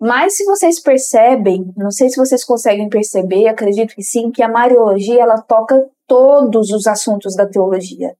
Mas 0.01 0.35
se 0.35 0.45
vocês 0.45 0.81
percebem, 0.81 1.71
não 1.77 1.91
sei 1.91 2.09
se 2.09 2.17
vocês 2.17 2.43
conseguem 2.43 2.89
perceber, 2.89 3.47
acredito 3.47 3.93
que 3.93 4.01
sim, 4.01 4.31
que 4.31 4.41
a 4.41 4.49
Mariologia 4.49 5.21
ela 5.21 5.39
toca 5.39 5.87
todos 6.07 6.71
os 6.71 6.87
assuntos 6.87 7.35
da 7.35 7.45
teologia. 7.45 8.15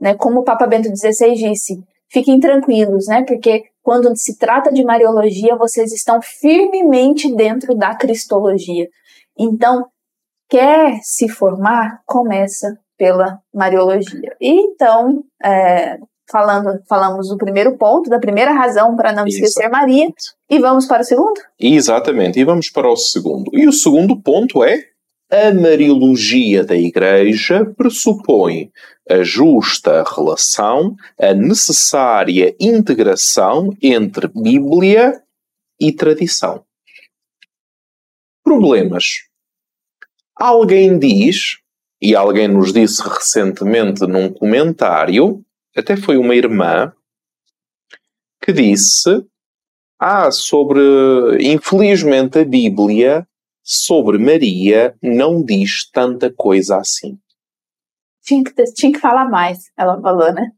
Né? 0.00 0.14
Como 0.14 0.40
o 0.40 0.44
Papa 0.44 0.66
Bento 0.66 0.88
XVI 0.88 1.34
disse, 1.34 1.84
fiquem 2.08 2.40
tranquilos, 2.40 3.08
né? 3.08 3.24
Porque 3.26 3.64
quando 3.84 4.10
se 4.16 4.38
trata 4.38 4.72
de 4.72 4.82
Mariologia, 4.82 5.56
vocês 5.56 5.92
estão 5.92 6.20
firmemente 6.22 7.32
dentro 7.36 7.74
da 7.74 7.94
Cristologia. 7.94 8.88
Então, 9.38 9.84
quer 10.48 11.00
se 11.02 11.28
formar, 11.28 12.00
começa 12.06 12.78
pela 12.96 13.38
Mariologia. 13.52 14.34
E 14.40 14.52
então, 14.52 15.22
é, 15.44 15.98
falando, 16.30 16.80
falamos 16.88 17.28
do 17.28 17.36
primeiro 17.36 17.76
ponto, 17.76 18.08
da 18.08 18.18
primeira 18.18 18.52
razão 18.52 18.96
para 18.96 19.12
não 19.12 19.26
esquecer 19.26 19.68
Maria, 19.68 20.08
e 20.48 20.58
vamos 20.58 20.86
para 20.86 21.02
o 21.02 21.04
segundo? 21.04 21.38
Exatamente, 21.60 22.40
e 22.40 22.44
vamos 22.44 22.70
para 22.70 22.90
o 22.90 22.96
segundo. 22.96 23.50
E 23.52 23.68
o 23.68 23.72
segundo 23.72 24.18
ponto 24.18 24.64
é 24.64 24.78
a 25.30 25.52
Mariologia 25.52 26.64
da 26.64 26.76
Igreja 26.76 27.64
pressupõe 27.76 28.70
a 29.08 29.22
justa 29.22 30.04
relação, 30.04 30.96
a 31.20 31.34
necessária 31.34 32.54
integração 32.58 33.76
entre 33.82 34.28
Bíblia 34.28 35.22
e 35.80 35.92
tradição. 35.92 36.64
Problemas. 38.42 39.04
Alguém 40.36 40.98
diz, 40.98 41.58
e 42.00 42.14
alguém 42.14 42.48
nos 42.48 42.72
disse 42.72 43.02
recentemente 43.02 44.06
num 44.06 44.32
comentário, 44.32 45.44
até 45.76 45.96
foi 45.96 46.16
uma 46.16 46.34
irmã, 46.34 46.92
que 48.42 48.52
disse: 48.52 49.24
Ah, 49.98 50.30
sobre. 50.30 50.80
Infelizmente 51.40 52.38
a 52.38 52.44
Bíblia 52.44 53.26
sobre 53.64 54.18
Maria 54.18 54.94
não 55.02 55.42
diz 55.42 55.90
tanta 55.90 56.30
coisa 56.30 56.76
assim. 56.76 57.18
Tinha 58.22 58.44
que, 58.44 58.52
tinha 58.74 58.92
que 58.92 59.00
falar 59.00 59.28
mais, 59.28 59.70
ela 59.76 60.00
falou, 60.00 60.32
né? 60.32 60.50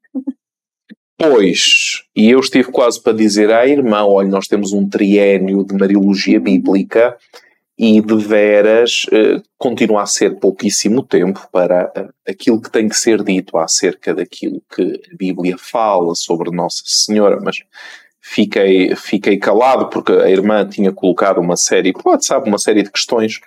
Pois, 1.18 2.02
e 2.14 2.30
eu 2.30 2.40
estive 2.40 2.70
quase 2.70 3.02
para 3.02 3.16
dizer 3.16 3.50
à 3.50 3.66
irmã: 3.66 4.04
olha, 4.04 4.28
nós 4.28 4.46
temos 4.46 4.72
um 4.72 4.86
triênio 4.86 5.64
de 5.64 5.74
Mariologia 5.74 6.38
Bíblica 6.38 7.16
e 7.78 8.00
de 8.00 8.16
veras 8.16 9.06
eh, 9.12 9.42
continua 9.58 10.02
a 10.02 10.06
ser 10.06 10.38
pouquíssimo 10.38 11.02
tempo 11.02 11.46
para 11.50 11.90
eh, 11.94 12.08
aquilo 12.30 12.60
que 12.60 12.70
tem 12.70 12.88
que 12.88 12.96
ser 12.96 13.22
dito 13.22 13.56
acerca 13.58 14.14
daquilo 14.14 14.62
que 14.74 15.00
a 15.12 15.16
Bíblia 15.16 15.56
fala 15.58 16.14
sobre 16.14 16.50
Nossa 16.50 16.82
Senhora, 16.84 17.38
mas 17.42 17.58
fiquei, 18.28 18.94
fiquei 18.96 19.38
calado 19.38 19.88
porque 19.88 20.12
a 20.12 20.28
irmã 20.28 20.66
tinha 20.66 20.92
colocado 20.92 21.38
uma 21.38 21.56
série, 21.56 21.92
por 21.92 22.10
WhatsApp, 22.10 22.48
uma 22.48 22.58
série 22.58 22.82
de 22.82 22.90
questões 22.90 23.40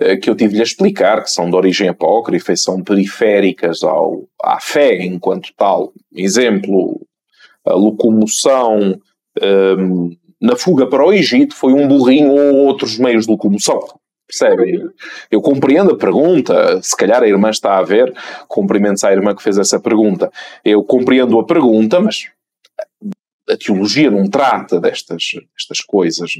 eh, 0.00 0.16
que 0.16 0.30
eu 0.30 0.34
tive-lhe 0.34 0.60
a 0.60 0.64
explicar, 0.64 1.22
que 1.22 1.30
são 1.30 1.50
de 1.50 1.54
origem 1.54 1.88
apócrifa 1.88 2.52
e 2.52 2.56
são 2.56 2.82
periféricas 2.82 3.82
ao, 3.82 4.24
à 4.42 4.58
fé 4.60 5.04
enquanto 5.04 5.50
tal. 5.56 5.92
Exemplo, 6.14 7.00
a 7.66 7.74
locomoção 7.74 8.78
um, 8.80 8.98
ehm, 9.42 10.16
na 10.40 10.56
fuga 10.56 10.86
para 10.86 11.04
o 11.04 11.12
Egito 11.12 11.54
foi 11.54 11.74
um 11.74 11.86
burrinho 11.86 12.32
ou 12.32 12.66
outros 12.66 12.98
meios 12.98 13.26
de 13.26 13.30
locomoção. 13.30 13.80
Percebem? 14.26 14.88
Eu 15.30 15.42
compreendo 15.42 15.92
a 15.92 15.98
pergunta, 15.98 16.80
se 16.82 16.96
calhar 16.96 17.22
a 17.22 17.28
irmã 17.28 17.50
está 17.50 17.76
a 17.78 17.82
ver, 17.82 18.12
cumprimentos 18.48 19.04
à 19.04 19.12
irmã 19.12 19.34
que 19.34 19.42
fez 19.42 19.58
essa 19.58 19.78
pergunta. 19.78 20.32
Eu 20.64 20.82
compreendo 20.82 21.38
a 21.38 21.44
pergunta, 21.44 22.00
mas 22.00 22.30
a 23.48 23.56
teologia 23.56 24.10
não 24.10 24.28
trata 24.28 24.80
destas, 24.80 25.22
destas 25.54 25.80
coisas. 25.80 26.30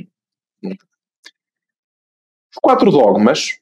Os 0.63 2.61
quatro 2.63 2.91
dogmas 2.91 3.59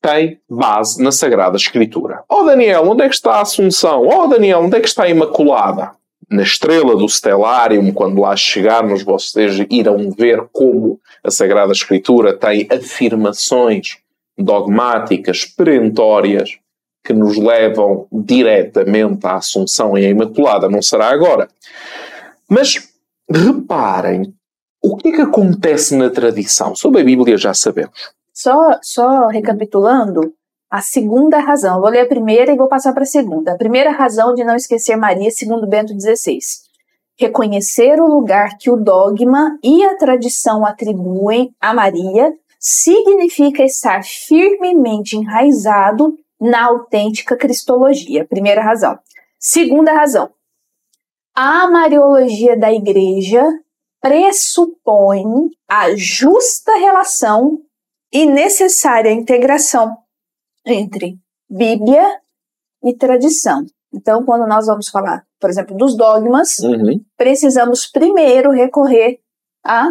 têm 0.00 0.40
base 0.50 1.02
na 1.02 1.12
Sagrada 1.12 1.56
Escritura. 1.56 2.24
Oh 2.28 2.42
Daniel, 2.42 2.90
onde 2.90 3.04
é 3.04 3.08
que 3.08 3.14
está 3.14 3.36
a 3.36 3.42
Assunção? 3.42 4.06
Oh 4.06 4.26
Daniel, 4.26 4.60
onde 4.60 4.76
é 4.76 4.80
que 4.80 4.88
está 4.88 5.04
a 5.04 5.08
Imaculada? 5.08 5.92
Na 6.28 6.42
estrela 6.42 6.96
do 6.96 7.08
Stellarium, 7.08 7.92
quando 7.92 8.20
lá 8.20 8.34
chegarmos, 8.34 9.02
vocês 9.02 9.64
irão 9.70 10.10
ver 10.10 10.48
como 10.52 11.00
a 11.22 11.30
Sagrada 11.30 11.72
Escritura 11.72 12.36
tem 12.36 12.66
afirmações 12.70 13.98
dogmáticas 14.36 15.44
perentórias 15.44 16.58
que 17.04 17.12
nos 17.12 17.36
levam 17.36 18.06
diretamente 18.10 19.26
à 19.26 19.36
Assunção 19.36 19.96
e 19.98 20.06
à 20.06 20.08
Imaculada. 20.08 20.68
Não 20.68 20.80
será 20.80 21.10
agora. 21.10 21.48
Mas 22.52 22.86
reparem, 23.30 24.34
o 24.84 24.94
que 24.98 25.08
é 25.08 25.12
que 25.12 25.22
acontece 25.22 25.96
na 25.96 26.10
tradição? 26.10 26.76
Sobre 26.76 27.00
a 27.00 27.04
Bíblia 27.04 27.38
já 27.38 27.54
sabemos. 27.54 28.12
Só, 28.30 28.78
só 28.82 29.28
recapitulando, 29.28 30.34
a 30.70 30.82
segunda 30.82 31.38
razão. 31.38 31.80
Vou 31.80 31.88
ler 31.88 32.00
a 32.00 32.06
primeira 32.06 32.52
e 32.52 32.56
vou 32.56 32.68
passar 32.68 32.92
para 32.92 33.04
a 33.04 33.06
segunda. 33.06 33.52
A 33.52 33.56
primeira 33.56 33.90
razão 33.90 34.34
de 34.34 34.44
não 34.44 34.54
esquecer 34.54 34.96
Maria, 34.96 35.30
segundo 35.30 35.66
Bento 35.66 35.98
XVI. 35.98 36.40
Reconhecer 37.18 37.98
o 37.98 38.06
lugar 38.06 38.58
que 38.58 38.70
o 38.70 38.76
dogma 38.76 39.58
e 39.64 39.82
a 39.84 39.96
tradição 39.96 40.66
atribuem 40.66 41.54
a 41.58 41.72
Maria 41.72 42.34
significa 42.60 43.62
estar 43.62 44.04
firmemente 44.04 45.16
enraizado 45.16 46.18
na 46.38 46.66
autêntica 46.66 47.34
cristologia. 47.34 48.26
Primeira 48.26 48.62
razão. 48.62 48.98
Segunda 49.38 49.94
razão. 49.94 50.28
A 51.34 51.70
Mariologia 51.70 52.58
da 52.58 52.72
Igreja 52.72 53.42
pressupõe 54.00 55.24
a 55.68 55.94
justa 55.96 56.76
relação 56.76 57.58
e 58.12 58.26
necessária 58.26 59.10
integração 59.10 59.96
entre 60.66 61.18
Bíblia 61.48 62.20
e 62.84 62.94
tradição. 62.94 63.64
Então, 63.94 64.24
quando 64.24 64.46
nós 64.46 64.66
vamos 64.66 64.88
falar, 64.88 65.24
por 65.40 65.48
exemplo, 65.48 65.76
dos 65.76 65.96
dogmas, 65.96 66.58
uhum. 66.58 67.02
precisamos 67.16 67.86
primeiro 67.86 68.50
recorrer 68.50 69.20
à 69.64 69.90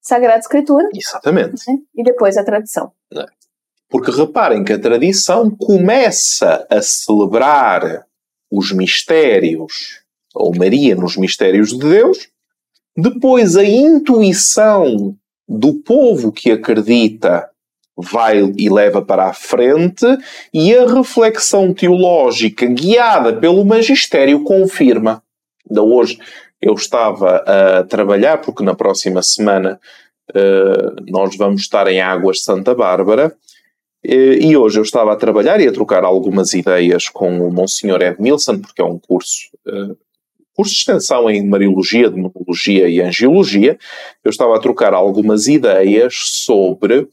Sagrada 0.00 0.40
Escritura. 0.40 0.88
Exatamente. 0.92 1.62
Né? 1.68 1.78
E 1.94 2.02
depois 2.02 2.36
à 2.36 2.44
tradição. 2.44 2.92
É. 3.12 3.24
Porque 3.88 4.10
reparem 4.10 4.64
que 4.64 4.72
a 4.72 4.80
tradição 4.80 5.48
começa 5.50 6.66
a 6.68 6.82
celebrar 6.82 8.06
os 8.50 8.72
mistérios, 8.72 10.04
ou 10.36 10.54
Maria 10.54 10.94
nos 10.94 11.16
mistérios 11.16 11.70
de 11.70 11.78
Deus, 11.78 12.28
depois 12.96 13.56
a 13.56 13.64
intuição 13.64 15.16
do 15.48 15.74
povo 15.74 16.32
que 16.32 16.50
acredita 16.50 17.48
vai 17.96 18.42
e 18.58 18.68
leva 18.68 19.00
para 19.00 19.26
a 19.26 19.32
frente, 19.32 20.04
e 20.52 20.74
a 20.76 20.86
reflexão 20.86 21.72
teológica 21.72 22.66
guiada 22.66 23.32
pelo 23.34 23.64
magistério 23.64 24.44
confirma. 24.44 25.22
Ainda 25.68 25.82
hoje 25.82 26.18
eu 26.60 26.74
estava 26.74 27.36
a 27.38 27.84
trabalhar, 27.84 28.38
porque 28.42 28.62
na 28.62 28.74
próxima 28.74 29.22
semana 29.22 29.80
uh, 30.30 31.10
nós 31.10 31.36
vamos 31.36 31.62
estar 31.62 31.86
em 31.88 32.00
Águas 32.00 32.38
de 32.38 32.44
Santa 32.44 32.74
Bárbara, 32.74 33.28
uh, 33.28 34.10
e 34.10 34.54
hoje 34.56 34.78
eu 34.78 34.82
estava 34.82 35.14
a 35.14 35.16
trabalhar 35.16 35.58
e 35.60 35.66
a 35.66 35.72
trocar 35.72 36.04
algumas 36.04 36.52
ideias 36.52 37.08
com 37.08 37.48
o 37.48 37.50
Monsenhor 37.50 38.02
Edmilson, 38.02 38.60
porque 38.60 38.82
é 38.82 38.84
um 38.84 38.98
curso 38.98 39.48
uh, 39.66 39.96
curso 40.56 40.72
de 40.72 40.78
extensão 40.78 41.28
em 41.28 41.46
Mariologia, 41.46 42.10
Demonologia 42.10 42.88
e 42.88 43.00
Angiologia, 43.00 43.78
eu 44.24 44.30
estava 44.30 44.56
a 44.56 44.60
trocar 44.60 44.94
algumas 44.94 45.46
ideias 45.46 46.14
sobre 46.16 47.06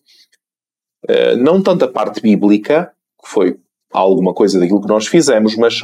eh, 1.07 1.35
não 1.35 1.61
tanto 1.61 1.83
a 1.83 1.87
parte 1.87 2.21
bíblica, 2.21 2.93
que 3.21 3.29
foi 3.29 3.57
alguma 3.91 4.33
coisa 4.33 4.59
daquilo 4.59 4.81
que 4.81 4.87
nós 4.87 5.07
fizemos, 5.07 5.55
mas 5.57 5.81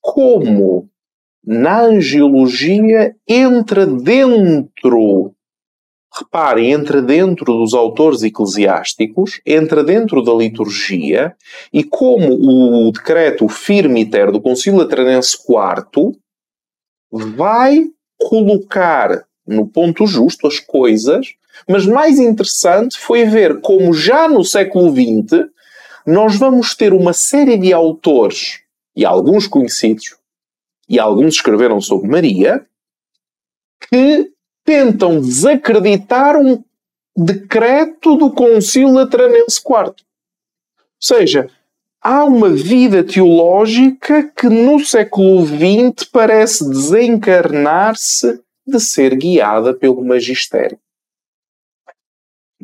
como 0.00 0.88
na 1.46 1.82
angiologia 1.82 3.14
entra 3.28 3.86
dentro, 3.86 5.34
reparem, 6.18 6.72
entra 6.72 7.02
dentro 7.02 7.44
dos 7.44 7.74
autores 7.74 8.22
eclesiásticos, 8.22 9.40
entra 9.44 9.84
dentro 9.84 10.22
da 10.22 10.32
liturgia, 10.32 11.36
e 11.70 11.84
como 11.84 12.32
o 12.32 12.90
decreto 12.90 13.46
firmiter 13.48 14.32
do 14.32 14.40
Concílio 14.40 14.78
Latranense 14.78 15.36
IV 15.36 16.16
vai 17.16 17.84
colocar 18.18 19.24
no 19.46 19.66
ponto 19.66 20.06
justo 20.06 20.46
as 20.46 20.58
coisas 20.58 21.34
mas 21.68 21.86
mais 21.86 22.18
interessante 22.18 22.98
foi 22.98 23.24
ver 23.24 23.60
como 23.60 23.92
já 23.92 24.28
no 24.28 24.44
século 24.44 24.90
XX 24.90 25.48
nós 26.06 26.36
vamos 26.36 26.74
ter 26.74 26.92
uma 26.92 27.12
série 27.12 27.56
de 27.56 27.72
autores, 27.72 28.60
e 28.94 29.04
alguns 29.04 29.46
conhecidos, 29.46 30.16
e 30.88 30.98
alguns 30.98 31.34
escreveram 31.36 31.80
sobre 31.80 32.08
Maria, 32.08 32.64
que 33.90 34.30
tentam 34.64 35.20
desacreditar 35.20 36.36
um 36.36 36.62
decreto 37.16 38.16
do 38.16 38.30
Concílio 38.30 38.92
Lateranense 38.92 39.60
IV. 39.60 39.76
Ou 39.76 39.94
seja, 41.00 41.48
há 42.04 42.22
uma 42.22 42.50
vida 42.50 43.02
teológica 43.02 44.30
que 44.36 44.46
no 44.46 44.78
século 44.78 45.46
XX 45.46 46.06
parece 46.12 46.68
desencarnar-se 46.68 48.40
de 48.66 48.78
ser 48.78 49.16
guiada 49.16 49.72
pelo 49.72 50.04
magistério. 50.04 50.78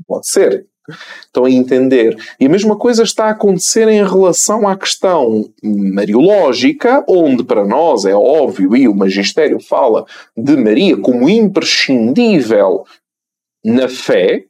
Pode 0.07 0.29
ser. 0.29 0.67
Estão 1.21 1.45
a 1.45 1.51
entender. 1.51 2.17
E 2.39 2.47
a 2.47 2.49
mesma 2.49 2.77
coisa 2.77 3.03
está 3.03 3.27
a 3.27 3.31
acontecer 3.31 3.89
em 3.89 4.05
relação 4.05 4.67
à 4.67 4.77
questão 4.77 5.49
mariológica, 5.63 7.05
onde 7.09 7.45
para 7.45 7.65
nós 7.65 8.05
é 8.05 8.15
óbvio, 8.15 8.77
e 8.77 8.89
o 8.89 8.95
magistério 8.95 9.61
fala 9.61 10.05
de 10.37 10.57
Maria 10.57 10.97
como 10.97 11.29
imprescindível 11.29 12.85
na 13.65 13.89
fé, 13.89 14.47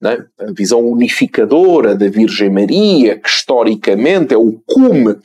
né? 0.00 0.24
a 0.38 0.52
visão 0.52 0.80
unificadora 0.80 1.94
da 1.94 2.08
Virgem 2.08 2.50
Maria, 2.50 3.18
que 3.18 3.28
historicamente 3.28 4.34
é 4.34 4.36
o 4.36 4.60
cume 4.66 5.16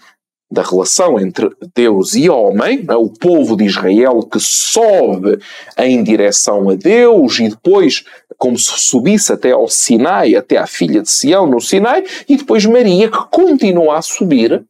da 0.51 0.63
relação 0.63 1.19
entre 1.19 1.49
Deus 1.75 2.15
e 2.15 2.27
homem, 2.29 2.83
é? 2.89 2.95
o 2.95 3.09
povo 3.09 3.55
de 3.55 3.65
Israel 3.65 4.23
que 4.23 4.39
sobe 4.39 5.39
em 5.77 6.03
direção 6.03 6.69
a 6.69 6.75
Deus 6.75 7.39
e 7.39 7.49
depois, 7.49 8.03
como 8.37 8.57
se 8.57 8.71
subisse 8.79 9.31
até 9.31 9.51
ao 9.51 9.67
Sinai, 9.67 10.35
até 10.35 10.57
à 10.57 10.65
filha 10.65 11.01
de 11.01 11.09
Sião 11.09 11.45
no 11.45 11.61
Sinai, 11.61 12.03
e 12.27 12.35
depois 12.35 12.65
Maria 12.65 13.11
que 13.11 13.29
continua 13.29 13.97
a 13.97 14.01
subir 14.01 14.65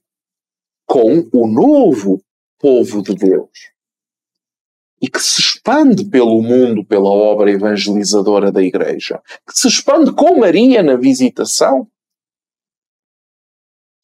com 0.86 1.26
o 1.32 1.48
novo 1.48 2.22
povo 2.60 3.02
de 3.02 3.16
Deus. 3.16 3.50
E 5.02 5.10
que 5.10 5.20
se 5.20 5.40
expande 5.40 6.06
pelo 6.06 6.42
mundo 6.42 6.84
pela 6.84 7.10
obra 7.10 7.52
evangelizadora 7.52 8.52
da 8.52 8.62
Igreja, 8.62 9.22
que 9.48 9.58
se 9.58 9.68
expande 9.68 10.12
com 10.12 10.40
Maria 10.40 10.84
na 10.84 10.96
visitação, 10.96 11.88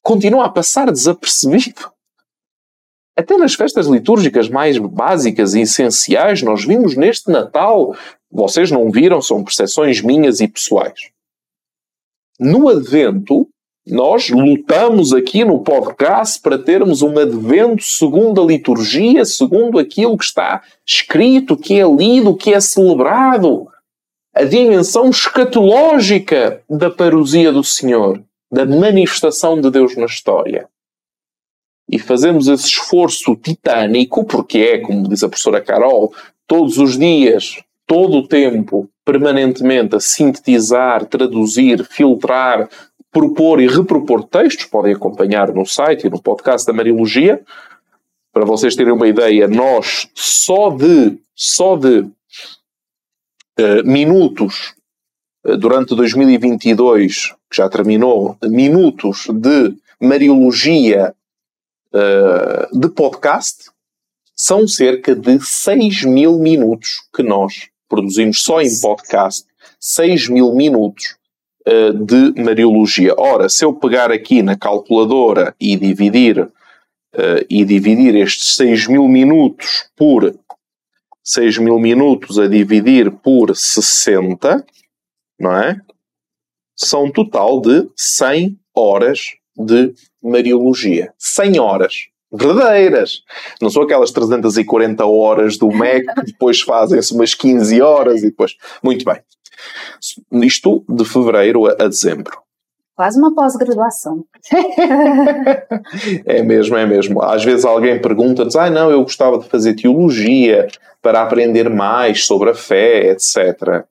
continua 0.01 0.45
a 0.45 0.49
passar 0.49 0.91
desapercebido. 0.91 1.91
Até 3.17 3.37
nas 3.37 3.55
festas 3.55 3.87
litúrgicas 3.87 4.49
mais 4.49 4.77
básicas 4.77 5.53
e 5.53 5.61
essenciais, 5.61 6.41
nós 6.41 6.65
vimos 6.65 6.95
neste 6.95 7.31
Natal, 7.31 7.95
vocês 8.29 8.69
não 8.69 8.91
viram, 8.91 9.21
são 9.21 9.43
percepções 9.43 10.01
minhas 10.01 10.41
e 10.41 10.47
pessoais. 10.47 11.11
No 12.37 12.67
Advento, 12.67 13.49
nós 13.87 14.29
lutamos 14.29 15.13
aqui 15.13 15.45
no 15.45 15.59
podcast 15.59 16.41
para 16.41 16.57
termos 16.57 17.03
um 17.03 17.19
Advento 17.19 17.83
segundo 17.83 18.41
a 18.41 18.45
liturgia, 18.45 19.23
segundo 19.25 19.77
aquilo 19.77 20.17
que 20.17 20.23
está 20.23 20.63
escrito, 20.85 21.55
que 21.55 21.79
é 21.79 21.87
lido, 21.87 22.35
que 22.35 22.53
é 22.53 22.59
celebrado. 22.59 23.67
A 24.33 24.43
dimensão 24.43 25.09
escatológica 25.09 26.61
da 26.69 26.89
parousia 26.89 27.51
do 27.51 27.63
Senhor 27.63 28.21
da 28.51 28.65
manifestação 28.65 29.59
de 29.59 29.69
Deus 29.69 29.95
na 29.95 30.05
história. 30.05 30.67
E 31.89 31.99
fazemos 31.99 32.47
esse 32.47 32.67
esforço 32.67 33.35
titânico, 33.35 34.23
porque 34.23 34.59
é, 34.59 34.77
como 34.79 35.07
diz 35.07 35.23
a 35.23 35.29
professora 35.29 35.61
Carol, 35.61 36.13
todos 36.47 36.77
os 36.77 36.97
dias, 36.97 37.61
todo 37.85 38.17
o 38.17 38.27
tempo, 38.27 38.89
permanentemente 39.03 39.95
a 39.95 39.99
sintetizar, 39.99 41.05
traduzir, 41.05 41.85
filtrar, 41.85 42.69
propor 43.15 43.61
e 43.61 43.67
repropor 43.67 44.25
textos, 44.25 44.65
podem 44.65 44.93
acompanhar 44.93 45.53
no 45.53 45.65
site 45.65 46.05
e 46.05 46.09
no 46.09 46.21
podcast 46.21 46.67
da 46.67 46.73
Mariologia. 46.73 47.41
Para 48.33 48.43
vocês 48.43 48.75
terem 48.75 48.91
uma 48.91 49.07
ideia, 49.07 49.47
nós 49.47 50.09
só 50.13 50.69
de, 50.69 51.17
só 51.33 51.77
de 51.77 51.99
uh, 51.99 52.11
minutos 53.85 54.73
uh, 55.45 55.55
durante 55.55 55.95
2022 55.95 57.33
que 57.49 57.55
já 57.55 57.69
terminou, 57.69 58.37
minutos 58.43 59.27
de 59.31 59.73
Mariologia 59.97 61.15
uh, 61.93 62.77
de 62.77 62.89
podcast, 62.89 63.71
são 64.35 64.67
cerca 64.67 65.15
de 65.15 65.39
6 65.39 66.03
mil 66.03 66.37
minutos 66.37 67.07
que 67.15 67.23
nós 67.23 67.69
produzimos 67.87 68.43
só 68.43 68.61
em 68.61 68.77
podcast. 68.81 69.47
6 69.79 70.27
mil 70.27 70.53
minutos 70.53 71.15
de 71.93 72.41
Mariologia. 72.41 73.13
Ora, 73.17 73.49
se 73.49 73.65
eu 73.65 73.73
pegar 73.73 74.11
aqui 74.11 74.41
na 74.43 74.55
calculadora 74.55 75.55
e 75.59 75.75
dividir, 75.75 76.39
uh, 76.39 76.51
e 77.49 77.65
dividir 77.65 78.15
estes 78.15 78.55
6 78.55 78.87
mil 78.87 79.07
minutos 79.07 79.89
por 79.95 80.35
6 81.23 81.57
mil 81.57 81.79
minutos 81.79 82.37
a 82.37 82.47
dividir 82.47 83.09
por 83.09 83.55
60, 83.55 84.63
não 85.39 85.57
é? 85.57 85.81
são 86.75 87.05
um 87.05 87.11
total 87.11 87.61
de 87.61 87.89
100 87.95 88.59
horas 88.75 89.35
de 89.55 89.93
Mariologia. 90.21 91.13
100 91.17 91.59
horas. 91.59 91.93
Verdadeiras. 92.31 93.21
Não 93.61 93.69
são 93.69 93.83
aquelas 93.83 94.11
340 94.11 95.05
horas 95.05 95.57
do 95.57 95.69
MEC 95.69 96.05
que 96.13 96.25
depois 96.25 96.61
fazem-se 96.61 97.13
umas 97.13 97.33
15 97.33 97.81
horas 97.81 98.21
e 98.21 98.27
depois. 98.27 98.57
Muito 98.83 99.05
bem. 99.05 99.17
Isto 100.31 100.83
de 100.87 101.05
fevereiro 101.05 101.65
a, 101.67 101.87
dezembro. 101.87 102.37
Quase 102.95 103.19
uma 103.19 103.35
pós-graduação. 103.35 104.23
é 106.25 106.41
mesmo, 106.41 106.77
é 106.77 106.85
mesmo. 106.85 107.21
Às 107.21 107.43
vezes 107.43 107.65
alguém 107.65 108.01
pergunta-nos: 108.01 108.55
ah, 108.55 108.69
não, 108.69 108.89
eu 108.89 109.01
gostava 109.01 109.37
de 109.37 109.49
fazer 109.49 109.75
teologia 109.75 110.67
para 111.01 111.21
aprender 111.21 111.69
mais 111.69 112.25
sobre 112.25 112.49
a 112.49 112.55
fé, 112.55 113.11
etc. 113.11 113.85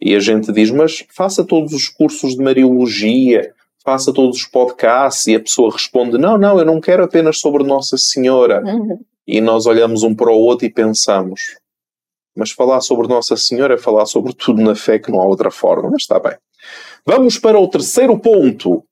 E 0.00 0.14
a 0.14 0.20
gente 0.20 0.50
diz, 0.52 0.70
mas 0.70 1.04
faça 1.10 1.44
todos 1.44 1.72
os 1.72 1.88
cursos 1.88 2.34
de 2.34 2.42
Mariologia, 2.42 3.52
faça 3.84 4.12
todos 4.12 4.38
os 4.38 4.44
podcasts, 4.44 5.26
e 5.26 5.34
a 5.34 5.40
pessoa 5.40 5.72
responde, 5.72 6.16
não, 6.16 6.38
não, 6.38 6.58
eu 6.58 6.64
não 6.64 6.80
quero 6.80 7.04
apenas 7.04 7.38
sobre 7.38 7.64
Nossa 7.64 7.98
Senhora. 7.98 8.62
Uhum. 8.64 8.98
E 9.26 9.40
nós 9.40 9.66
olhamos 9.66 10.02
um 10.02 10.14
para 10.14 10.30
o 10.30 10.38
outro 10.38 10.66
e 10.66 10.70
pensamos, 10.70 11.40
mas 12.36 12.50
falar 12.50 12.80
sobre 12.80 13.08
Nossa 13.08 13.36
Senhora 13.36 13.74
é 13.74 13.78
falar 13.78 14.06
sobre 14.06 14.32
tudo 14.32 14.62
na 14.62 14.74
fé, 14.74 14.98
que 14.98 15.10
não 15.10 15.20
há 15.20 15.24
outra 15.24 15.50
forma, 15.50 15.90
mas 15.90 16.02
está 16.02 16.18
bem. 16.18 16.36
Vamos 17.04 17.38
para 17.38 17.58
o 17.58 17.68
terceiro 17.68 18.18
ponto. 18.18 18.84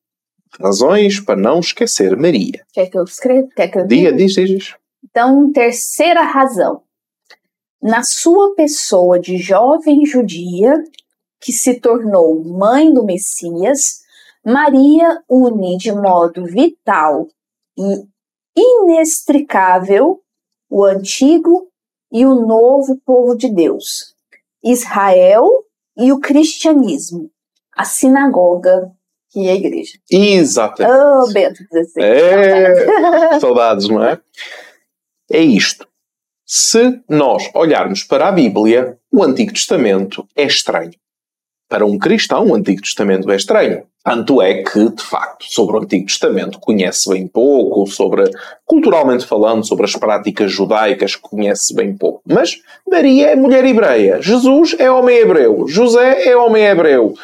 Razões 0.60 1.20
para 1.20 1.38
não 1.38 1.60
esquecer 1.60 2.16
Maria. 2.16 2.64
Quer 2.72 2.86
que 2.86 2.98
eu 2.98 3.04
escreva? 3.04 3.48
Quer 3.54 3.68
que 3.68 3.78
eu 3.78 3.86
Diga, 3.86 4.12
diz, 4.12 4.34
diz, 4.34 4.48
diz. 4.48 4.74
Então, 5.04 5.52
terceira 5.52 6.22
razão. 6.22 6.82
Na 7.80 8.02
sua 8.02 8.54
pessoa 8.54 9.20
de 9.20 9.36
jovem 9.36 10.04
judia, 10.04 10.74
que 11.40 11.52
se 11.52 11.74
tornou 11.80 12.42
mãe 12.42 12.92
do 12.92 13.04
Messias, 13.04 14.00
Maria 14.44 15.22
une 15.28 15.76
de 15.76 15.92
modo 15.92 16.44
vital 16.44 17.28
e 17.76 18.04
inextricável 18.56 20.20
o 20.70 20.84
antigo 20.84 21.68
e 22.12 22.24
o 22.24 22.34
novo 22.46 23.00
povo 23.04 23.36
de 23.36 23.48
Deus, 23.48 24.14
Israel 24.62 25.46
e 25.96 26.12
o 26.12 26.20
cristianismo, 26.20 27.30
a 27.76 27.84
sinagoga 27.84 28.90
e 29.34 29.48
a 29.48 29.54
igreja. 29.54 29.98
Exatamente. 30.10 30.96
Oh, 30.96 31.32
Bento 31.32 31.62
XVI. 31.64 32.02
É, 32.02 33.38
saudades, 33.40 33.88
não 33.88 34.02
é? 34.02 34.20
É 35.30 35.40
isto. 35.40 35.86
Se 36.46 37.02
nós 37.08 37.50
olharmos 37.54 38.02
para 38.02 38.28
a 38.28 38.32
Bíblia, 38.32 38.98
o 39.12 39.22
Antigo 39.22 39.52
Testamento 39.52 40.26
é 40.34 40.44
estranho. 40.44 40.94
Para 41.68 41.84
um 41.84 41.98
cristão, 41.98 42.46
o 42.46 42.54
Antigo 42.54 42.80
Testamento 42.80 43.30
é 43.30 43.36
estranho. 43.36 43.82
Tanto 44.02 44.40
é 44.40 44.62
que, 44.62 44.88
de 44.88 45.02
facto, 45.02 45.44
sobre 45.44 45.76
o 45.76 45.80
Antigo 45.80 46.06
Testamento 46.06 46.58
conhece 46.58 47.10
bem 47.10 47.26
pouco, 47.28 47.86
sobre, 47.86 48.24
culturalmente 48.64 49.26
falando, 49.26 49.66
sobre 49.66 49.84
as 49.84 49.92
práticas 49.94 50.50
judaicas 50.50 51.14
conhece 51.14 51.74
bem 51.74 51.94
pouco. 51.94 52.22
Mas 52.26 52.58
Maria 52.90 53.32
é 53.32 53.36
mulher 53.36 53.66
hebreia, 53.66 54.22
Jesus 54.22 54.74
é 54.78 54.90
homem 54.90 55.18
hebreu, 55.18 55.68
José 55.68 56.26
é 56.26 56.34
homem 56.34 56.64
hebreu, 56.64 57.14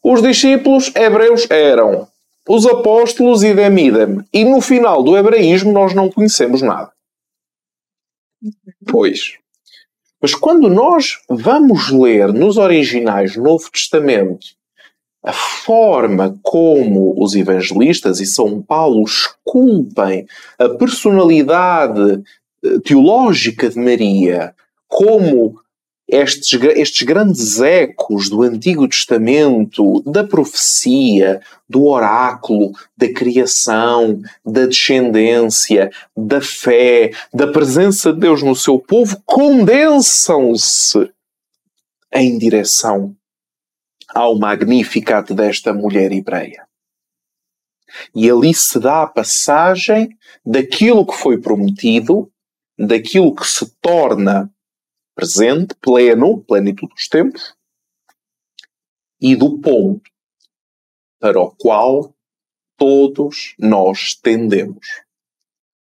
os 0.00 0.22
discípulos 0.22 0.94
hebreus 0.94 1.50
eram, 1.50 2.06
os 2.48 2.66
apóstolos 2.66 3.42
idem 3.42 3.86
idem. 3.86 4.24
E 4.32 4.44
no 4.44 4.60
final 4.60 5.02
do 5.02 5.16
hebraísmo 5.16 5.72
nós 5.72 5.92
não 5.92 6.08
conhecemos 6.08 6.62
nada. 6.62 6.92
Pois. 8.86 9.38
Mas 10.20 10.34
quando 10.34 10.68
nós 10.68 11.20
vamos 11.28 11.90
ler 11.90 12.32
nos 12.32 12.56
originais 12.56 13.34
do 13.34 13.42
Novo 13.42 13.70
Testamento 13.70 14.46
a 15.22 15.32
forma 15.32 16.38
como 16.42 17.14
os 17.22 17.34
evangelistas 17.34 18.20
e 18.20 18.26
São 18.26 18.62
Paulo 18.62 19.04
esculpem 19.04 20.26
a 20.58 20.68
personalidade 20.70 22.22
eh, 22.64 22.78
teológica 22.84 23.68
de 23.68 23.78
Maria 23.78 24.54
como 24.86 25.60
estes, 26.08 26.58
estes 26.74 27.02
grandes 27.02 27.60
ecos 27.60 28.30
do 28.30 28.42
Antigo 28.42 28.88
Testamento, 28.88 30.02
da 30.06 30.24
profecia, 30.24 31.42
do 31.68 31.84
oráculo, 31.84 32.72
da 32.96 33.12
criação, 33.12 34.22
da 34.44 34.64
descendência, 34.64 35.90
da 36.16 36.40
fé, 36.40 37.10
da 37.32 37.46
presença 37.46 38.12
de 38.12 38.20
Deus 38.20 38.42
no 38.42 38.56
seu 38.56 38.78
povo, 38.78 39.20
condensam-se 39.26 41.10
em 42.14 42.38
direção 42.38 43.14
ao 44.08 44.38
Magnificat 44.38 45.34
desta 45.34 45.74
mulher 45.74 46.10
hebreia. 46.10 46.66
E 48.14 48.30
ali 48.30 48.54
se 48.54 48.80
dá 48.80 49.02
a 49.02 49.06
passagem 49.06 50.08
daquilo 50.44 51.06
que 51.06 51.14
foi 51.14 51.38
prometido, 51.38 52.30
daquilo 52.78 53.34
que 53.34 53.46
se 53.46 53.70
torna 53.82 54.50
presente, 55.18 55.74
pleno, 55.80 56.44
plenitude 56.44 56.94
dos 56.94 57.08
tempos, 57.08 57.52
e 59.20 59.34
do 59.34 59.58
ponto 59.58 60.08
para 61.18 61.40
o 61.40 61.50
qual 61.56 62.14
todos 62.76 63.56
nós 63.58 64.14
tendemos. 64.14 64.86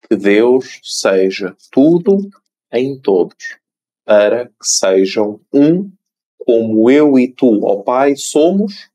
Que 0.06 0.16
Deus 0.16 0.80
seja 0.82 1.56
tudo 1.70 2.28
em 2.70 3.00
todos, 3.00 3.58
para 4.04 4.48
que 4.48 4.64
sejam 4.64 5.40
um, 5.50 5.90
como 6.36 6.90
eu 6.90 7.18
e 7.18 7.32
tu, 7.32 7.64
ó 7.64 7.82
Pai, 7.82 8.14
somos 8.14 8.90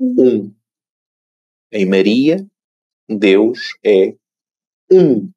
um. 0.00 0.50
Em 1.70 1.84
Maria, 1.84 2.46
Deus 3.06 3.76
é 3.84 4.16
um. 4.90 5.30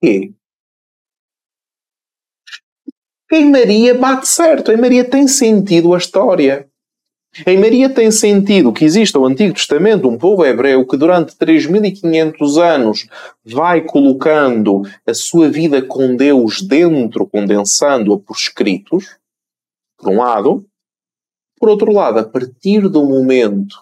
E 0.00 0.32
em 3.30 3.50
Maria 3.50 3.94
bate 3.94 4.28
certo, 4.28 4.70
em 4.70 4.76
Maria 4.76 5.04
tem 5.04 5.26
sentido 5.26 5.94
a 5.94 5.98
história. 5.98 6.68
Em 7.46 7.58
Maria 7.58 7.90
tem 7.90 8.10
sentido 8.10 8.72
que 8.72 8.84
existe 8.84 9.18
o 9.18 9.26
Antigo 9.26 9.52
Testamento, 9.52 10.08
um 10.08 10.16
povo 10.16 10.44
hebreu 10.44 10.86
que 10.86 10.96
durante 10.96 11.36
3500 11.36 12.56
anos 12.56 13.08
vai 13.44 13.82
colocando 13.82 14.82
a 15.06 15.12
sua 15.12 15.50
vida 15.50 15.82
com 15.82 16.16
Deus 16.16 16.62
dentro, 16.62 17.26
condensando-a 17.26 18.18
por 18.18 18.36
escritos, 18.36 19.18
por 19.98 20.12
um 20.12 20.18
lado. 20.18 20.64
Por 21.58 21.68
outro 21.68 21.92
lado, 21.92 22.20
a 22.20 22.24
partir 22.24 22.88
do 22.88 23.04
momento 23.04 23.76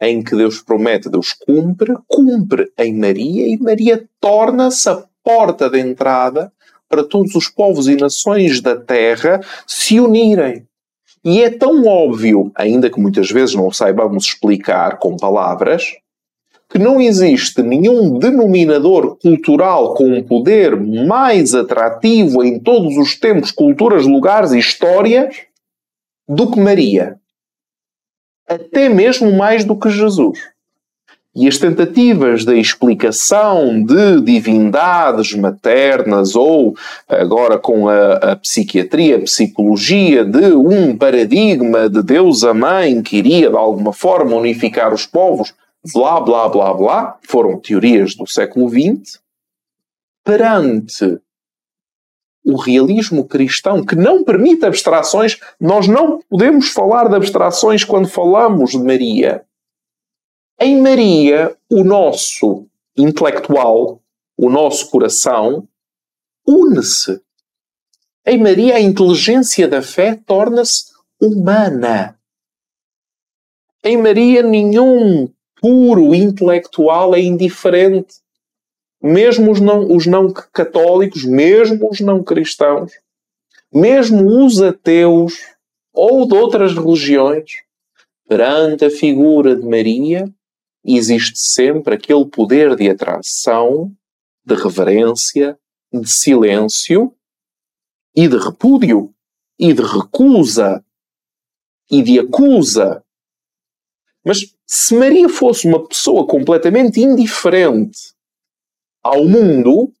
em 0.00 0.22
que 0.22 0.34
Deus 0.34 0.62
promete, 0.62 1.10
Deus 1.10 1.34
cumpre, 1.34 1.94
cumpre 2.06 2.72
em 2.78 2.96
Maria 2.96 3.46
e 3.46 3.58
Maria 3.58 4.08
torna-se 4.18 4.88
a 4.88 5.04
porta 5.22 5.68
de 5.68 5.78
entrada 5.78 6.50
para 6.90 7.04
todos 7.04 7.36
os 7.36 7.48
povos 7.48 7.86
e 7.86 7.94
nações 7.94 8.60
da 8.60 8.74
terra 8.74 9.40
se 9.64 10.00
unirem. 10.00 10.66
E 11.24 11.40
é 11.42 11.48
tão 11.48 11.86
óbvio, 11.86 12.50
ainda 12.54 12.90
que 12.90 13.00
muitas 13.00 13.30
vezes 13.30 13.54
não 13.54 13.70
saibamos 13.70 14.24
explicar 14.24 14.98
com 14.98 15.16
palavras, 15.16 15.84
que 16.68 16.78
não 16.78 17.00
existe 17.00 17.62
nenhum 17.62 18.18
denominador 18.18 19.16
cultural 19.18 19.94
com 19.94 20.04
um 20.04 20.22
poder 20.22 20.76
mais 20.76 21.54
atrativo 21.54 22.42
em 22.42 22.58
todos 22.58 22.96
os 22.96 23.16
tempos, 23.16 23.52
culturas, 23.52 24.06
lugares 24.06 24.52
e 24.52 24.58
histórias 24.58 25.36
do 26.28 26.50
que 26.50 26.60
Maria. 26.60 27.18
Até 28.48 28.88
mesmo 28.88 29.32
mais 29.32 29.64
do 29.64 29.76
que 29.76 29.90
Jesus. 29.90 30.38
E 31.34 31.46
as 31.46 31.58
tentativas 31.58 32.44
de 32.44 32.58
explicação 32.58 33.84
de 33.84 34.20
divindades 34.20 35.32
maternas 35.32 36.34
ou, 36.34 36.74
agora 37.08 37.56
com 37.56 37.88
a, 37.88 38.14
a, 38.14 38.36
psiquiatria, 38.36 39.16
a 39.16 39.20
psicologia, 39.20 40.24
de 40.24 40.52
um 40.52 40.96
paradigma 40.96 41.88
de 41.88 42.02
Deus 42.02 42.42
a 42.42 42.52
Mãe 42.52 43.00
que 43.00 43.18
iria 43.18 43.48
de 43.48 43.56
alguma 43.56 43.92
forma 43.92 44.34
unificar 44.34 44.92
os 44.92 45.06
povos, 45.06 45.54
blá 45.94 46.20
blá 46.20 46.48
blá 46.48 46.74
blá, 46.74 47.18
foram 47.22 47.60
teorias 47.60 48.16
do 48.16 48.26
século 48.26 48.68
XX, 48.68 49.20
perante 50.24 51.20
o 52.44 52.56
realismo 52.56 53.24
cristão 53.24 53.84
que 53.84 53.94
não 53.94 54.24
permite 54.24 54.66
abstrações, 54.66 55.38
nós 55.60 55.86
não 55.86 56.18
podemos 56.28 56.70
falar 56.70 57.08
de 57.08 57.14
abstrações 57.14 57.84
quando 57.84 58.08
falamos 58.08 58.72
de 58.72 58.78
Maria 58.78 59.44
em 60.60 60.78
Maria, 60.78 61.56
o 61.70 61.82
nosso 61.82 62.66
intelectual, 62.94 64.02
o 64.36 64.50
nosso 64.50 64.90
coração, 64.90 65.66
une-se. 66.46 67.18
Em 68.26 68.38
Maria, 68.38 68.76
a 68.76 68.80
inteligência 68.80 69.66
da 69.66 69.80
fé 69.80 70.14
torna-se 70.14 70.92
humana. 71.18 72.14
Em 73.82 73.96
Maria, 73.96 74.42
nenhum 74.42 75.32
puro 75.62 76.14
intelectual 76.14 77.14
é 77.14 77.20
indiferente. 77.22 78.16
Mesmo 79.02 79.52
os 79.52 79.60
não, 79.60 79.90
os 79.96 80.04
não 80.04 80.30
católicos, 80.30 81.24
mesmo 81.24 81.88
os 81.90 82.00
não 82.00 82.22
cristãos, 82.22 82.92
mesmo 83.72 84.44
os 84.44 84.60
ateus 84.60 85.38
ou 85.90 86.28
de 86.28 86.34
outras 86.34 86.74
religiões, 86.74 87.62
perante 88.28 88.84
a 88.84 88.90
figura 88.90 89.56
de 89.56 89.66
Maria, 89.66 90.30
existe 90.84 91.38
sempre 91.38 91.94
aquele 91.94 92.24
poder 92.26 92.74
de 92.76 92.88
atração, 92.88 93.94
de 94.44 94.54
reverência, 94.54 95.58
de 95.92 96.08
silêncio 96.10 97.14
e 98.14 98.26
de 98.28 98.36
repúdio 98.36 99.14
e 99.58 99.72
de 99.72 99.82
recusa 99.82 100.84
e 101.90 102.02
de 102.02 102.18
acusa. 102.18 103.04
Mas 104.24 104.54
se 104.66 104.94
Maria 104.94 105.28
fosse 105.28 105.66
uma 105.66 105.86
pessoa 105.86 106.26
completamente 106.26 107.00
indiferente 107.00 108.14
ao 109.02 109.24
mundo, 109.24 109.92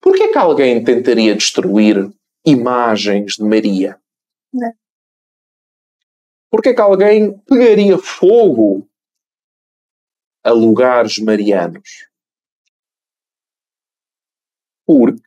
por 0.00 0.14
que 0.14 0.24
é 0.24 0.32
que 0.32 0.38
alguém 0.38 0.82
tentaria 0.82 1.34
destruir 1.34 2.10
imagens 2.44 3.34
de 3.34 3.44
Maria? 3.44 4.00
Não. 4.52 4.72
Porque 6.50 6.70
é 6.70 6.74
que 6.74 6.80
alguém 6.80 7.38
pegaria 7.40 7.98
fogo 7.98 8.88
a 10.46 10.52
lugares 10.52 11.18
marianos? 11.18 12.06
Porque 14.86 15.20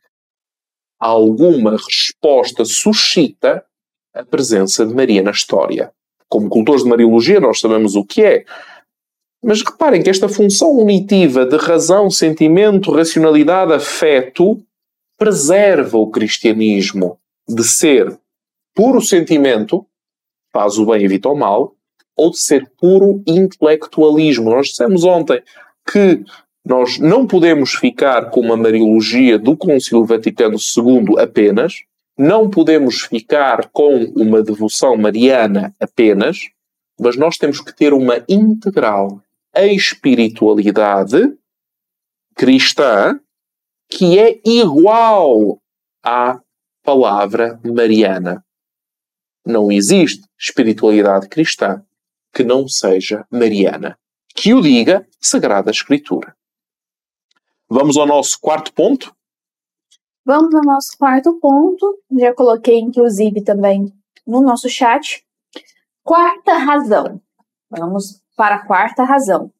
alguma 0.98 1.76
resposta 1.76 2.64
suscita 2.64 3.62
a 4.14 4.24
presença 4.24 4.86
de 4.86 4.94
Maria 4.94 5.22
na 5.22 5.30
história. 5.30 5.92
Como 6.26 6.48
cultores 6.48 6.84
de 6.84 6.88
Mariologia, 6.88 7.38
nós 7.38 7.60
sabemos 7.60 7.96
o 7.96 8.04
que 8.04 8.22
é. 8.22 8.44
Mas 9.42 9.62
reparem 9.62 10.02
que 10.02 10.08
esta 10.08 10.28
função 10.28 10.70
unitiva 10.70 11.44
de 11.44 11.56
razão, 11.56 12.10
sentimento, 12.10 12.90
racionalidade, 12.90 13.74
afeto 13.74 14.62
preserva 15.18 15.98
o 15.98 16.10
cristianismo 16.10 17.20
de 17.46 17.62
ser 17.62 18.18
puro 18.74 19.02
sentimento, 19.02 19.86
faz 20.50 20.78
o 20.78 20.86
bem 20.86 21.02
e 21.02 21.04
evita 21.04 21.28
o 21.28 21.36
mal, 21.36 21.76
ou 22.16 22.30
de 22.30 22.38
ser 22.38 22.70
puro 22.78 23.22
intelectualismo. 23.26 24.50
Nós 24.50 24.68
dissemos 24.68 25.04
ontem 25.04 25.42
que 25.90 26.22
nós 26.64 26.98
não 26.98 27.26
podemos 27.26 27.72
ficar 27.72 28.30
com 28.30 28.40
uma 28.40 28.56
Mariologia 28.56 29.38
do 29.38 29.56
Concílio 29.56 30.04
Vaticano 30.04 30.56
II 30.56 31.18
apenas, 31.18 31.74
não 32.18 32.50
podemos 32.50 33.00
ficar 33.00 33.70
com 33.70 34.04
uma 34.14 34.42
devoção 34.42 34.96
mariana 34.96 35.74
apenas, 35.80 36.38
mas 37.00 37.16
nós 37.16 37.38
temos 37.38 37.60
que 37.60 37.74
ter 37.74 37.94
uma 37.94 38.22
integral 38.28 39.22
espiritualidade 39.56 41.34
cristã 42.36 43.18
que 43.88 44.18
é 44.18 44.38
igual 44.44 45.58
à 46.04 46.40
palavra 46.82 47.58
mariana. 47.64 48.44
Não 49.44 49.72
existe 49.72 50.22
espiritualidade 50.38 51.28
cristã 51.28 51.82
que 52.32 52.44
não 52.44 52.68
seja 52.68 53.26
mariana. 53.30 53.98
Que 54.34 54.54
o 54.54 54.60
diga 54.60 55.06
Sagrada 55.20 55.70
Escritura. 55.70 56.36
Vamos 57.68 57.96
ao 57.96 58.06
nosso 58.06 58.38
quarto 58.40 58.72
ponto. 58.72 59.14
Vamos 60.24 60.54
ao 60.54 60.62
nosso 60.62 60.96
quarto 60.98 61.38
ponto. 61.40 61.98
Já 62.18 62.34
coloquei, 62.34 62.78
inclusive, 62.78 63.42
também 63.42 63.92
no 64.26 64.40
nosso 64.40 64.68
chat. 64.68 65.24
Quarta 66.02 66.54
razão. 66.54 67.20
Vamos 67.70 68.22
para 68.36 68.56
a 68.56 68.66
quarta 68.66 69.04
razão. 69.04 69.52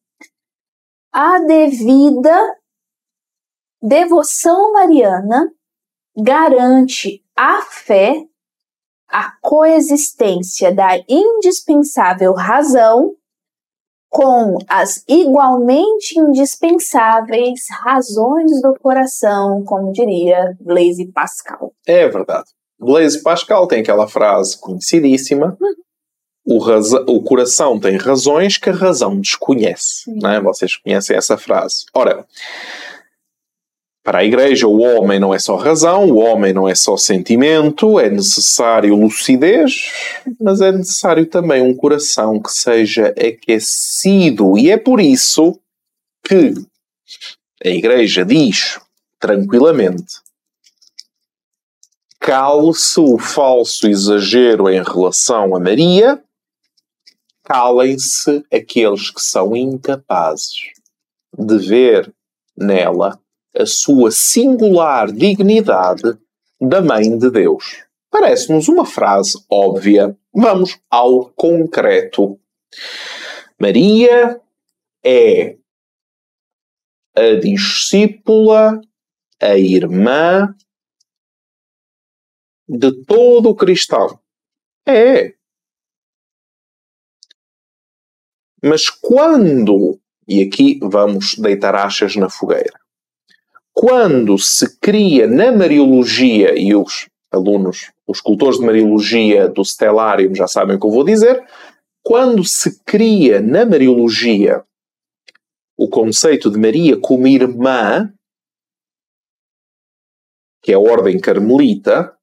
A 1.11 1.39
devida 1.39 2.57
devoção 3.81 4.73
mariana 4.73 5.51
garante 6.15 7.23
a 7.35 7.61
fé, 7.61 8.27
a 9.11 9.33
coexistência 9.41 10.73
da 10.73 10.97
indispensável 11.07 12.33
razão 12.33 13.15
com 14.09 14.57
as 14.67 15.03
igualmente 15.07 16.19
indispensáveis 16.19 17.61
razões 17.83 18.61
do 18.61 18.73
coração, 18.81 19.63
como 19.63 19.93
diria 19.93 20.57
Blaise 20.59 21.05
Pascal. 21.13 21.73
É 21.87 22.09
verdade. 22.09 22.49
Blaise 22.77 23.21
Pascal 23.23 23.67
tem 23.67 23.81
aquela 23.81 24.07
frase 24.07 24.59
conhecidíssima. 24.59 25.57
O, 26.45 26.57
o 27.07 27.23
coração 27.23 27.79
tem 27.79 27.95
razões 27.95 28.57
que 28.57 28.69
a 28.69 28.73
razão 28.73 29.19
desconhece. 29.19 30.03
Não 30.07 30.29
é? 30.29 30.41
Vocês 30.41 30.75
conhecem 30.75 31.15
essa 31.15 31.37
frase. 31.37 31.85
Ora, 31.93 32.25
para 34.03 34.19
a 34.19 34.25
Igreja, 34.25 34.67
o 34.67 34.79
homem 34.79 35.19
não 35.19 35.33
é 35.33 35.37
só 35.37 35.55
razão, 35.55 36.09
o 36.09 36.17
homem 36.17 36.51
não 36.53 36.67
é 36.67 36.73
só 36.73 36.97
sentimento, 36.97 37.99
é 37.99 38.09
necessário 38.09 38.95
lucidez, 38.95 39.91
mas 40.39 40.59
é 40.59 40.71
necessário 40.71 41.25
também 41.27 41.61
um 41.61 41.75
coração 41.75 42.41
que 42.41 42.51
seja 42.51 43.09
aquecido. 43.09 44.57
E 44.57 44.71
é 44.71 44.77
por 44.77 44.99
isso 44.99 45.59
que 46.23 46.53
a 47.63 47.69
Igreja 47.69 48.25
diz 48.25 48.79
tranquilamente: 49.19 50.15
cale-se 52.19 52.99
o 52.99 53.19
falso 53.19 53.87
exagero 53.87 54.67
em 54.67 54.81
relação 54.81 55.55
a 55.55 55.59
Maria, 55.59 56.19
calem-se 57.43 58.43
aqueles 58.51 59.11
que 59.11 59.21
são 59.21 59.55
incapazes 59.55 60.71
de 61.37 61.57
ver 61.59 62.11
nela 62.57 63.21
a 63.55 63.65
sua 63.65 64.11
singular 64.11 65.11
dignidade 65.11 66.17
da 66.59 66.81
Mãe 66.81 67.17
de 67.17 67.29
Deus. 67.29 67.83
Parece-nos 68.09 68.67
uma 68.67 68.85
frase 68.85 69.43
óbvia. 69.49 70.17
Vamos 70.33 70.79
ao 70.89 71.29
concreto. 71.31 72.39
Maria 73.59 74.41
é 75.03 75.57
a 77.15 77.39
discípula, 77.41 78.79
a 79.41 79.57
irmã 79.57 80.55
de 82.67 82.91
todo 83.05 83.49
o 83.49 83.55
cristão. 83.55 84.19
É. 84.85 85.33
Mas 88.63 88.89
quando, 88.89 89.99
e 90.27 90.41
aqui 90.41 90.79
vamos 90.81 91.35
deitar 91.35 91.75
achas 91.75 92.15
na 92.15 92.29
fogueira, 92.29 92.80
quando 93.73 94.37
se 94.37 94.77
cria 94.79 95.27
na 95.27 95.51
Mariologia, 95.51 96.57
e 96.57 96.75
os 96.75 97.07
alunos, 97.31 97.91
os 98.07 98.19
cultores 98.19 98.59
de 98.59 98.65
Mariologia 98.65 99.47
do 99.47 99.63
Stellarium 99.63 100.35
já 100.35 100.47
sabem 100.47 100.75
o 100.75 100.79
que 100.79 100.85
eu 100.85 100.91
vou 100.91 101.03
dizer, 101.03 101.45
quando 102.03 102.43
se 102.43 102.83
cria 102.83 103.39
na 103.39 103.65
Mariologia 103.65 104.63
o 105.77 105.89
conceito 105.89 106.51
de 106.51 106.59
Maria 106.59 106.99
como 106.99 107.27
irmã, 107.27 108.13
que 110.61 110.71
é 110.71 110.75
a 110.75 110.79
ordem 110.79 111.19
carmelita, 111.19 112.15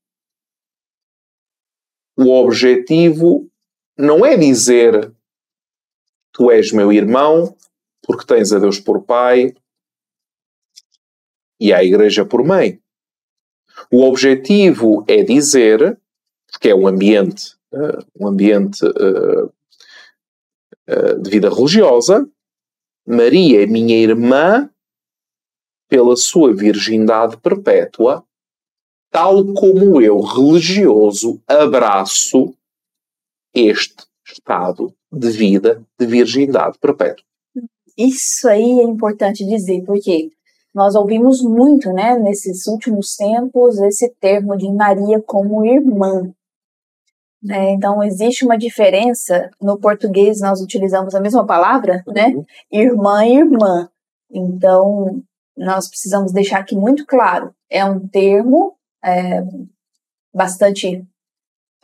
o 2.16 2.30
objetivo 2.30 3.48
não 3.96 4.24
é 4.24 4.36
dizer 4.36 5.12
tu 6.32 6.50
és 6.50 6.70
meu 6.72 6.92
irmão 6.92 7.56
porque 8.02 8.26
tens 8.26 8.52
a 8.52 8.58
Deus 8.58 8.80
por 8.80 9.02
pai, 9.02 9.54
e 11.60 11.72
à 11.72 11.82
Igreja 11.82 12.24
por 12.24 12.44
mãe. 12.44 12.80
O 13.90 14.02
objetivo 14.02 15.04
é 15.08 15.22
dizer 15.22 15.98
que 16.60 16.68
é 16.68 16.74
um 16.74 16.86
ambiente, 16.86 17.54
uh, 17.72 18.04
um 18.18 18.26
ambiente 18.26 18.84
uh, 18.84 19.46
uh, 19.46 21.22
de 21.22 21.30
vida 21.30 21.48
religiosa. 21.48 22.28
Maria 23.06 23.62
é 23.62 23.66
minha 23.66 23.96
irmã 23.96 24.68
pela 25.88 26.16
sua 26.16 26.54
virgindade 26.54 27.36
perpétua, 27.38 28.24
tal 29.10 29.54
como 29.54 30.02
eu, 30.02 30.20
religioso, 30.20 31.40
abraço 31.46 32.54
este 33.54 34.04
estado 34.26 34.94
de 35.10 35.30
vida 35.30 35.82
de 35.98 36.06
virgindade 36.06 36.78
perpétua. 36.78 37.24
Isso 37.96 38.46
aí 38.46 38.80
é 38.80 38.82
importante 38.82 39.44
dizer, 39.44 39.82
porque 39.84 40.30
nós 40.78 40.94
ouvimos 40.94 41.42
muito, 41.42 41.92
né, 41.92 42.16
nesses 42.16 42.68
últimos 42.68 43.16
tempos, 43.16 43.80
esse 43.80 44.08
termo 44.20 44.56
de 44.56 44.72
Maria 44.72 45.20
como 45.20 45.66
irmã. 45.66 46.32
Né? 47.42 47.72
Então, 47.72 48.00
existe 48.00 48.44
uma 48.44 48.56
diferença. 48.56 49.50
No 49.60 49.76
português, 49.76 50.40
nós 50.40 50.60
utilizamos 50.60 51.16
a 51.16 51.20
mesma 51.20 51.44
palavra, 51.44 52.04
né? 52.06 52.28
Uhum. 52.28 52.44
Irmã 52.70 53.26
e 53.26 53.38
irmã. 53.38 53.88
Então, 54.30 55.20
nós 55.56 55.88
precisamos 55.88 56.32
deixar 56.32 56.60
aqui 56.60 56.76
muito 56.76 57.04
claro: 57.04 57.52
é 57.68 57.84
um 57.84 58.06
termo 58.06 58.76
é, 59.04 59.42
bastante. 60.32 61.04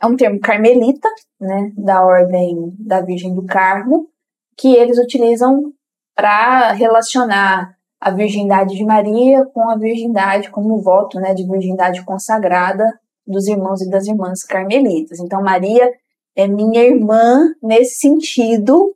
É 0.01 0.05
um 0.05 0.15
termo 0.15 0.39
carmelita, 0.39 1.09
né, 1.39 1.71
da 1.77 2.01
ordem 2.01 2.73
da 2.79 3.01
Virgem 3.01 3.33
do 3.33 3.45
Carmo, 3.45 4.07
que 4.57 4.73
eles 4.73 4.97
utilizam 4.97 5.73
para 6.15 6.71
relacionar 6.71 7.75
a 7.99 8.11
virgindade 8.11 8.75
de 8.75 8.83
Maria 8.85 9.45
com 9.45 9.69
a 9.69 9.77
virgindade 9.77 10.49
como 10.49 10.81
voto 10.81 11.19
né, 11.19 11.33
de 11.33 11.47
virgindade 11.47 12.03
consagrada 12.03 12.85
dos 13.25 13.47
irmãos 13.47 13.81
e 13.81 13.89
das 13.89 14.05
irmãs 14.05 14.43
carmelitas. 14.43 15.19
Então, 15.19 15.41
Maria 15.41 15.91
é 16.35 16.47
minha 16.47 16.83
irmã 16.83 17.53
nesse 17.61 17.95
sentido 17.95 18.95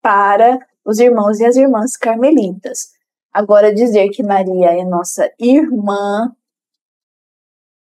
para 0.00 0.58
os 0.84 0.98
irmãos 0.98 1.40
e 1.40 1.44
as 1.44 1.56
irmãs 1.56 1.96
carmelitas. 1.96 2.90
Agora, 3.32 3.74
dizer 3.74 4.08
que 4.08 4.22
Maria 4.22 4.70
é 4.70 4.84
nossa 4.84 5.30
irmã, 5.38 6.32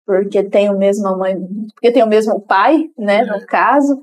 porque 0.07 0.45
tem 0.45 0.71
o 0.71 0.79
mesmo 0.79 1.17
mãe, 1.17 1.35
porque 1.75 1.91
tem 1.91 2.03
o 2.03 2.09
mesmo 2.09 2.41
pai, 2.41 2.91
né, 2.97 3.25
no 3.25 3.45
caso, 3.47 4.01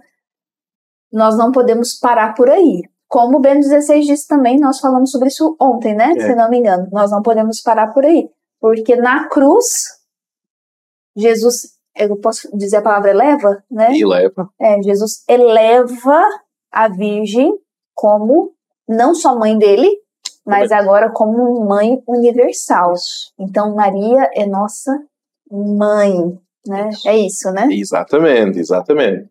nós 1.12 1.38
não 1.38 1.52
podemos 1.52 1.98
parar 2.00 2.34
por 2.34 2.50
aí. 2.50 2.84
Como 3.12 3.40
o 3.40 3.42
Bento 3.42 3.68
XVI 3.68 4.00
disse 4.00 4.26
também, 4.26 4.58
nós 4.58 4.80
falamos 4.80 5.12
sobre 5.12 5.28
isso 5.28 5.54
ontem, 5.60 5.94
né? 5.94 6.14
É. 6.16 6.28
Se 6.28 6.34
não 6.34 6.50
me 6.50 6.60
engano. 6.60 6.88
Nós 6.94 7.12
não 7.12 7.22
podemos 7.22 7.62
parar 7.62 7.88
por 7.88 8.06
aí. 8.06 8.30
Porque 8.58 8.96
na 8.96 9.28
cruz, 9.28 9.66
Jesus 11.18 11.74
eu 11.94 12.16
posso 12.22 12.50
dizer 12.58 12.78
a 12.78 12.82
palavra 12.82 13.10
eleva, 13.10 13.62
né? 13.70 13.92
Eleva. 13.94 14.50
É, 14.58 14.82
Jesus 14.82 15.26
eleva 15.28 16.24
a 16.72 16.88
Virgem 16.88 17.54
como 17.94 18.54
não 18.88 19.14
só 19.14 19.38
mãe 19.38 19.58
dele, 19.58 19.90
mas 20.46 20.72
agora 20.72 21.12
como 21.12 21.66
mãe 21.68 22.02
universal. 22.08 22.94
Então 23.38 23.76
Maria 23.76 24.30
é 24.34 24.46
nossa 24.46 24.98
mãe, 25.52 26.16
né? 26.66 26.90
É 27.06 27.18
isso, 27.18 27.52
né? 27.52 27.68
Exatamente, 27.70 28.58
exatamente. 28.58 29.30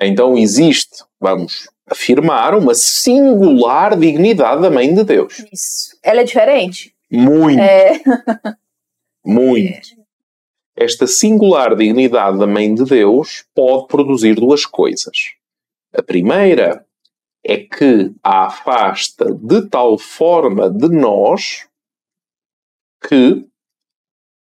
Então 0.00 0.36
existe, 0.36 1.04
vamos 1.20 1.69
afirmar, 1.90 2.54
uma 2.54 2.74
singular 2.74 3.98
dignidade 3.98 4.62
da 4.62 4.70
Mãe 4.70 4.94
de 4.94 5.02
Deus. 5.02 5.44
Isso. 5.52 5.98
Ela 6.02 6.20
é 6.20 6.24
diferente? 6.24 6.94
Muito. 7.10 7.60
É. 7.60 8.00
Muito. 9.24 10.00
Esta 10.76 11.06
singular 11.06 11.74
dignidade 11.74 12.38
da 12.38 12.46
Mãe 12.46 12.74
de 12.74 12.84
Deus 12.84 13.44
pode 13.54 13.88
produzir 13.88 14.34
duas 14.34 14.64
coisas. 14.64 15.34
A 15.92 16.02
primeira 16.02 16.86
é 17.44 17.56
que 17.56 18.12
a 18.22 18.46
afasta 18.46 19.34
de 19.34 19.68
tal 19.68 19.98
forma 19.98 20.70
de 20.70 20.88
nós 20.88 21.66
que 23.06 23.46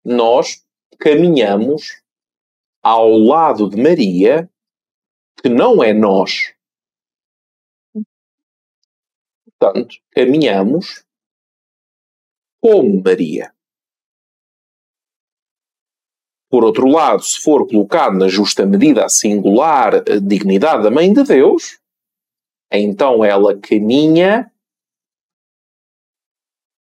nós 0.04 0.64
caminhamos 1.00 2.02
ao 2.84 3.18
lado 3.18 3.70
de 3.70 3.82
Maria, 3.82 4.50
que 5.42 5.50
não 5.50 5.84
é 5.84 5.94
nós. 5.94 6.54
Portanto, 9.62 9.98
caminhamos 10.10 11.06
como 12.60 13.00
Maria. 13.04 13.54
Por 16.50 16.64
outro 16.64 16.88
lado, 16.88 17.22
se 17.22 17.40
for 17.40 17.68
colocado 17.68 18.18
na 18.18 18.28
justa 18.28 18.66
medida 18.66 19.06
a 19.06 19.10
singular 19.10 20.04
dignidade 20.20 20.82
da 20.82 20.90
Mãe 20.90 21.14
de 21.14 21.24
Deus, 21.24 21.80
então 22.72 23.24
ela 23.24 23.56
caminha 23.60 24.52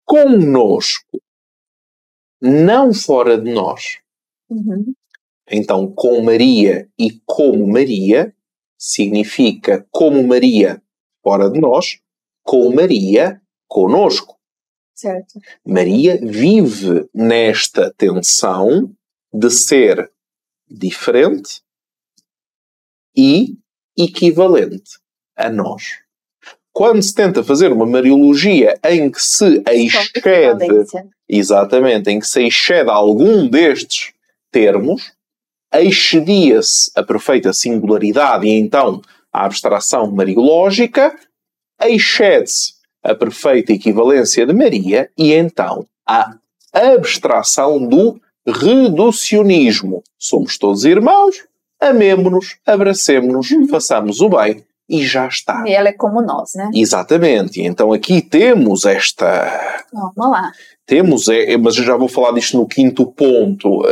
conosco, 0.06 1.20
não 2.40 2.94
fora 2.94 3.38
de 3.38 3.52
nós. 3.52 4.00
Uhum. 4.48 4.94
Então, 5.50 5.92
com 5.92 6.22
Maria 6.22 6.90
e 6.98 7.20
como 7.26 7.66
Maria 7.66 8.34
significa 8.78 9.86
como 9.90 10.26
Maria 10.26 10.82
fora 11.22 11.50
de 11.50 11.60
nós, 11.60 12.00
com 12.42 12.72
Maria 12.74 13.40
conosco. 13.68 14.38
Certo. 14.94 15.40
Maria 15.64 16.18
vive 16.22 17.08
nesta 17.14 17.92
tensão 17.96 18.92
de 19.32 19.50
ser 19.50 20.10
diferente 20.68 21.62
e 23.16 23.56
equivalente 23.96 24.98
a 25.36 25.48
nós. 25.50 26.00
Quando 26.72 27.02
se 27.02 27.14
tenta 27.14 27.42
fazer 27.42 27.72
uma 27.72 27.86
Mariologia 27.86 28.78
em 28.84 29.10
que 29.10 29.20
se 29.20 29.62
excede, 29.66 30.66
exatamente, 31.28 32.10
em 32.10 32.20
que 32.20 32.26
se 32.26 32.46
excede 32.46 32.90
algum 32.90 33.48
destes 33.48 34.12
termos, 34.50 35.12
excedia-se 35.72 36.90
a 36.94 37.02
perfeita 37.02 37.52
singularidade 37.52 38.46
e 38.46 38.50
então 38.50 39.00
a 39.32 39.44
abstração 39.44 40.10
mariológica, 40.10 41.16
excede-se 41.88 42.74
a 43.02 43.14
perfeita 43.14 43.72
equivalência 43.72 44.46
de 44.46 44.52
Maria 44.52 45.10
e 45.16 45.32
então 45.32 45.86
a 46.06 46.34
abstração 46.72 47.86
do 47.86 48.20
reducionismo. 48.46 50.02
Somos 50.18 50.58
todos 50.58 50.84
irmãos, 50.84 51.36
amemo-nos, 51.80 52.56
abracemo-nos, 52.66 53.50
uhum. 53.50 53.68
façamos 53.68 54.20
o 54.20 54.28
bem 54.28 54.64
e 54.88 55.06
já 55.06 55.28
está. 55.28 55.62
E 55.66 55.72
ela 55.72 55.88
é 55.88 55.92
como 55.92 56.20
nós, 56.20 56.50
né? 56.54 56.68
Exatamente. 56.74 57.62
Então 57.62 57.92
aqui 57.92 58.20
temos 58.20 58.84
esta. 58.84 59.84
Vamos 59.92 60.32
lá. 60.32 60.50
Temos, 60.84 61.28
é, 61.28 61.56
mas 61.56 61.76
eu 61.76 61.84
já 61.84 61.96
vou 61.96 62.08
falar 62.08 62.32
disto 62.32 62.56
no 62.56 62.66
quinto 62.66 63.06
ponto. 63.06 63.86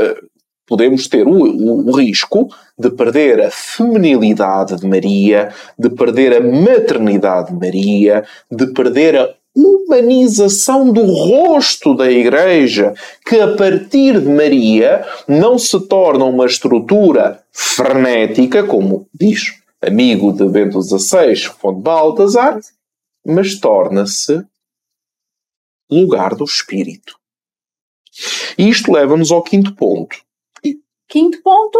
Podemos 0.68 1.08
ter 1.08 1.26
o, 1.26 1.32
o, 1.32 1.88
o, 1.88 1.96
risco 1.96 2.48
de 2.78 2.90
perder 2.90 3.40
a 3.40 3.50
feminilidade 3.50 4.76
de 4.76 4.86
Maria, 4.86 5.48
de 5.78 5.88
perder 5.88 6.36
a 6.36 6.40
maternidade 6.40 7.50
de 7.50 7.58
Maria, 7.58 8.24
de 8.50 8.66
perder 8.74 9.16
a 9.16 9.34
humanização 9.56 10.92
do 10.92 11.02
rosto 11.04 11.94
da 11.94 12.10
Igreja, 12.10 12.92
que 13.26 13.40
a 13.40 13.56
partir 13.56 14.20
de 14.20 14.28
Maria 14.28 15.04
não 15.26 15.58
se 15.58 15.80
torna 15.88 16.26
uma 16.26 16.44
estrutura 16.46 17.42
frenética, 17.50 18.62
como 18.62 19.08
diz 19.12 19.58
amigo 19.80 20.32
de 20.32 20.44
Bento 20.48 20.80
XVI, 20.82 21.34
Fonte 21.58 21.80
Baltazar, 21.80 22.60
mas 23.26 23.58
torna-se 23.58 24.44
lugar 25.90 26.34
do 26.34 26.44
Espírito. 26.44 27.16
E 28.56 28.68
isto 28.68 28.92
leva-nos 28.92 29.30
ao 29.30 29.42
quinto 29.42 29.74
ponto. 29.74 30.27
Quinto 31.08 31.42
ponto, 31.42 31.78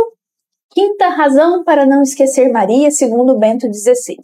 quinta 0.70 1.09
razão 1.09 1.62
para 1.62 1.85
não 1.85 2.03
esquecer 2.03 2.51
Maria, 2.51 2.91
segundo 2.91 3.39
Bento 3.39 3.66
XVI. 3.72 4.16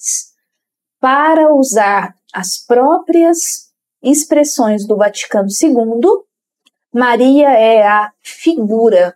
Para 0.99 1.55
usar 1.55 2.15
as 2.33 2.57
próprias 2.57 3.71
expressões 4.03 4.87
do 4.87 4.97
Vaticano 4.97 5.49
II, 5.49 6.01
Maria 6.93 7.51
é 7.51 7.87
a 7.87 8.13
figura, 8.23 9.15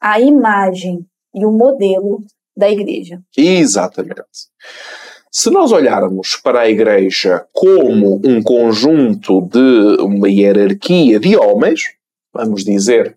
a 0.00 0.18
imagem 0.20 1.06
e 1.32 1.46
o 1.46 1.52
modelo 1.52 2.24
da 2.56 2.68
igreja. 2.68 3.22
Exatamente. 3.36 4.20
Se 5.30 5.48
nós 5.48 5.70
olharmos 5.70 6.34
para 6.34 6.62
a 6.62 6.68
igreja 6.68 7.46
como 7.52 8.20
um 8.24 8.42
conjunto 8.42 9.42
de 9.42 10.02
uma 10.02 10.28
hierarquia 10.28 11.20
de 11.20 11.36
homens, 11.36 11.82
vamos 12.32 12.64
dizer, 12.64 13.16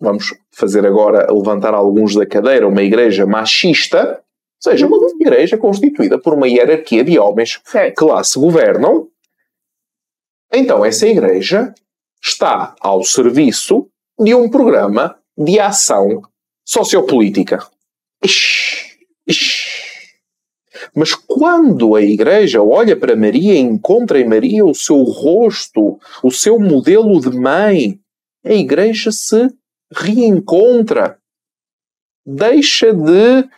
vamos 0.00 0.34
fazer 0.52 0.86
agora 0.86 1.32
levantar 1.32 1.74
alguns 1.74 2.14
da 2.14 2.26
cadeira, 2.26 2.68
uma 2.68 2.82
igreja 2.82 3.26
machista, 3.26 4.20
ou 4.64 4.70
seja, 4.70 4.86
uma 4.86 4.98
igreja 5.20 5.56
constituída 5.56 6.18
por 6.18 6.34
uma 6.34 6.48
hierarquia 6.48 7.04
de 7.04 7.18
homens 7.18 7.60
certo. 7.64 7.98
que 7.98 8.04
lá 8.04 8.22
se 8.22 8.38
governam, 8.38 9.08
então 10.52 10.84
essa 10.84 11.06
igreja 11.06 11.74
está 12.22 12.74
ao 12.80 13.02
serviço 13.02 13.88
de 14.18 14.34
um 14.34 14.48
programa 14.48 15.18
de 15.36 15.58
ação 15.58 16.22
sociopolítica. 16.64 17.66
Ixi, 18.22 18.98
ixi. 19.26 19.74
Mas 20.94 21.14
quando 21.14 21.96
a 21.96 22.02
Igreja 22.02 22.62
olha 22.62 22.96
para 22.96 23.16
Maria 23.16 23.54
e 23.54 23.58
encontra 23.58 24.20
em 24.20 24.28
Maria 24.28 24.64
o 24.64 24.74
seu 24.74 25.02
rosto, 25.02 25.98
o 26.22 26.30
seu 26.30 26.58
modelo 26.58 27.20
de 27.20 27.36
mãe, 27.36 27.98
a 28.44 28.52
Igreja 28.52 29.10
se 29.10 29.50
reencontra. 29.94 31.18
Deixa 32.26 32.92
de 32.92 33.48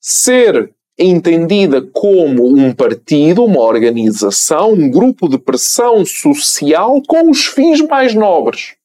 ser 0.00 0.74
entendida 0.98 1.82
como 1.82 2.46
um 2.46 2.74
partido, 2.74 3.44
uma 3.44 3.60
organização, 3.60 4.72
um 4.72 4.90
grupo 4.90 5.28
de 5.28 5.38
pressão 5.38 6.04
social 6.06 7.02
com 7.06 7.30
os 7.30 7.46
fins 7.46 7.80
mais 7.82 8.14
nobres. 8.14 8.76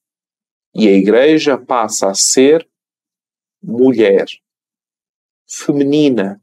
E 0.76 0.88
a 0.88 0.92
Igreja 0.92 1.58
passa 1.58 2.10
a 2.10 2.14
ser 2.14 2.68
mulher, 3.64 4.26
feminina, 5.48 6.42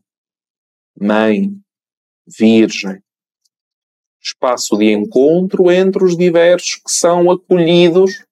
mãe, 0.98 1.52
virgem. 2.26 3.02
Espaço 4.22 4.76
de 4.76 4.92
encontro 4.92 5.70
entre 5.70 6.04
os 6.04 6.16
diversos 6.16 6.76
que 6.76 6.90
são 6.90 7.30
acolhidos, 7.30 8.26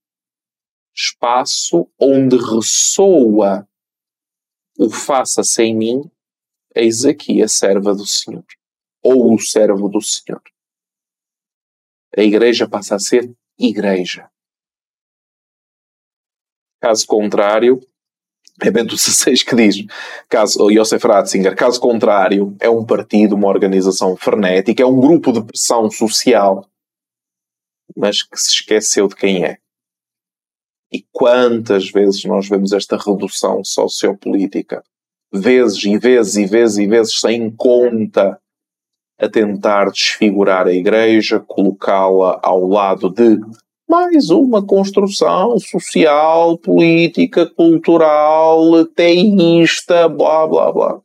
espaço 0.97 1.91
onde 2.01 2.37
ressoa 2.37 3.69
o 4.79 4.91
faça-se 4.91 5.63
em 5.63 5.77
mim, 5.77 6.11
eis 6.75 7.05
aqui 7.05 7.43
a 7.43 7.49
serva 7.49 7.95
do 7.95 8.07
Senhor, 8.07 8.45
ou 9.03 9.35
o 9.35 9.39
servo 9.39 9.89
do 9.89 10.01
Senhor. 10.01 10.43
A 12.17 12.23
igreja 12.23 12.69
passa 12.69 12.97
a 12.97 12.99
ser 12.99 13.35
igreja. 13.59 14.31
Caso 16.81 17.07
contrário, 17.07 17.81
é 18.63 18.71
Bento 18.71 18.97
XVI 18.97 19.35
que 19.45 19.57
diz, 19.57 19.77
caso, 20.29 20.71
Josef 20.73 21.07
Ratzinger, 21.07 21.57
caso 21.57 21.81
contrário, 21.81 22.57
é 22.61 22.69
um 22.69 22.85
partido, 22.85 23.35
uma 23.35 23.49
organização 23.49 24.17
frenética, 24.17 24.83
é 24.83 24.87
um 24.87 25.01
grupo 25.01 25.33
de 25.33 25.43
pressão 25.43 25.91
social, 25.91 26.69
mas 27.97 28.23
que 28.23 28.39
se 28.39 28.51
esqueceu 28.51 29.09
de 29.09 29.17
quem 29.17 29.45
é. 29.45 29.59
E 30.93 31.05
quantas 31.13 31.91
vezes 31.91 32.25
nós 32.25 32.49
vemos 32.49 32.73
esta 32.73 32.97
redução 32.97 33.65
sociopolítica? 33.65 34.83
Vezes 35.33 35.85
e 35.85 35.99
vezes 35.99 36.37
e 36.37 36.47
vezes 36.47 36.79
e 36.79 36.87
vezes 36.87 37.21
sem 37.21 37.51
conta 37.51 38.39
a 39.19 39.29
tentar 39.29 39.91
desfigurar 39.91 40.67
a 40.67 40.73
Igreja, 40.73 41.41
colocá-la 41.41 42.39
ao 42.43 42.67
lado 42.69 43.11
de 43.11 43.41
mais 43.89 44.31
uma 44.31 44.65
construção 44.65 45.59
social, 45.59 46.59
política, 46.59 47.47
cultural, 47.47 48.85
teísta, 48.87 50.09
blá 50.09 50.47
blá 50.47 50.73
blá. 50.73 51.01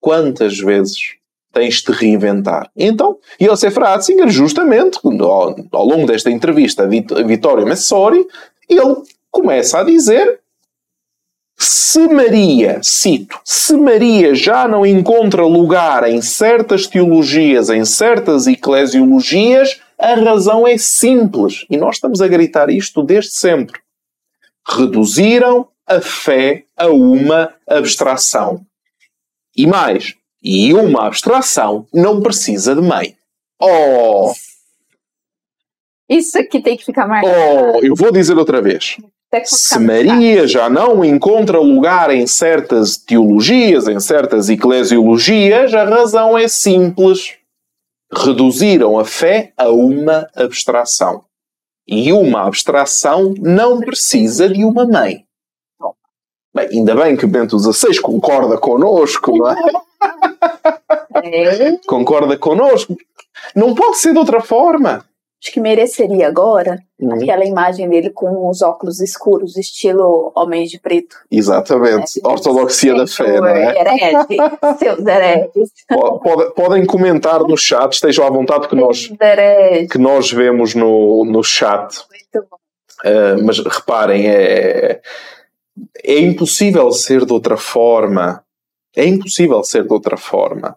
Quantas 0.00 0.58
vezes 0.58 1.14
tens 1.52 1.82
de 1.82 1.92
reinventar? 1.92 2.70
Então, 2.76 3.18
Yosef 3.40 3.78
Ratzinger, 3.78 4.28
justamente, 4.28 4.98
ao, 5.02 5.56
ao 5.72 5.86
longo 5.86 6.06
desta 6.06 6.30
entrevista 6.30 6.82
a 6.84 6.86
Vittorio 6.86 7.66
Messori, 7.66 8.26
ele 8.68 8.96
começa 9.30 9.80
a 9.80 9.84
dizer 9.84 10.40
se 11.58 12.06
Maria, 12.08 12.80
cito, 12.82 13.40
se 13.42 13.74
Maria 13.76 14.34
já 14.34 14.68
não 14.68 14.84
encontra 14.84 15.46
lugar 15.46 16.08
em 16.08 16.20
certas 16.20 16.86
teologias, 16.86 17.70
em 17.70 17.84
certas 17.84 18.46
eclesiologias, 18.46 19.80
a 19.98 20.14
razão 20.14 20.66
é 20.66 20.76
simples. 20.76 21.64
E 21.70 21.76
nós 21.78 21.96
estamos 21.96 22.20
a 22.20 22.28
gritar 22.28 22.68
isto 22.68 23.02
desde 23.02 23.32
sempre. 23.32 23.80
Reduziram 24.68 25.68
a 25.86 26.00
fé 26.00 26.64
a 26.76 26.88
uma 26.88 27.54
abstração. 27.66 28.60
E 29.56 29.66
mais, 29.66 30.14
e 30.42 30.74
uma 30.74 31.06
abstração 31.06 31.86
não 31.94 32.20
precisa 32.20 32.74
de 32.74 32.82
mãe. 32.82 33.16
Oh! 33.58 34.34
Isso 36.08 36.38
aqui 36.38 36.60
tem 36.60 36.76
que 36.76 36.84
ficar 36.84 37.06
marcado. 37.06 37.34
Oh, 37.74 37.78
eu 37.84 37.94
vou 37.94 38.12
dizer 38.12 38.38
outra 38.38 38.62
vez. 38.62 38.96
Se 39.44 39.78
Maria 39.78 40.46
já 40.46 40.70
não 40.70 41.04
encontra 41.04 41.58
lugar 41.58 42.10
em 42.10 42.26
certas 42.26 42.96
teologias, 42.96 43.88
em 43.88 43.98
certas 43.98 44.48
eclesiologias, 44.48 45.74
a 45.74 45.84
razão 45.84 46.38
é 46.38 46.46
simples. 46.46 47.34
Reduziram 48.12 48.98
a 48.98 49.04
fé 49.04 49.52
a 49.56 49.68
uma 49.68 50.28
abstração. 50.34 51.24
E 51.88 52.12
uma 52.12 52.46
abstração 52.46 53.34
não 53.38 53.80
precisa 53.80 54.48
de 54.48 54.64
uma 54.64 54.86
mãe. 54.86 55.24
Bem, 56.54 56.68
ainda 56.72 56.94
bem 56.94 57.16
que 57.16 57.26
Bento 57.26 57.58
XVI 57.58 58.00
concorda 58.00 58.56
connosco, 58.56 59.36
não 59.36 59.50
é? 59.50 59.56
é? 61.26 61.78
Concorda 61.86 62.38
connosco. 62.38 62.96
Não 63.54 63.74
pode 63.74 63.98
ser 63.98 64.12
de 64.12 64.18
outra 64.18 64.40
forma 64.40 65.04
acho 65.42 65.52
que 65.52 65.60
mereceria 65.60 66.28
agora 66.28 66.78
uhum. 66.98 67.14
aquela 67.14 67.44
imagem 67.44 67.88
dele 67.88 68.10
com 68.10 68.48
os 68.48 68.62
óculos 68.62 69.00
escuros, 69.00 69.56
estilo 69.56 70.32
Homens 70.34 70.70
de 70.70 70.80
Preto. 70.80 71.16
Exatamente. 71.30 72.20
É, 72.24 72.26
Ortodoxia 72.26 72.94
da 72.94 73.06
fé, 73.06 73.40
não 73.40 73.46
é? 73.46 73.78
Herege, 73.78 74.36
seus 74.78 75.06
hereges. 75.06 75.72
Pode, 75.88 76.54
podem 76.54 76.86
comentar 76.86 77.40
no 77.40 77.56
chat, 77.56 77.92
estejam 77.92 78.26
à 78.26 78.30
vontade 78.30 78.68
que 78.68 78.74
nós, 78.74 79.10
que 79.90 79.98
nós 79.98 80.32
vemos 80.32 80.74
no, 80.74 81.24
no 81.24 81.42
chat. 81.44 82.04
Muito 82.10 82.48
bom. 82.50 82.56
Uh, 83.04 83.44
mas 83.44 83.58
reparem, 83.58 84.26
é, 84.26 85.02
é 86.02 86.18
impossível 86.20 86.90
ser 86.92 87.26
de 87.26 87.32
outra 87.32 87.56
forma. 87.56 88.42
É 88.96 89.04
impossível 89.04 89.62
ser 89.62 89.86
de 89.86 89.92
outra 89.92 90.16
forma. 90.16 90.76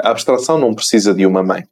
A 0.00 0.10
abstração 0.10 0.58
não 0.58 0.74
precisa 0.74 1.12
de 1.14 1.26
uma 1.26 1.42
mãe. 1.42 1.64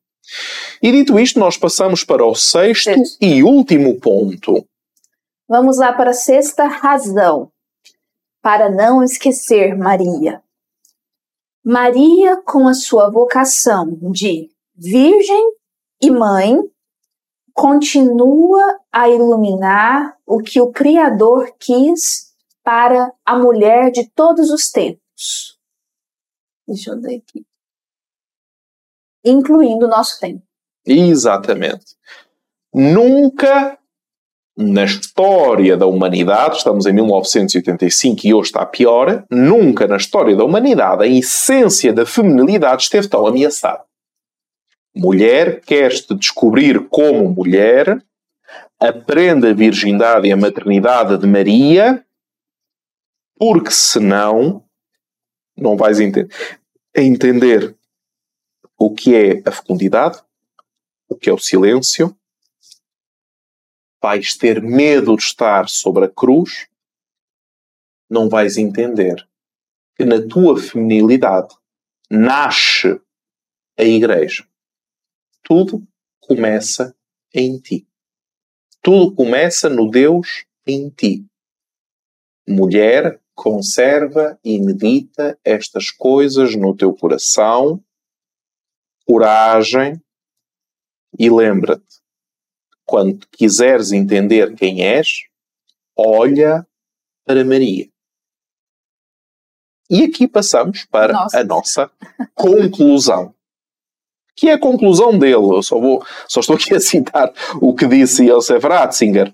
E 0.83 0.91
dito 0.93 1.19
isto, 1.19 1.39
nós 1.39 1.57
passamos 1.57 2.05
para 2.05 2.25
o 2.25 2.35
sexto 2.35 2.91
e 3.21 3.43
último 3.43 4.01
ponto. 4.01 4.67
Vamos 5.49 5.79
lá 5.79 5.93
para 5.93 6.11
a 6.11 6.15
sexta 6.15 6.67
razão. 6.67 7.51
Para 8.43 8.71
não 8.71 9.03
esquecer 9.03 9.77
Maria. 9.77 10.43
Maria, 11.65 12.37
com 12.43 12.69
a 12.69 12.75
sua 12.75 13.11
vocação 13.11 13.99
de 14.13 14.51
virgem 14.75 15.53
e 16.03 16.11
mãe, 16.11 16.59
continua 17.55 18.81
a 18.93 19.09
iluminar 19.09 20.17
o 20.27 20.43
que 20.43 20.61
o 20.61 20.71
Criador 20.71 21.55
quis 21.59 22.35
para 22.63 23.13
a 23.25 23.39
mulher 23.39 23.91
de 23.91 24.11
todos 24.11 24.51
os 24.51 24.71
tempos. 24.71 25.59
Deixa 26.67 26.91
eu 26.91 27.01
ver 27.01 27.17
aqui 27.17 27.47
incluindo 29.25 29.87
o 29.87 29.89
nosso 29.89 30.21
tempo. 30.21 30.43
Exatamente. 30.87 31.97
Nunca 32.73 33.79
na 34.57 34.85
história 34.85 35.77
da 35.77 35.87
humanidade, 35.87 36.59
estamos 36.59 36.87
em 36.87 36.93
1985 36.93 38.21
e 38.25 38.35
hoje 38.35 38.49
está 38.49 38.65
pior, 38.65 39.25
nunca 39.29 39.89
na 39.89 39.97
história 39.97 40.37
da 40.37 40.45
humanidade 40.45 41.03
a 41.03 41.07
essência 41.07 41.93
da 41.93 42.07
feminilidade 42.07 42.85
esteve 42.85 43.09
tão 43.09 43.27
ameaçada. 43.27 43.83
Mulher, 44.95 45.61
queres-te 45.61 46.15
descobrir 46.15 46.89
como 46.89 47.29
mulher, 47.29 48.01
aprenda 48.79 49.51
a 49.51 49.55
virgindade 49.55 50.29
e 50.29 50.33
a 50.33 50.37
maternidade 50.37 51.19
de 51.19 51.27
Maria, 51.27 52.05
porque 53.37 53.73
senão 53.73 54.63
não 55.57 55.77
vais 55.77 55.99
ente 55.99 56.29
entender 56.97 57.75
o 58.79 58.95
que 58.95 59.15
é 59.15 59.43
a 59.47 59.53
fecundidade, 59.53 60.23
o 61.09 61.17
que 61.17 61.31
é 61.31 61.33
o 61.33 61.39
silêncio. 61.39 62.17
Vais 64.03 64.37
ter 64.37 64.63
medo 64.63 65.17
de 65.17 65.23
estar 65.23 65.69
sobre 65.69 66.05
a 66.05 66.09
cruz, 66.09 66.69
não 68.09 68.29
vais 68.29 68.57
entender 68.57 69.27
que 69.97 70.05
na 70.05 70.27
tua 70.27 70.61
feminilidade 70.61 71.55
nasce 72.11 73.01
a 73.79 73.85
igreja. 73.85 74.47
Tudo 75.43 75.87
começa 76.21 76.95
em 77.33 77.59
ti. 77.59 77.87
Tudo 78.83 79.15
começa 79.15 79.69
no 79.69 79.91
Deus 79.91 80.45
em 80.67 80.91
ti. 80.91 81.27
Mulher, 82.47 83.21
conserva 83.35 84.39
e 84.45 84.59
medita 84.59 85.39
estas 85.45 85.91
coisas 85.91 86.55
no 86.55 86.75
teu 86.77 86.95
coração 86.95 87.84
coragem 89.07 90.01
e 91.19 91.31
lembra-te, 91.31 92.03
quando 92.85 93.27
quiseres 93.29 93.93
entender 93.93 94.55
quem 94.55 94.85
és, 94.85 95.25
olha 95.97 96.67
para 97.25 97.45
Maria. 97.45 97.89
E 99.89 100.05
aqui 100.05 100.27
passamos 100.27 100.85
para 100.87 101.13
nossa. 101.13 101.39
a 101.39 101.45
nossa 101.45 101.91
conclusão. 102.35 103.35
Que 104.37 104.49
é 104.49 104.55
a 104.55 104.59
conclusão 104.59 105.17
dele. 105.17 105.35
Eu 105.35 105.63
só, 105.63 105.79
vou, 105.79 106.05
só 106.27 106.41
estou 106.41 106.57
aqui 106.57 106.75
a 106.75 106.81
citar 106.81 107.33
o 107.61 107.75
que 107.75 107.87
disse 107.87 108.27
Josef 108.27 108.67
Ratzinger. 108.67 109.33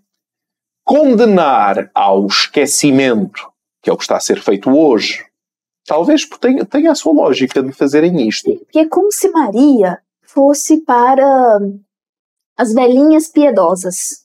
Condenar 0.85 1.91
ao 1.95 2.27
esquecimento, 2.27 3.51
que 3.83 3.89
é 3.89 3.93
o 3.93 3.97
que 3.97 4.03
está 4.03 4.17
a 4.17 4.21
ser 4.21 4.43
feito 4.43 4.71
hoje, 4.71 5.25
Talvez 5.87 6.27
tenha, 6.41 6.65
tenha 6.65 6.93
a 6.93 6.95
sua 6.95 7.13
lógica 7.13 7.63
de 7.63 7.73
fazerem 7.73 8.29
isto. 8.29 8.57
Porque 8.59 8.81
é 8.81 8.89
como 8.89 9.11
se 9.11 9.29
Maria 9.31 9.99
fosse 10.23 10.83
para 10.83 11.59
as 12.57 12.73
velhinhas 12.73 13.29
piedosas, 13.29 14.25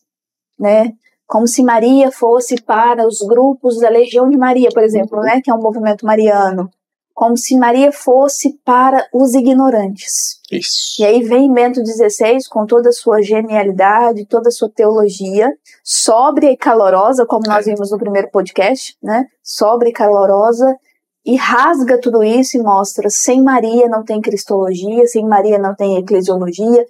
né? 0.60 0.94
Como 1.26 1.48
se 1.48 1.64
Maria 1.64 2.12
fosse 2.12 2.62
para 2.62 3.08
os 3.08 3.20
grupos 3.20 3.80
da 3.80 3.90
Legião 3.90 4.30
de 4.30 4.38
Maria, 4.38 4.70
por 4.72 4.84
exemplo, 4.84 5.22
né? 5.22 5.42
Que 5.42 5.50
é 5.50 5.54
um 5.54 5.62
movimento 5.62 6.06
mariano. 6.06 6.70
Como 7.14 7.38
se 7.38 7.58
Maria 7.58 7.92
fosse 7.92 8.60
para 8.64 9.08
os 9.14 9.34
ignorantes. 9.34 10.42
Isso. 10.52 11.02
E 11.02 11.06
aí 11.06 11.24
vem 11.24 11.52
Bento 11.52 11.80
XVI 11.84 12.40
com 12.50 12.66
toda 12.66 12.90
a 12.90 12.92
sua 12.92 13.22
genialidade, 13.22 14.26
toda 14.26 14.50
a 14.50 14.52
sua 14.52 14.70
teologia, 14.70 15.50
sóbria 15.84 16.52
e 16.52 16.58
calorosa, 16.58 17.26
como 17.26 17.48
nós 17.48 17.66
é. 17.66 17.72
vimos 17.72 17.90
no 17.90 17.98
primeiro 17.98 18.30
podcast, 18.30 18.96
né? 19.02 19.28
Sóbria 19.42 19.90
e 19.90 19.94
calorosa, 19.94 20.78
e 21.26 21.36
rasga 21.36 22.00
tudo 22.00 22.24
isso 22.24 22.58
e 22.58 22.62
mostra: 22.62 23.10
sem 23.10 23.42
Maria 23.42 23.88
não 23.90 24.04
tem 24.04 24.22
cristologia, 24.22 25.08
sem 25.08 25.26
Maria 25.26 25.58
não 25.58 25.74
tem 25.74 25.98
eclesiologia, 25.98 26.86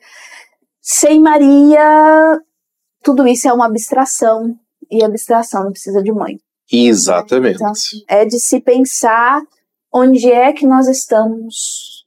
sem 0.82 1.20
Maria 1.20 2.42
tudo 3.06 3.28
isso 3.28 3.48
é 3.48 3.54
uma 3.54 3.68
abstração 3.68 4.58
e 4.90 5.04
abstração 5.04 5.64
não 5.64 5.72
precisa 5.72 6.02
de 6.02 6.12
mãe. 6.12 6.40
Exatamente. 6.72 7.56
Então, 7.56 7.72
é 8.08 8.26
de 8.26 8.40
se 8.40 8.60
pensar 8.60 9.44
onde 9.94 10.32
é 10.32 10.52
que 10.52 10.66
nós 10.66 10.88
estamos 10.88 12.04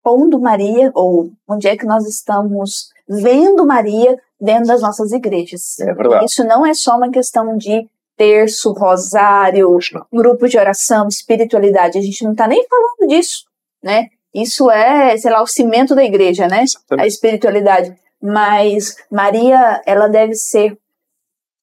pondo 0.00 0.40
Maria, 0.40 0.92
ou 0.94 1.32
onde 1.48 1.66
é 1.66 1.76
que 1.76 1.84
nós 1.84 2.06
estamos 2.06 2.90
vendo 3.08 3.66
Maria 3.66 4.16
dentro 4.40 4.66
das 4.66 4.80
nossas 4.80 5.12
igrejas. 5.12 5.78
É 5.80 5.92
verdade. 5.92 6.24
Isso 6.24 6.44
não 6.44 6.64
é 6.64 6.72
só 6.72 6.96
uma 6.96 7.10
questão 7.10 7.56
de 7.56 7.88
terço, 8.22 8.72
rosário, 8.72 9.76
grupo 10.12 10.48
de 10.48 10.56
oração, 10.56 11.08
espiritualidade. 11.08 11.98
A 11.98 12.00
gente 12.00 12.22
não 12.22 12.30
está 12.30 12.46
nem 12.46 12.64
falando 12.68 13.08
disso, 13.08 13.46
né? 13.82 14.10
Isso 14.32 14.70
é, 14.70 15.16
sei 15.16 15.32
lá, 15.32 15.42
o 15.42 15.46
cimento 15.46 15.92
da 15.92 16.04
igreja, 16.04 16.46
né? 16.46 16.62
Exatamente. 16.62 17.04
A 17.04 17.06
espiritualidade. 17.08 17.92
Mas 18.22 18.94
Maria, 19.10 19.82
ela 19.84 20.06
deve 20.06 20.34
ser 20.34 20.78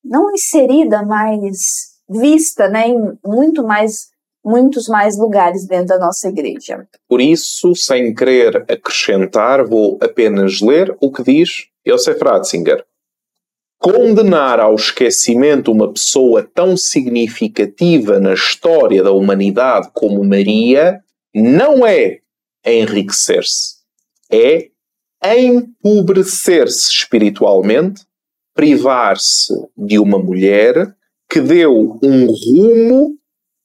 não 0.03 0.30
inserida, 0.34 1.01
mas 1.01 1.97
vista, 2.10 2.68
né, 2.68 2.89
em 2.89 3.18
muito 3.26 3.64
mais 3.64 4.10
muitos 4.43 4.88
mais 4.88 5.18
lugares 5.18 5.68
dentro 5.68 5.88
da 5.88 5.99
nossa 5.99 6.28
igreja. 6.28 6.88
Por 7.07 7.22
isso, 7.22 7.76
sem 7.76 8.14
querer 8.14 8.66
acrescentar, 8.70 9.66
vou 9.66 9.97
apenas 10.01 10.62
ler 10.62 10.95
o 10.99 11.12
que 11.12 11.24
diz 11.24 11.68
Yosef 11.88 12.24
Ratzinger, 12.24 12.84
condenar 13.80 14.59
ao 14.59 14.75
esquecimento 14.75 15.71
uma 15.71 15.91
pessoa 15.91 16.43
tão 16.43 16.75
significativa 16.75 18.19
na 18.19 18.34
história 18.34 19.01
da 19.01 19.11
humanidade 19.11 19.89
como 19.93 20.23
Maria 20.23 20.99
não 21.34 21.88
é 21.88 22.19
enriquecer-se, 22.65 23.77
é 24.30 24.69
empobrecer-se 25.23 26.91
espiritualmente, 26.91 28.01
privar-se 28.53 29.53
de 29.77 29.97
uma 29.97 30.19
mulher 30.19 30.93
que 31.32 31.39
deu 31.39 31.97
um 32.03 32.25
rumo, 32.25 33.17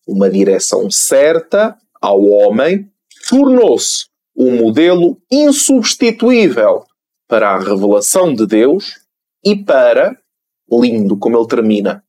uma 0.06 0.30
direção 0.30 0.88
certa 0.90 1.76
ao 2.00 2.22
homem, 2.24 2.88
tornou-se 3.28 4.06
um 4.36 4.56
modelo 4.56 5.18
insubstituível 5.30 6.84
para 7.26 7.50
a 7.50 7.58
revelação 7.58 8.32
de 8.32 8.46
Deus 8.46 9.03
e 9.44 9.62
para, 9.62 10.18
lindo 10.70 11.16
como 11.18 11.38
ele 11.38 11.48
termina, 11.48 12.04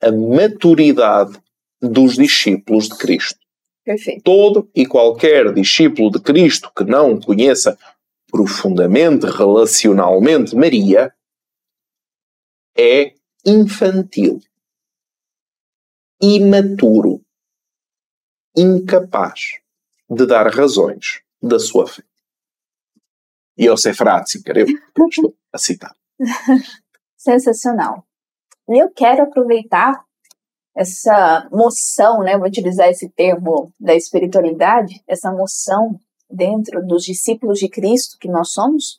a 0.00 0.12
maturidade 0.12 1.40
dos 1.80 2.14
discípulos 2.14 2.88
de 2.88 2.96
Cristo. 2.96 3.40
Perfeito. 3.84 4.22
Todo 4.22 4.70
e 4.74 4.86
qualquer 4.86 5.52
discípulo 5.52 6.10
de 6.10 6.20
Cristo 6.20 6.70
que 6.74 6.84
não 6.84 7.20
conheça 7.20 7.78
profundamente, 8.30 9.26
relacionalmente 9.26 10.56
Maria, 10.56 11.14
é 12.76 13.14
infantil, 13.46 14.40
imaturo, 16.20 17.24
incapaz 18.56 19.60
de 20.08 20.26
dar 20.26 20.48
razões 20.48 21.22
da 21.40 21.58
sua 21.58 21.86
fé. 21.86 22.02
Yosef 23.60 24.02
Ratzinger, 24.02 24.56
eu 24.56 24.66
estou 25.08 25.36
a 25.52 25.58
citar. 25.58 25.94
Sensacional. 27.16 28.04
Eu 28.68 28.90
quero 28.90 29.22
aproveitar 29.22 30.04
essa 30.76 31.48
moção, 31.52 32.20
né, 32.20 32.36
vou 32.36 32.48
utilizar 32.48 32.88
esse 32.88 33.08
termo 33.10 33.72
da 33.78 33.94
espiritualidade, 33.94 35.02
essa 35.06 35.30
moção 35.30 35.98
dentro 36.28 36.84
dos 36.84 37.04
discípulos 37.04 37.58
de 37.58 37.68
Cristo 37.68 38.18
que 38.18 38.28
nós 38.28 38.50
somos, 38.50 38.98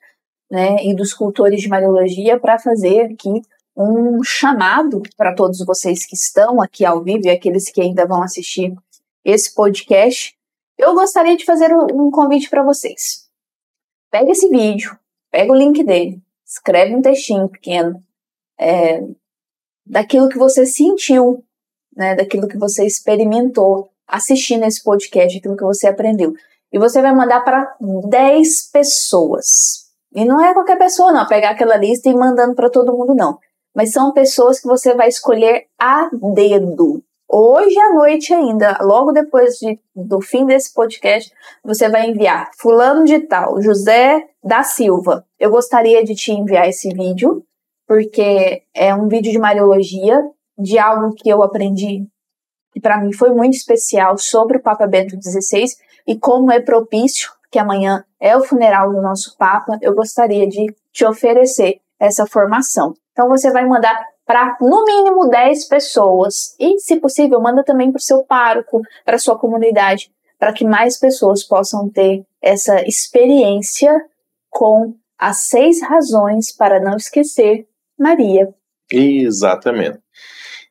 né, 0.50 0.78
e 0.84 0.96
dos 0.96 1.14
cultores 1.14 1.62
de 1.62 1.68
Mariologia 1.68 2.40
para 2.40 2.58
fazer 2.58 3.12
aqui 3.12 3.42
um 3.76 4.24
chamado 4.24 5.02
para 5.18 5.36
todos 5.36 5.64
vocês 5.66 6.06
que 6.06 6.16
estão 6.16 6.62
aqui 6.62 6.86
ao 6.86 7.04
vivo 7.04 7.26
e 7.26 7.30
aqueles 7.30 7.70
que 7.70 7.82
ainda 7.82 8.06
vão 8.06 8.24
assistir 8.24 8.74
esse 9.24 9.54
podcast. 9.54 10.34
Eu 10.78 10.94
gostaria 10.94 11.36
de 11.36 11.44
fazer 11.44 11.74
um 11.74 12.10
convite 12.10 12.50
para 12.50 12.64
vocês. 12.64 13.30
Pega 14.10 14.32
esse 14.32 14.48
vídeo, 14.48 14.98
pega 15.30 15.52
o 15.52 15.56
link 15.56 15.84
dele, 15.84 16.22
escreve 16.56 16.96
um 16.96 17.02
textinho 17.02 17.50
pequeno 17.50 18.02
é, 18.60 19.04
daquilo 19.86 20.30
que 20.30 20.38
você 20.38 20.66
sentiu, 20.66 21.44
né, 21.96 22.16
daquilo 22.16 22.48
que 22.48 22.58
você 22.58 22.86
experimentou 22.86 23.90
assistindo 24.08 24.64
esse 24.64 24.84
podcast, 24.84 25.38
aquilo 25.38 25.58
que 25.58 25.64
você 25.64 25.88
aprendeu. 25.88 26.34
E 26.72 26.80
você 26.80 27.02
vai 27.02 27.14
mandar 27.14 27.42
para 27.42 27.76
10 27.80 28.72
pessoas. 28.72 29.86
E 30.14 30.26
não 30.26 30.44
é 30.44 30.54
qualquer 30.54 30.78
pessoa, 30.78 31.12
não, 31.12 31.28
pegar 31.28 31.52
aquela 31.52 31.78
lista 31.78 32.10
e 32.10 32.14
mandando 32.14 32.56
para 32.56 32.70
todo 32.70 32.96
mundo, 32.96 33.14
não. 33.14 33.38
Mas 33.76 33.92
são 33.92 34.14
pessoas 34.14 34.60
que 34.60 34.68
você 34.68 34.94
vai 34.96 35.10
escolher 35.10 35.68
a 35.80 36.10
dedo. 36.34 37.04
Hoje 37.38 37.78
à 37.78 37.94
noite 37.94 38.34
ainda, 38.34 38.78
logo 38.80 39.12
depois 39.12 39.56
de, 39.56 39.78
do 39.94 40.22
fim 40.22 40.46
desse 40.46 40.74
podcast, 40.74 41.30
você 41.62 41.90
vai 41.90 42.10
enviar 42.10 42.50
fulano 42.58 43.04
de 43.04 43.20
tal, 43.20 43.62
José 43.62 44.26
da 44.42 44.64
Silva. 44.64 45.26
Eu 45.38 45.52
gostaria 45.52 46.02
de 46.02 46.16
te 46.16 46.32
enviar 46.32 46.70
esse 46.70 46.88
vídeo, 46.94 47.44
porque 47.86 48.64
é 48.74 48.96
um 48.96 49.10
vídeo 49.10 49.34
de 49.34 49.38
Mariologia, 49.38 50.18
de 50.58 50.80
algo 50.80 51.14
que 51.14 51.28
eu 51.28 51.44
aprendi 51.44 52.08
e 52.74 52.80
para 52.80 53.02
mim 53.02 53.12
foi 53.12 53.32
muito 53.34 53.56
especial 53.56 54.18
sobre 54.18 54.58
o 54.58 54.62
Papa 54.62 54.88
Bento 54.88 55.16
XVI 55.22 55.66
e 56.08 56.18
como 56.18 56.54
é 56.54 56.62
propício 56.62 57.32
que 57.52 57.60
amanhã 57.60 58.06
é 58.18 58.38
o 58.38 58.46
funeral 58.46 58.94
do 58.94 59.02
nosso 59.02 59.36
Papa, 59.38 59.78
eu 59.82 59.94
gostaria 59.94 60.48
de 60.48 60.74
te 60.92 61.06
oferecer 61.06 61.82
essa 62.00 62.26
formação. 62.26 62.94
Então 63.12 63.28
você 63.28 63.52
vai 63.52 63.66
mandar 63.66 64.15
para 64.26 64.58
no 64.60 64.84
mínimo 64.84 65.30
10 65.30 65.68
pessoas. 65.68 66.56
E, 66.60 66.80
se 66.80 67.00
possível, 67.00 67.40
manda 67.40 67.64
também 67.64 67.92
para 67.92 68.00
o 68.00 68.04
seu 68.04 68.24
pároco, 68.24 68.82
para 69.04 69.20
sua 69.20 69.38
comunidade, 69.38 70.12
para 70.40 70.54
que 70.54 70.66
mais 70.66 71.00
pessoas 71.00 71.44
possam 71.44 71.90
ter 71.90 72.26
essa 72.42 72.82
experiência 72.88 73.92
com 74.50 74.96
as 75.18 75.48
seis 75.48 75.82
razões 75.82 76.56
para 76.56 76.80
não 76.80 76.98
esquecer 76.98 77.68
Maria. 77.98 78.54
Exatamente. 78.92 80.00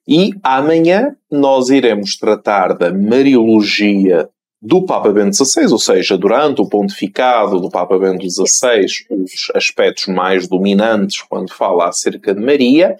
E 0.06 0.32
amanhã 0.42 1.16
nós 1.30 1.70
iremos 1.70 2.16
tratar 2.16 2.74
da 2.74 2.92
Mariologia 2.92 4.28
do 4.60 4.84
Papa 4.84 5.10
Bento 5.12 5.36
XVI, 5.36 5.70
ou 5.72 5.78
seja, 5.78 6.16
durante 6.16 6.60
o 6.60 6.66
pontificado 6.66 7.60
do 7.60 7.68
Papa 7.68 7.98
Bento 7.98 8.24
XVI, 8.28 8.86
os 9.10 9.50
aspectos 9.54 10.06
mais 10.06 10.48
dominantes 10.48 11.20
quando 11.22 11.52
fala 11.52 11.88
acerca 11.88 12.34
de 12.34 12.40
Maria, 12.40 12.96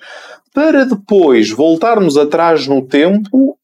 para 0.54 0.84
depois 0.84 1.50
voltarmos 1.50 2.16
atrás 2.16 2.68
no 2.68 2.80
tempo 2.80 3.58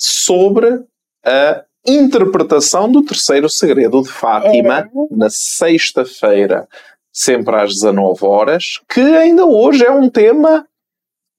sobre 0.00 0.82
a 1.22 1.62
interpretação 1.86 2.90
do 2.90 3.04
terceiro 3.04 3.48
segredo 3.48 4.02
de 4.02 4.08
Fátima, 4.08 4.80
é. 4.80 4.88
na 5.10 5.28
sexta-feira, 5.28 6.66
sempre 7.12 7.54
às 7.56 7.74
19 7.74 8.24
horas, 8.24 8.80
que 8.88 9.00
ainda 9.00 9.44
hoje 9.44 9.84
é 9.84 9.90
um 9.90 10.08
tema 10.08 10.66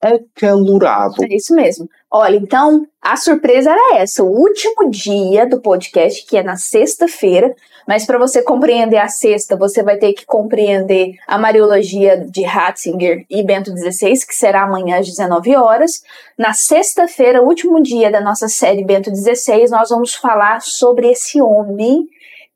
acalorado. 0.01 1.23
É 1.23 1.35
isso 1.35 1.53
mesmo. 1.55 1.89
Olha, 2.11 2.37
então 2.37 2.85
a 3.01 3.17
surpresa 3.17 3.71
era 3.71 3.97
essa, 3.97 4.23
o 4.23 4.27
último 4.27 4.89
dia 4.89 5.47
do 5.47 5.59
podcast, 5.59 6.25
que 6.25 6.37
é 6.37 6.43
na 6.43 6.57
sexta-feira, 6.57 7.55
mas 7.89 8.05
para 8.05 8.19
você 8.19 8.43
compreender 8.43 8.99
a 8.99 9.07
sexta, 9.07 9.57
você 9.57 9.81
vai 9.81 9.97
ter 9.97 10.13
que 10.13 10.23
compreender 10.23 11.15
a 11.25 11.39
Mariologia 11.39 12.23
de 12.23 12.43
Ratzinger 12.43 13.25
e 13.27 13.41
Bento 13.41 13.75
XVI, 13.75 14.27
que 14.27 14.35
será 14.35 14.61
amanhã 14.61 14.99
às 14.99 15.07
19 15.07 15.55
horas. 15.55 16.03
Na 16.37 16.53
sexta-feira, 16.53 17.41
último 17.41 17.81
dia 17.81 18.11
da 18.11 18.21
nossa 18.21 18.47
série 18.47 18.85
Bento 18.85 19.09
XVI, 19.09 19.71
nós 19.71 19.89
vamos 19.89 20.13
falar 20.13 20.61
sobre 20.61 21.09
esse 21.09 21.41
homem 21.41 22.07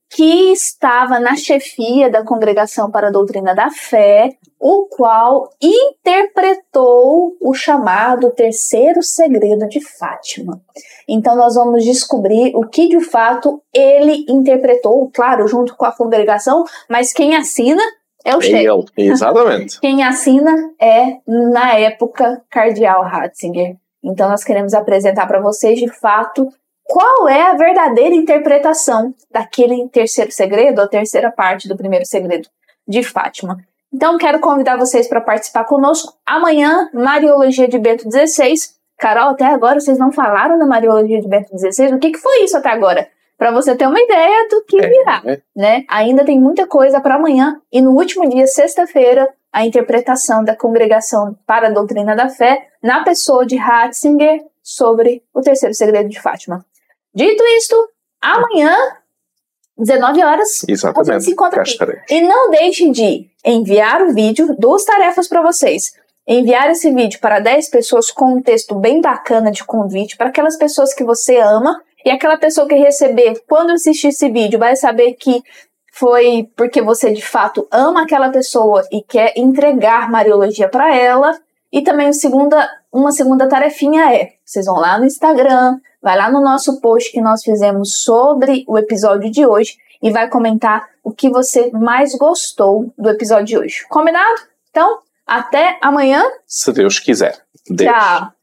que 0.07 0.51
estava 0.51 1.19
na 1.19 1.36
chefia 1.36 2.11
da 2.11 2.23
Congregação 2.23 2.91
para 2.91 3.07
a 3.07 3.11
Doutrina 3.11 3.55
da 3.55 3.71
Fé, 3.71 4.38
o 4.64 4.88
qual 4.88 5.49
interpretou 5.61 7.36
o 7.41 7.53
chamado 7.53 8.32
terceiro 8.32 9.03
segredo 9.03 9.68
de 9.68 9.82
Fátima. 9.82 10.61
Então 11.05 11.36
nós 11.36 11.55
vamos 11.55 11.84
descobrir 11.84 12.55
o 12.55 12.61
que 12.61 12.88
de 12.88 13.01
fato 13.01 13.61
ele 13.74 14.26
interpretou, 14.30 15.11
claro, 15.14 15.49
junto 15.49 15.76
com 15.76 15.84
a 15.84 15.91
congregação, 15.91 16.64
mas 16.89 17.11
quem 17.11 17.36
assina 17.36 17.84
é 18.24 18.38
o 18.38 18.39
chefe. 18.39 18.66
Exatamente. 18.95 19.80
quem 19.84 20.01
assina 20.01 20.55
é, 20.80 21.18
na 21.28 21.77
época, 21.77 22.41
Cardeal 22.49 23.03
Ratzinger. 23.03 23.76
Então 24.02 24.30
nós 24.30 24.45
queremos 24.45 24.73
apresentar 24.73 25.27
para 25.27 25.41
vocês, 25.41 25.77
de 25.77 25.90
fato, 25.90 26.48
qual 26.85 27.27
é 27.27 27.41
a 27.41 27.56
verdadeira 27.56 28.15
interpretação 28.15 29.14
daquele 29.30 29.90
terceiro 29.90 30.31
segredo, 30.31 30.80
a 30.80 30.88
terceira 30.88 31.30
parte 31.30 31.68
do 31.68 31.76
primeiro 31.76 32.06
segredo 32.06 32.48
de 32.88 33.03
Fátima. 33.03 33.57
Então, 33.94 34.18
quero 34.18 34.40
convidar 34.40 34.76
vocês 34.76 35.07
para 35.07 35.22
participar 35.22 35.65
conosco. 35.65 36.14
Amanhã, 36.26 36.90
Mariologia 36.94 37.68
de 37.68 37.78
Bento 37.78 38.10
XVI. 38.10 38.56
Carol, 38.98 39.32
até 39.32 39.45
agora 39.45 39.80
vocês 39.80 39.99
não 39.99 40.11
falaram 40.11 40.57
da 40.57 40.65
Mariologia 40.65 41.22
de 41.22 41.28
Bento 41.28 41.49
XVI. 41.57 41.94
O 41.94 41.99
que, 41.99 42.11
que 42.11 42.18
foi 42.18 42.44
isso 42.44 42.57
até 42.57 42.70
agora? 42.70 43.07
Para 43.38 43.52
você 43.52 43.76
ter 43.76 43.88
uma 43.88 43.99
ideia 43.99 44.48
do 44.49 44.64
que 44.65 44.80
é, 44.80 44.88
virá, 44.88 45.22
é. 45.26 45.41
né? 45.56 45.84
Ainda 45.90 46.26
tem 46.26 46.40
muita 46.40 46.65
coisa 46.65 47.02
para 47.02 47.15
amanhã. 47.15 47.60
E 47.72 47.82
no 47.82 47.91
último 47.91 48.28
dia, 48.30 48.48
sexta-feira, 48.48 49.30
a 49.52 49.65
interpretação 49.65 50.44
da 50.44 50.56
Congregação 50.56 51.38
para 51.45 51.68
a 51.68 51.72
Doutrina 51.72 52.15
da 52.15 52.30
Fé, 52.30 52.68
na 52.82 53.03
pessoa 53.03 53.45
de 53.45 53.57
Ratzinger, 53.57 54.41
sobre 54.64 55.22
o 55.34 55.41
terceiro 55.41 55.76
segredo 55.76 56.10
de 56.10 56.20
Fátima. 56.20 56.65
Dito 57.14 57.44
isto, 57.57 57.76
amanhã, 58.22 58.76
19 59.78 60.24
horas, 60.24 60.64
Exatamente. 60.68 61.10
a 61.10 61.14
gente 61.14 61.24
se 61.26 61.32
encontra 61.32 61.62
aqui. 61.62 61.78
E 62.10 62.22
não 62.22 62.52
deixe 62.52 62.90
de 62.91 63.30
enviar 63.44 64.02
o 64.04 64.14
vídeo, 64.14 64.56
duas 64.58 64.86
tarefas 64.86 65.28
para 65.28 65.41
vocês. 65.41 65.94
Enviar 66.28 66.70
esse 66.70 66.90
vídeo 66.91 67.20
para 67.20 67.40
10 67.40 67.70
pessoas 67.70 68.10
com 68.10 68.36
um 68.36 68.41
texto 68.41 68.76
bem 68.76 69.02
bacana 69.02 69.52
de 69.52 69.64
convite 69.64 70.16
para 70.16 70.30
aquelas 70.30 70.58
pessoas 70.58 70.94
que 70.94 71.04
você 71.04 71.38
ama 71.38 71.82
e 72.06 72.12
aquela 72.12 72.38
pessoa 72.38 72.68
que 72.68 72.76
receber, 72.76 73.41
quando 73.48 73.72
assistir 73.72 74.08
esse 74.10 74.30
vídeo, 74.30 74.60
vai 74.60 74.76
saber 74.76 75.14
que 75.14 75.41
foi 75.91 76.50
porque 76.56 76.82
você 76.82 77.14
de 77.14 77.22
fato 77.22 77.68
ama 77.72 78.04
aquela 78.04 78.30
pessoa 78.30 78.86
e 78.91 79.02
quer 79.02 79.34
entregar 79.38 80.10
Mariologia 80.10 80.68
para 80.68 80.95
ela. 80.95 81.38
E 81.72 81.82
também 81.82 82.12
segunda, 82.14 82.70
uma 82.91 83.12
segunda 83.12 83.48
tarefinha 83.48 84.14
é: 84.14 84.34
vocês 84.53 84.67
vão 84.67 84.75
lá 84.75 84.99
no 84.99 85.05
Instagram, 85.05 85.80
vai 86.01 86.15
lá 86.15 86.31
no 86.31 86.39
nosso 86.39 86.80
post 86.80 87.11
que 87.11 87.21
nós 87.21 87.43
fizemos 87.43 88.03
sobre 88.03 88.63
o 88.67 88.77
episódio 88.77 89.31
de 89.31 89.45
hoje 89.45 89.77
e 90.01 90.11
vai 90.11 90.30
comentar 90.30 90.88
o 91.03 91.11
que 91.11 91.30
você 91.30 91.71
mais 91.71 92.15
gostou 92.15 92.93
do 92.97 93.09
episódio 93.09 93.45
de 93.45 93.57
hoje. 93.57 93.85
Combinado? 93.89 94.41
Então, 94.69 94.99
até 95.25 95.80
amanhã. 95.81 96.23
Se 96.45 96.71
Deus 96.71 96.99
quiser. 96.99 97.41
Deus. 97.67 97.91
Tchau. 97.91 98.34